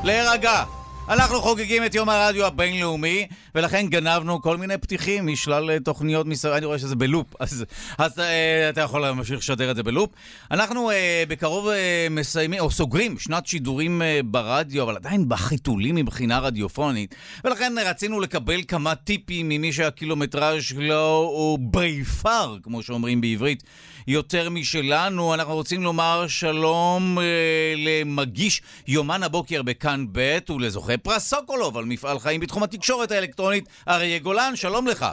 להירגע. 0.05 0.64
אנחנו 1.09 1.40
חוגגים 1.40 1.84
את 1.84 1.94
יום 1.94 2.09
הרדיו 2.09 2.46
הבינלאומי, 2.46 3.26
ולכן 3.55 3.86
גנבנו 3.88 4.42
כל 4.42 4.57
מיני 4.57 4.78
פתיחים 4.78 5.26
משלל 5.26 5.70
אה, 5.70 5.80
תוכניות 5.80 6.26
מסביב. 6.26 6.55
אני 6.55 6.66
רואה 6.66 6.78
שזה 6.78 6.96
בלופ, 6.96 7.26
אז, 7.40 7.64
אז 7.98 8.18
אה, 8.18 8.68
אתה 8.68 8.80
יכול 8.80 9.00
להמשיך 9.00 9.38
לשדר 9.38 9.70
את 9.70 9.76
זה 9.76 9.82
בלופ. 9.82 10.11
אנחנו 10.50 10.90
אה, 10.90 11.24
בקרוב 11.28 11.68
אה, 11.68 12.07
מסיימים, 12.11 12.61
או 12.61 12.70
סוגרים 12.70 13.18
שנת 13.18 13.46
שידורים 13.46 14.03
אה, 14.03 14.20
ברדיו, 14.24 14.82
אבל 14.82 14.96
עדיין 14.96 15.28
בחיתולים 15.28 15.94
מבחינה 15.94 16.38
רדיופונית. 16.38 17.14
ולכן 17.44 17.72
רצינו 17.84 18.20
לקבל 18.20 18.61
כמה 18.68 18.94
טיפים 18.94 19.48
ממי 19.48 19.72
שהקילומטראז' 19.72 20.62
שלו 20.62 21.30
הוא 21.34 21.59
ביפר, 21.62 22.57
כמו 22.62 22.82
שאומרים 22.82 23.20
בעברית, 23.20 23.62
יותר 24.07 24.50
משלנו. 24.50 25.34
אנחנו 25.34 25.55
רוצים 25.55 25.82
לומר 25.82 26.24
שלום 26.28 27.18
אה, 27.18 27.74
למגיש 27.76 28.62
יומן 28.88 29.22
הבוקר 29.22 29.62
בכאן 29.62 30.07
ב' 30.12 30.38
ולזוכה 30.50 30.98
פרס 30.98 31.28
סוקולוב 31.28 31.78
על 31.78 31.84
מפעל 31.84 32.18
חיים 32.18 32.40
בתחום 32.40 32.62
התקשורת 32.62 33.11
האלקטרונית, 33.11 33.68
אריה 33.88 34.18
גולן, 34.18 34.57
שלום 34.57 34.86
לך. 34.86 35.07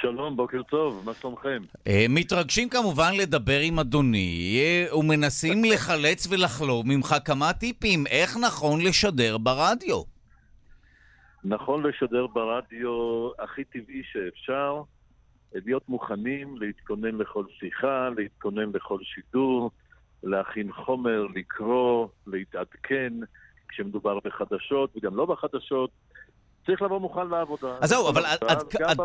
שלום, 0.00 0.36
בוקר 0.36 0.62
טוב, 0.62 1.02
מה 1.04 1.14
שלומכם? 1.14 1.62
אה, 1.86 2.06
מתרגשים 2.08 2.68
כמובן 2.68 3.12
לדבר 3.14 3.58
עם 3.60 3.78
אדוני 3.78 4.60
אה, 4.60 4.96
ומנסים 4.98 5.64
לחלץ 5.72 6.26
ולחלוב 6.30 6.86
ממך 6.88 7.14
כמה 7.24 7.52
טיפים 7.52 8.06
איך 8.06 8.36
נכון 8.36 8.80
לשדר 8.80 9.38
ברדיו. 9.38 10.02
נכון 11.44 11.86
לשדר 11.86 12.26
ברדיו 12.26 13.30
הכי 13.38 13.64
טבעי 13.64 14.02
שאפשר, 14.12 14.82
להיות 15.54 15.88
מוכנים 15.88 16.56
להתכונן 16.60 17.14
לכל 17.14 17.44
שיחה, 17.60 18.08
להתכונן 18.16 18.70
לכל 18.74 18.98
שידור, 19.02 19.70
להכין 20.22 20.72
חומר, 20.72 21.26
לקרוא, 21.34 22.08
להתעדכן 22.26 23.12
כשמדובר 23.68 24.18
בחדשות 24.24 24.96
וגם 24.96 25.16
לא 25.16 25.26
בחדשות. 25.26 25.90
צריך 26.66 26.82
לבוא 26.82 26.98
מוכן 27.00 27.28
לעבודה. 27.28 27.76
אז 27.80 27.88
זהו, 27.90 28.08
אבל 28.08 28.24
עד- 28.24 28.44
עד- 28.48 28.58
עד-. 28.86 28.98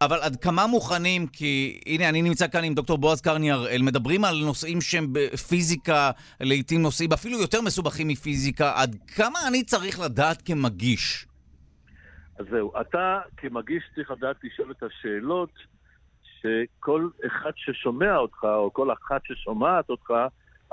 אבל 0.00 0.18
עד 0.22 0.36
כמה 0.36 0.66
מוכנים, 0.66 1.26
כי 1.26 1.80
הנה, 1.86 2.08
אני 2.08 2.22
נמצא 2.22 2.48
כאן 2.48 2.64
עם 2.64 2.74
דוקטור 2.74 2.98
בועז 2.98 3.20
קרני 3.20 3.50
הראל, 3.50 3.82
מדברים 3.82 4.24
על 4.24 4.34
נושאים 4.44 4.80
שהם 4.80 5.06
בפיזיקה, 5.12 6.10
לעיתים 6.40 6.82
נושאים 6.82 7.12
אפילו 7.12 7.40
יותר 7.40 7.60
מסובכים 7.60 8.08
מפיזיקה, 8.08 8.72
עד 8.76 8.96
כמה 9.16 9.38
אני 9.48 9.64
צריך 9.64 10.00
לדעת 10.00 10.42
כמגיש? 10.42 11.26
אז 12.38 12.46
זהו, 12.50 12.72
אתה 12.80 13.20
כמגיש 13.36 13.82
צריך 13.94 14.10
לדעת 14.10 14.36
לשאול 14.44 14.70
את 14.70 14.82
השאלות 14.82 15.50
שכל 16.42 17.08
אחד 17.26 17.50
ששומע 17.56 18.16
אותך, 18.16 18.44
או 18.44 18.72
כל 18.72 18.92
אחת 18.92 19.20
ששומעת 19.24 19.90
אותך, 19.90 20.12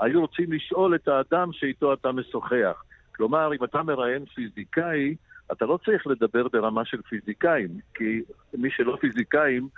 היו 0.00 0.20
רוצים 0.20 0.52
לשאול 0.52 0.94
את 0.94 1.08
האדם 1.08 1.52
שאיתו 1.52 1.92
אתה 1.92 2.12
משוחח. 2.12 2.82
כלומר, 3.16 3.54
אם 3.54 3.64
אתה 3.64 3.82
מראיין 3.82 4.24
פיזיקאי, 4.24 5.14
אתה 5.52 5.66
לא 5.66 5.78
צריך 5.84 6.06
לדבר 6.06 6.48
ברמה 6.48 6.84
של 6.84 7.02
פיזיקאים, 7.02 7.68
כי 7.94 8.22
מי 8.54 8.68
שלא 8.70 8.96
פיזיקאים, 9.00 9.68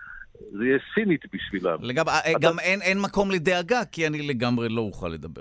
זה 0.52 0.64
יהיה 0.64 0.78
סינית 0.94 1.20
בשבילם. 1.32 1.78
לגב, 1.80 2.04
גם 2.40 2.58
אין, 2.58 2.82
אין 2.82 3.00
מקום 3.00 3.30
לדאגה, 3.30 3.84
כי 3.84 4.06
אני 4.06 4.28
לגמרי 4.28 4.68
לא 4.68 4.80
אוכל 4.80 5.08
לדבר. 5.08 5.40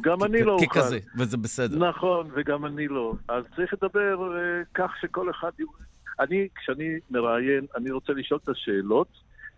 גם 0.00 0.24
אני 0.24 0.42
לא 0.42 0.52
אוכל. 0.52 0.66
ככזה, 0.66 0.98
וזה 1.18 1.36
בסדר. 1.36 1.88
נכון, 1.88 2.30
וגם 2.34 2.66
אני 2.66 2.88
לא. 2.88 3.14
אז 3.28 3.44
צריך 3.56 3.74
לדבר 3.74 4.36
אה, 4.36 4.62
כך 4.74 4.90
שכל 5.00 5.30
אחד... 5.30 5.50
אני, 6.20 6.48
כשאני 6.54 6.98
מראיין, 7.10 7.66
אני 7.76 7.90
רוצה 7.90 8.12
לשאול 8.12 8.40
את 8.44 8.48
השאלות 8.48 9.08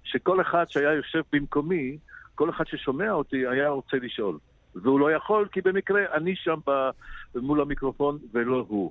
שכל 0.05 0.41
אחד 0.41 0.65
שהיה 0.69 0.93
יושב 0.93 1.23
במקומי, 1.33 1.99
כל 2.35 2.51
אחד 2.51 2.67
ששומע 2.67 3.13
אותי 3.13 3.47
היה 3.47 3.69
רוצה 3.69 3.97
לשאול. 3.97 4.39
והוא 4.75 5.01
לא 5.01 5.13
יכול, 5.13 5.49
כי 5.53 5.61
במקרה 5.61 6.01
אני 6.15 6.37
שם 6.37 6.59
ב, 6.67 6.91
מול 7.35 7.61
המיקרופון 7.61 8.19
ולא 8.33 8.65
הוא. 8.69 8.91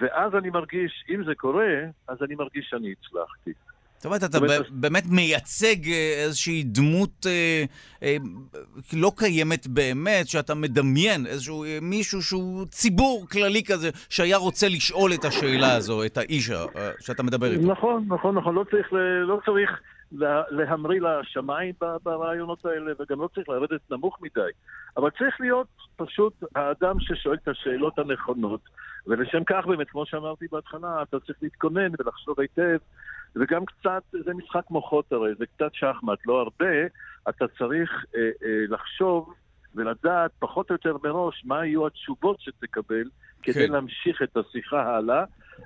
ואז 0.00 0.34
אני 0.34 0.50
מרגיש, 0.50 1.04
אם 1.10 1.24
זה 1.24 1.34
קורה, 1.34 1.74
אז 2.08 2.16
אני 2.22 2.34
מרגיש 2.34 2.66
שאני 2.70 2.92
הצלחתי. 2.92 3.52
זאת 3.96 4.04
אומרת, 4.06 4.24
אתה 4.24 4.38
באמת 4.70 5.02
מייצג 5.10 5.88
אה, 5.88 6.24
איזושהי 6.24 6.62
דמות 6.62 7.26
אה, 7.26 7.64
אה, 8.02 8.16
לא 8.92 9.12
קיימת 9.16 9.66
באמת, 9.66 10.28
שאתה 10.28 10.54
מדמיין 10.54 11.26
איזשהו 11.26 11.64
אה, 11.64 11.78
מישהו 11.82 12.22
שהוא 12.22 12.66
ציבור 12.66 13.26
כללי 13.32 13.62
כזה, 13.64 13.90
שהיה 14.08 14.36
רוצה 14.36 14.68
לשאול 14.68 15.12
את 15.14 15.24
השאלה 15.24 15.74
הזו, 15.76 16.04
את 16.04 16.18
האיש 16.18 16.50
שאתה 17.00 17.22
מדבר 17.22 17.52
איתו. 17.52 17.72
נכון, 17.72 18.04
נכון, 18.08 18.34
נכון. 18.34 18.54
לא 18.54 18.64
צריך, 18.70 18.92
לא 19.26 19.40
צריך 19.44 19.70
להמריא 20.50 21.00
לשמיים 21.00 21.74
ברעיונות 22.02 22.64
האלה, 22.66 22.92
וגם 23.00 23.20
לא 23.20 23.28
צריך 23.34 23.48
לרדת 23.48 23.80
נמוך 23.90 24.18
מדי. 24.22 24.50
אבל 24.96 25.10
צריך 25.10 25.40
להיות 25.40 25.66
פשוט 25.96 26.32
האדם 26.54 27.00
ששואל 27.00 27.36
את 27.42 27.48
השאלות 27.48 27.98
הנכונות, 27.98 28.60
ולשם 29.06 29.44
כך 29.44 29.66
באמת, 29.66 29.90
כמו 29.90 30.06
שאמרתי 30.06 30.46
בהתחלה, 30.52 31.02
אתה 31.02 31.20
צריך 31.20 31.38
להתכונן 31.42 31.90
ולחשוב 31.98 32.40
היטב, 32.40 32.78
וגם 33.36 33.64
קצת, 33.64 34.02
זה 34.24 34.34
משחק 34.34 34.70
מוחות 34.70 35.12
הרי, 35.12 35.30
זה 35.38 35.46
קצת 35.46 35.74
שחמט, 35.74 36.18
לא 36.26 36.40
הרבה, 36.40 36.74
אתה 37.28 37.44
צריך 37.58 38.04
אה, 38.16 38.20
אה, 38.20 38.64
לחשוב 38.68 39.34
ולדעת 39.76 40.30
פחות 40.38 40.70
או 40.70 40.74
יותר 40.74 40.96
מראש 41.04 41.42
מה 41.44 41.66
יהיו 41.66 41.86
התשובות 41.86 42.40
שתקבל 42.40 43.04
כדי 43.42 43.66
כן. 43.66 43.72
להמשיך 43.72 44.22
את 44.22 44.36
השיחה 44.36 44.96
הלאה. 44.96 45.24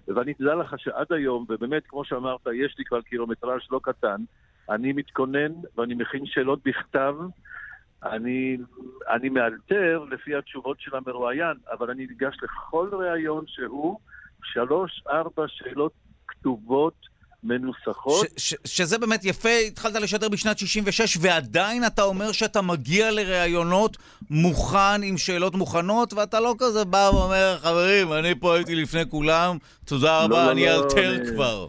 ואני 0.09 0.35
תדע 0.35 0.55
לך 0.55 0.75
שעד 0.79 1.13
היום, 1.13 1.47
ובאמת, 1.49 1.83
כמו 1.89 2.05
שאמרת, 2.05 2.41
יש 2.55 2.75
לי 2.79 2.85
כבר 2.85 3.01
קילומטראז' 3.01 3.61
לא 3.71 3.81
קטן, 3.83 4.23
אני 4.71 4.93
מתכונן 4.93 5.53
ואני 5.77 5.95
מכין 5.95 6.27
שאלות 6.27 6.61
בכתב. 6.65 7.15
אני, 8.03 8.57
אני 9.09 9.29
מאלתר 9.29 10.05
לפי 10.11 10.37
התשובות 10.37 10.81
של 10.81 10.97
המרואיין, 10.97 11.57
אבל 11.71 11.91
אני 11.91 12.07
ניגש 12.07 12.37
לכל 12.43 12.89
ראיון 12.93 13.45
שהוא 13.47 13.99
שלוש, 14.45 15.03
ארבע 15.09 15.45
שאלות 15.49 15.93
כתובות, 16.29 16.95
מנוסחות. 17.45 18.27
ש- 18.37 18.51
ש- 18.51 18.77
שזה 18.77 18.99
באמת 18.99 19.25
יפה, 19.25 19.49
התחלת 19.67 19.95
לשדר 19.95 20.29
בשנת 20.29 20.59
66, 20.59 21.17
ועדיין 21.21 21.87
אתה 21.87 22.03
אומר 22.03 22.33
שאתה 22.33 22.63
מגיע 22.63 23.11
לראיונות 23.11 23.97
מוכן, 24.31 25.03
עם 25.03 25.19
שאלות 25.19 25.55
מוכנות, 25.55 26.13
ואתה 26.13 26.41
לא 26.41 26.55
כזה 26.59 26.85
בא 26.85 27.11
ואומר, 27.15 27.57
חברים, 27.61 28.13
אני 28.13 28.35
פה 28.35 28.55
הייתי 28.55 28.75
לפני 28.75 29.11
כולם, 29.11 29.57
תודה 29.85 30.25
רבה, 30.25 30.45
לא, 30.47 30.51
אני 30.53 30.67
לא, 30.67 30.71
אלתר 30.85 31.17
אני- 31.17 31.27
כבר. 31.35 31.67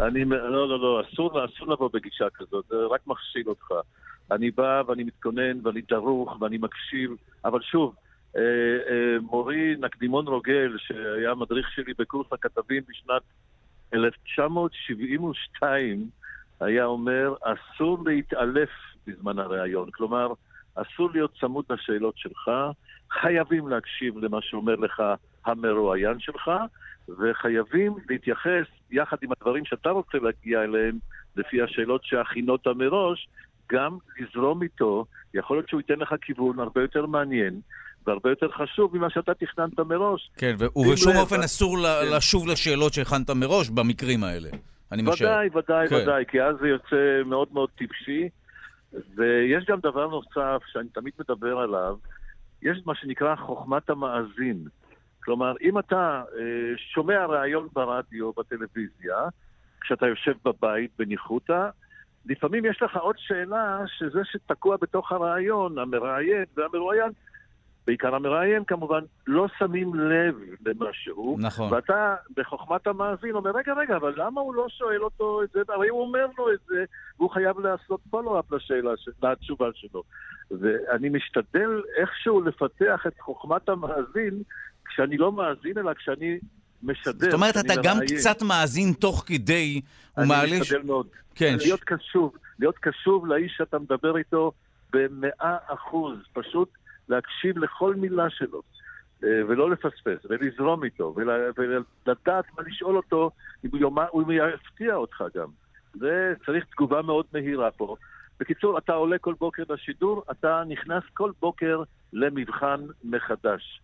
אני, 0.00 0.24
לא, 0.24 0.68
לא, 0.68 0.80
לא, 0.80 1.02
אסור, 1.12 1.44
אסור 1.44 1.68
לבוא 1.72 1.90
בגישה 1.92 2.24
כזאת, 2.34 2.64
זה 2.68 2.76
רק 2.90 3.00
מכשיל 3.06 3.48
אותך. 3.48 3.66
אני 4.30 4.50
בא 4.50 4.82
ואני 4.88 5.04
מתכונן 5.04 5.66
ואני 5.66 5.80
דרוך 5.88 6.36
ואני 6.40 6.58
מקשיב, 6.58 7.10
אבל 7.44 7.60
שוב, 7.62 7.94
אה, 8.36 8.42
אה, 8.42 9.20
מורי 9.20 9.74
נקדימון 9.80 10.26
רוגל, 10.28 10.76
שהיה 10.78 11.34
מדריך 11.34 11.66
שלי 11.74 11.92
בקורס 11.98 12.26
הכתבים 12.32 12.82
בשנת 12.88 13.22
1972, 13.94 16.08
היה 16.60 16.84
אומר, 16.84 17.34
אסור 17.42 17.98
להתעלף 18.06 18.70
בזמן 19.06 19.38
הראיון. 19.38 19.90
כלומר, 19.90 20.32
אסור 20.74 21.10
להיות 21.14 21.34
צמוד 21.40 21.64
לשאלות 21.70 22.18
שלך, 22.18 22.50
חייבים 23.10 23.68
להקשיב 23.68 24.18
למה 24.18 24.38
שאומר 24.42 24.74
לך 24.74 25.02
המרואיין 25.46 26.20
שלך, 26.20 26.50
וחייבים 27.08 27.94
להתייחס 28.08 28.66
יחד 28.90 29.16
עם 29.22 29.30
הדברים 29.32 29.64
שאתה 29.64 29.90
רוצה 29.90 30.18
להגיע 30.18 30.62
אליהם, 30.62 30.98
לפי 31.36 31.62
השאלות 31.62 32.04
שהכינות 32.04 32.66
מראש, 32.66 33.28
גם 33.72 33.98
לזרום 34.18 34.62
איתו, 34.62 35.04
יכול 35.34 35.56
להיות 35.56 35.68
שהוא 35.68 35.80
ייתן 35.80 35.98
לך 35.98 36.14
כיוון 36.22 36.58
הרבה 36.58 36.82
יותר 36.82 37.06
מעניין 37.06 37.60
והרבה 38.08 38.30
יותר 38.30 38.48
חשוב 38.48 38.96
ממה 38.96 39.10
שאתה 39.10 39.34
תכננת 39.34 39.80
מראש. 39.80 40.30
כן, 40.36 40.56
ובשום 40.58 41.12
לב, 41.12 41.18
אופן 41.18 41.40
אה, 41.40 41.44
אסור 41.44 41.76
כן. 41.76 42.16
לשוב 42.16 42.46
לשאלות 42.46 42.92
שהכנת 42.92 43.30
מראש 43.30 43.70
במקרים 43.70 44.24
האלה. 44.24 44.48
אני 44.92 45.02
משער. 45.02 45.28
ודאי, 45.28 45.48
ודאי, 45.54 45.88
כן. 45.88 45.94
ודאי, 45.94 46.24
כי 46.28 46.42
אז 46.42 46.56
זה 46.60 46.68
יוצא 46.68 47.22
מאוד 47.26 47.48
מאוד 47.52 47.68
טיפשי. 47.78 48.28
ויש 48.92 49.64
גם 49.68 49.80
דבר 49.80 50.06
נוסף 50.06 50.62
שאני 50.66 50.88
תמיד 50.88 51.12
מדבר 51.18 51.58
עליו, 51.58 51.96
יש 52.62 52.78
מה 52.86 52.94
שנקרא 52.94 53.36
חוכמת 53.36 53.90
המאזין. 53.90 54.64
כלומר, 55.24 55.54
אם 55.62 55.78
אתה 55.78 56.22
אה, 56.38 56.42
שומע 56.94 57.26
ראיון 57.26 57.68
ברדיו, 57.72 58.32
בטלוויזיה, 58.32 59.16
כשאתה 59.80 60.06
יושב 60.06 60.32
בבית 60.44 60.90
בניחותא, 60.98 61.68
לפעמים 62.26 62.64
יש 62.64 62.82
לך 62.82 62.96
עוד 62.96 63.14
שאלה 63.18 63.78
שזה 63.98 64.20
שתקוע 64.24 64.76
בתוך 64.80 65.12
הרעיון, 65.12 65.78
המראיין 65.78 66.44
והמרואיין, 66.56 67.10
בעיקר 67.88 68.14
המראיין 68.14 68.64
כמובן, 68.64 69.00
לא 69.26 69.46
שמים 69.58 69.94
לב 69.94 70.34
למשהו. 70.66 71.36
נכון. 71.40 71.72
ואתה 71.72 72.14
בחוכמת 72.36 72.86
המאזין 72.86 73.34
אומר, 73.34 73.50
רגע, 73.50 73.72
רגע, 73.74 73.96
אבל 73.96 74.14
למה 74.16 74.40
הוא 74.40 74.54
לא 74.54 74.66
שואל 74.68 75.02
אותו 75.02 75.42
את 75.42 75.48
זה? 75.52 75.60
הרי 75.68 75.88
הוא 75.88 76.00
אומר 76.02 76.26
לו 76.38 76.52
את 76.52 76.58
זה, 76.68 76.84
והוא 77.18 77.30
חייב 77.30 77.58
לעשות 77.58 78.00
פולו-אפ 78.10 78.52
לשאלה, 78.52 78.90
לתשובה 79.22 79.66
שלו. 79.74 80.02
ואני 80.50 81.08
משתדל 81.08 81.82
איכשהו 82.00 82.40
לפתח 82.40 83.06
את 83.06 83.20
חוכמת 83.20 83.68
המאזין 83.68 84.42
כשאני 84.84 85.16
לא 85.16 85.32
מאזין, 85.32 85.78
אלא 85.78 85.94
כשאני 85.94 86.38
משדר. 86.82 87.12
זאת 87.18 87.34
אומרת, 87.34 87.56
אתה 87.56 87.74
גם 87.82 87.96
מראיין. 87.96 88.18
קצת 88.18 88.42
מאזין 88.42 88.92
תוך 88.92 89.24
כדי, 89.26 89.80
אני 90.18 90.26
ומעלה... 90.26 90.60
משתדל 90.60 90.82
מאוד. 90.82 91.06
כן, 91.34 91.56
להיות 91.60 91.80
קשוב, 91.84 92.36
להיות 92.58 92.78
קשוב 92.78 93.26
לאיש 93.26 93.54
שאתה 93.56 93.78
מדבר 93.78 94.16
איתו 94.16 94.52
במאה 94.92 95.56
אחוז. 95.66 96.18
פשוט 96.32 96.68
להקשיב 97.08 97.58
לכל 97.58 97.94
מילה 97.94 98.30
שלו, 98.30 98.62
אה, 99.24 99.28
ולא 99.48 99.70
לפספס, 99.70 100.26
ולזרום 100.30 100.84
איתו, 100.84 101.14
ול- 101.16 101.52
ולדעת 101.56 102.44
מה 102.56 102.62
לשאול 102.66 102.96
אותו, 102.96 103.30
אם 103.64 103.70
הוא 103.72 103.80
אם 104.14 104.24
הוא 104.24 104.32
יפתיע 104.32 104.94
אותך 104.94 105.24
גם. 105.36 105.48
זה 105.94 106.34
צריך 106.46 106.64
תגובה 106.64 107.02
מאוד 107.02 107.24
מהירה 107.32 107.70
פה. 107.70 107.96
בקיצור, 108.40 108.78
אתה 108.78 108.92
עולה 108.92 109.18
כל 109.18 109.34
בוקר 109.40 109.62
לשידור, 109.68 110.24
אתה 110.30 110.62
נכנס 110.68 111.02
כל 111.14 111.30
בוקר 111.40 111.82
למבחן 112.12 112.80
מחדש. 113.04 113.80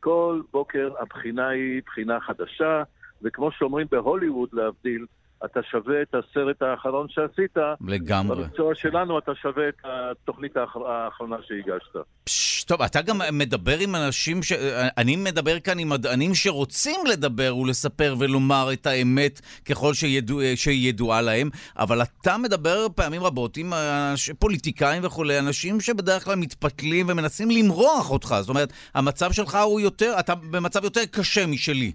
כל 0.00 0.40
בוקר 0.52 0.90
הבחינה 1.00 1.48
היא 1.48 1.82
בחינה 1.86 2.20
חדשה, 2.20 2.82
וכמו 3.22 3.50
שאומרים 3.52 3.86
בהוליווד, 3.90 4.48
להבדיל, 4.52 5.06
אתה 5.44 5.62
שווה 5.62 6.02
את 6.02 6.14
הסרט 6.14 6.62
האחרון 6.62 7.08
שעשית, 7.08 7.56
לגמרי. 7.88 8.44
במקצוע 8.44 8.74
שלנו 8.74 9.18
אתה 9.18 9.34
שווה 9.34 9.68
את 9.68 9.74
התוכנית 9.84 10.56
האחר- 10.56 10.86
האחרונה 10.86 11.36
שהגשת. 11.42 11.96
פש, 12.24 12.57
טוב, 12.68 12.82
אתה 12.82 13.02
גם 13.02 13.20
מדבר 13.32 13.78
עם 13.78 13.94
אנשים 13.94 14.42
ש... 14.42 14.52
אני 14.98 15.16
מדבר 15.16 15.60
כאן 15.60 15.78
עם 15.78 15.88
מדענים 15.88 16.34
שרוצים 16.34 17.00
לדבר 17.12 17.56
ולספר 17.56 18.14
ולומר 18.18 18.68
את 18.72 18.86
האמת 18.86 19.40
ככל 19.68 19.94
שידוע, 19.94 20.42
שהיא 20.54 20.88
ידועה 20.88 21.22
להם, 21.22 21.48
אבל 21.78 22.02
אתה 22.02 22.36
מדבר 22.38 22.86
פעמים 22.94 23.22
רבות 23.22 23.56
עם 23.56 23.72
אנש... 23.72 24.30
פוליטיקאים 24.30 25.04
וכולי, 25.04 25.38
אנשים 25.38 25.80
שבדרך 25.80 26.24
כלל 26.24 26.36
מתפתלים 26.36 27.06
ומנסים 27.08 27.50
למרוח 27.50 28.10
אותך. 28.10 28.34
זאת 28.40 28.48
אומרת, 28.48 28.72
המצב 28.94 29.32
שלך 29.32 29.54
הוא 29.54 29.80
יותר, 29.80 30.14
אתה 30.20 30.34
במצב 30.34 30.84
יותר 30.84 31.00
קשה 31.12 31.46
משלי. 31.46 31.92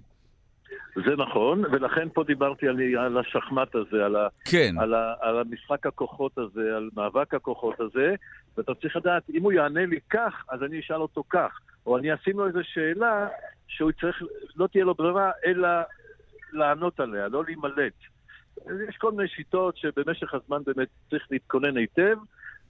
זה 0.94 1.16
נכון, 1.16 1.64
ולכן 1.64 2.08
פה 2.14 2.24
דיברתי 2.24 2.68
על, 2.68 2.76
על 2.98 3.18
השחמט 3.18 3.74
הזה, 3.74 4.04
על, 4.04 4.16
ה, 4.16 4.28
כן. 4.44 4.74
על, 4.78 4.94
ה, 4.94 5.14
על 5.20 5.38
המשחק 5.38 5.86
הכוחות 5.86 6.38
הזה, 6.38 6.76
על 6.76 6.90
מאבק 6.96 7.34
הכוחות 7.34 7.80
הזה, 7.80 8.14
ואתה 8.56 8.74
צריך 8.74 8.96
לדעת, 8.96 9.30
אם 9.30 9.42
הוא 9.42 9.52
יענה 9.52 9.86
לי 9.86 10.00
כך, 10.10 10.44
אז 10.48 10.62
אני 10.62 10.80
אשאל 10.80 11.02
אותו 11.02 11.24
כך. 11.28 11.60
או 11.86 11.98
אני 11.98 12.14
אשים 12.14 12.38
לו 12.38 12.46
איזו 12.46 12.60
שאלה 12.62 13.28
שהוא 13.68 13.92
צריך, 13.92 14.22
לא 14.56 14.66
תהיה 14.66 14.84
לו 14.84 14.94
ברירה, 14.94 15.30
אלא 15.46 15.68
לענות 16.52 17.00
עליה, 17.00 17.28
לא 17.28 17.44
להימלט. 17.44 17.92
יש 18.88 18.96
כל 18.96 19.12
מיני 19.12 19.28
שיטות 19.28 19.76
שבמשך 19.76 20.34
הזמן 20.34 20.62
באמת 20.66 20.88
צריך 21.10 21.26
להתכונן 21.30 21.76
היטב, 21.76 22.16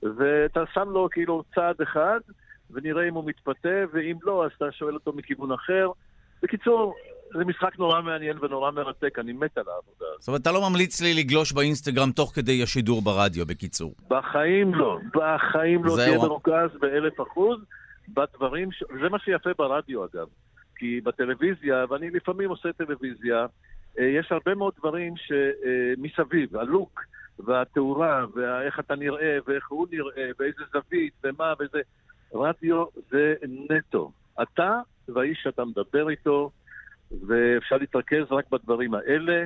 ואתה 0.02 0.60
שם 0.74 0.90
לו 0.90 1.08
כאילו 1.10 1.42
צעד 1.54 1.80
אחד, 1.80 2.20
ונראה 2.70 3.08
אם 3.08 3.14
הוא 3.14 3.24
מתפתה, 3.24 3.78
ואם 3.92 4.16
לא, 4.22 4.44
אז 4.44 4.50
אתה 4.56 4.72
שואל 4.72 4.94
אותו 4.94 5.12
מכיוון 5.12 5.52
אחר. 5.52 5.90
בקיצור, 6.42 6.94
זה 7.38 7.44
משחק 7.44 7.78
נורא 7.78 8.02
מעניין 8.02 8.36
ונורא 8.40 8.70
מרתק, 8.70 9.18
אני 9.18 9.32
מת 9.32 9.58
על 9.58 9.64
העבודה 9.68 10.06
הזאת. 10.10 10.20
זאת 10.20 10.28
אומרת, 10.28 10.42
אתה 10.42 10.52
לא 10.52 10.70
ממליץ 10.70 11.00
לי 11.00 11.14
לגלוש 11.14 11.52
באינסטגרם 11.52 12.10
תוך 12.10 12.32
כדי 12.34 12.62
השידור 12.62 13.02
ברדיו, 13.02 13.46
בקיצור. 13.46 13.94
בחיים 14.10 14.74
לא, 14.74 14.98
בחיים 15.14 15.84
לא. 15.84 15.96
תהיה 15.96 16.18
מרוכז 16.18 16.70
באלף 16.80 17.20
אחוז 17.20 17.58
בדברים, 18.08 18.72
ש... 18.72 18.84
זה 19.02 19.08
מה 19.08 19.18
שיפה 19.18 19.50
ברדיו 19.58 20.04
אגב. 20.04 20.26
כי 20.76 21.00
בטלוויזיה, 21.00 21.84
ואני 21.90 22.10
לפעמים 22.10 22.50
עושה 22.50 22.72
טלוויזיה, 22.72 23.46
אה, 23.98 24.04
יש 24.04 24.32
הרבה 24.32 24.54
מאוד 24.54 24.72
דברים 24.78 25.14
שמסביב, 25.16 26.56
הלוק 26.56 27.00
והתאורה, 27.38 28.24
ואיך 28.34 28.80
אתה 28.80 28.94
נראה, 28.94 29.38
ואיך 29.46 29.68
הוא 29.68 29.86
נראה, 29.90 30.30
ואיזה 30.38 30.62
זווית, 30.72 31.12
ומה, 31.24 31.52
וזה... 31.60 31.80
רדיו 32.34 32.84
זה 33.10 33.34
נטו. 33.70 34.12
אתה 34.42 34.80
והאיש 35.08 35.38
שאתה 35.42 35.64
מדבר 35.64 36.08
איתו, 36.08 36.50
ואפשר 37.26 37.76
להתרכז 37.76 38.24
רק 38.30 38.44
בדברים 38.50 38.94
האלה, 38.94 39.44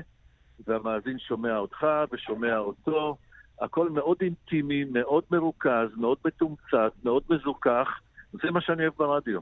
והמאזין 0.66 1.18
שומע 1.18 1.56
אותך 1.56 1.86
ושומע 2.12 2.58
אותו. 2.58 3.16
הכל 3.60 3.90
מאוד 3.90 4.16
אינטימי, 4.20 4.84
מאוד 4.84 5.24
מרוכז, 5.30 5.88
מאוד 5.96 6.18
מתומצת, 6.24 6.92
מאוד 7.04 7.22
מזוכח. 7.30 8.00
זה 8.32 8.50
מה 8.50 8.60
שאני 8.60 8.82
אוהב 8.82 8.94
ברדיו. 8.98 9.40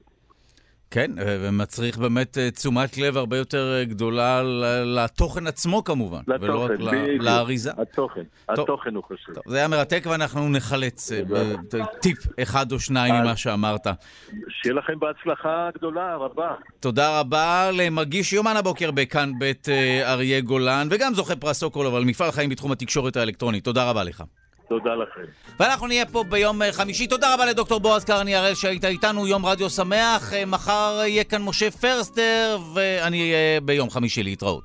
כן, 0.90 1.10
ומצריך 1.18 1.98
באמת 1.98 2.38
אה, 2.38 2.50
תשומת 2.50 2.98
לב 2.98 3.16
הרבה 3.16 3.36
יותר 3.36 3.74
אה, 3.78 3.84
גדולה 3.84 4.42
לתוכן 4.84 5.46
עצמו 5.46 5.84
כמובן, 5.84 6.20
ולא 6.40 6.64
רק 6.64 6.70
לתוכן, 6.70 7.02
בדיוק. 7.04 7.22
לאריזה. 7.22 7.70
התוכן, 7.78 8.22
טוב. 8.54 8.60
התוכן 8.60 8.94
הוא 8.94 9.04
חשוב. 9.04 9.34
טוב, 9.34 9.44
זה 9.46 9.56
היה 9.56 9.68
מרתק 9.68 10.04
ואנחנו 10.10 10.48
נחלץ 10.48 11.12
אה, 11.12 11.20
בטיפ 11.72 12.18
אחד 12.42 12.72
או 12.72 12.80
שניים 12.80 13.14
ממה 13.14 13.36
שאמרת. 13.36 13.86
שיהיה 14.48 14.74
לכם 14.74 14.98
בהצלחה 14.98 15.68
גדולה, 15.74 16.16
רבה. 16.16 16.54
תודה 16.80 17.20
רבה 17.20 17.70
למגיש 17.72 18.32
יומן 18.32 18.56
הבוקר 18.56 18.90
בכאן 18.90 19.32
בית 19.38 19.68
אה, 19.68 20.12
אריה 20.12 20.40
גולן, 20.40 20.88
וגם 20.90 21.14
זוכה 21.14 21.36
פרס 21.36 21.58
סוקולוב 21.58 21.94
על 21.94 22.04
מפעל 22.04 22.30
חיים 22.30 22.50
בתחום 22.50 22.72
התקשורת 22.72 23.16
האלקטרונית. 23.16 23.64
תודה 23.64 23.90
רבה 23.90 24.04
לך. 24.04 24.22
תודה 24.68 24.94
לכם. 24.94 25.20
ואנחנו 25.60 25.86
נהיה 25.86 26.06
פה 26.06 26.24
ביום 26.28 26.62
אה, 26.62 26.72
חמישי. 26.72 27.06
תודה 27.06 27.34
רבה 27.34 27.46
לדוקטור 27.46 27.80
בועז 27.80 28.04
קרני 28.04 28.34
הראל 28.34 28.54
שהיית 28.54 28.84
איתנו, 28.84 29.26
יום 29.26 29.46
רדיו 29.46 29.70
שמח. 29.70 30.32
אה, 30.32 30.44
מחר 30.44 31.02
יהיה 31.06 31.24
כאן 31.24 31.42
משה 31.42 31.70
פרסטר, 31.70 32.58
ואני 32.74 33.20
אהיה 33.20 33.60
ביום 33.60 33.90
חמישי 33.90 34.22
להתראות. 34.22 34.64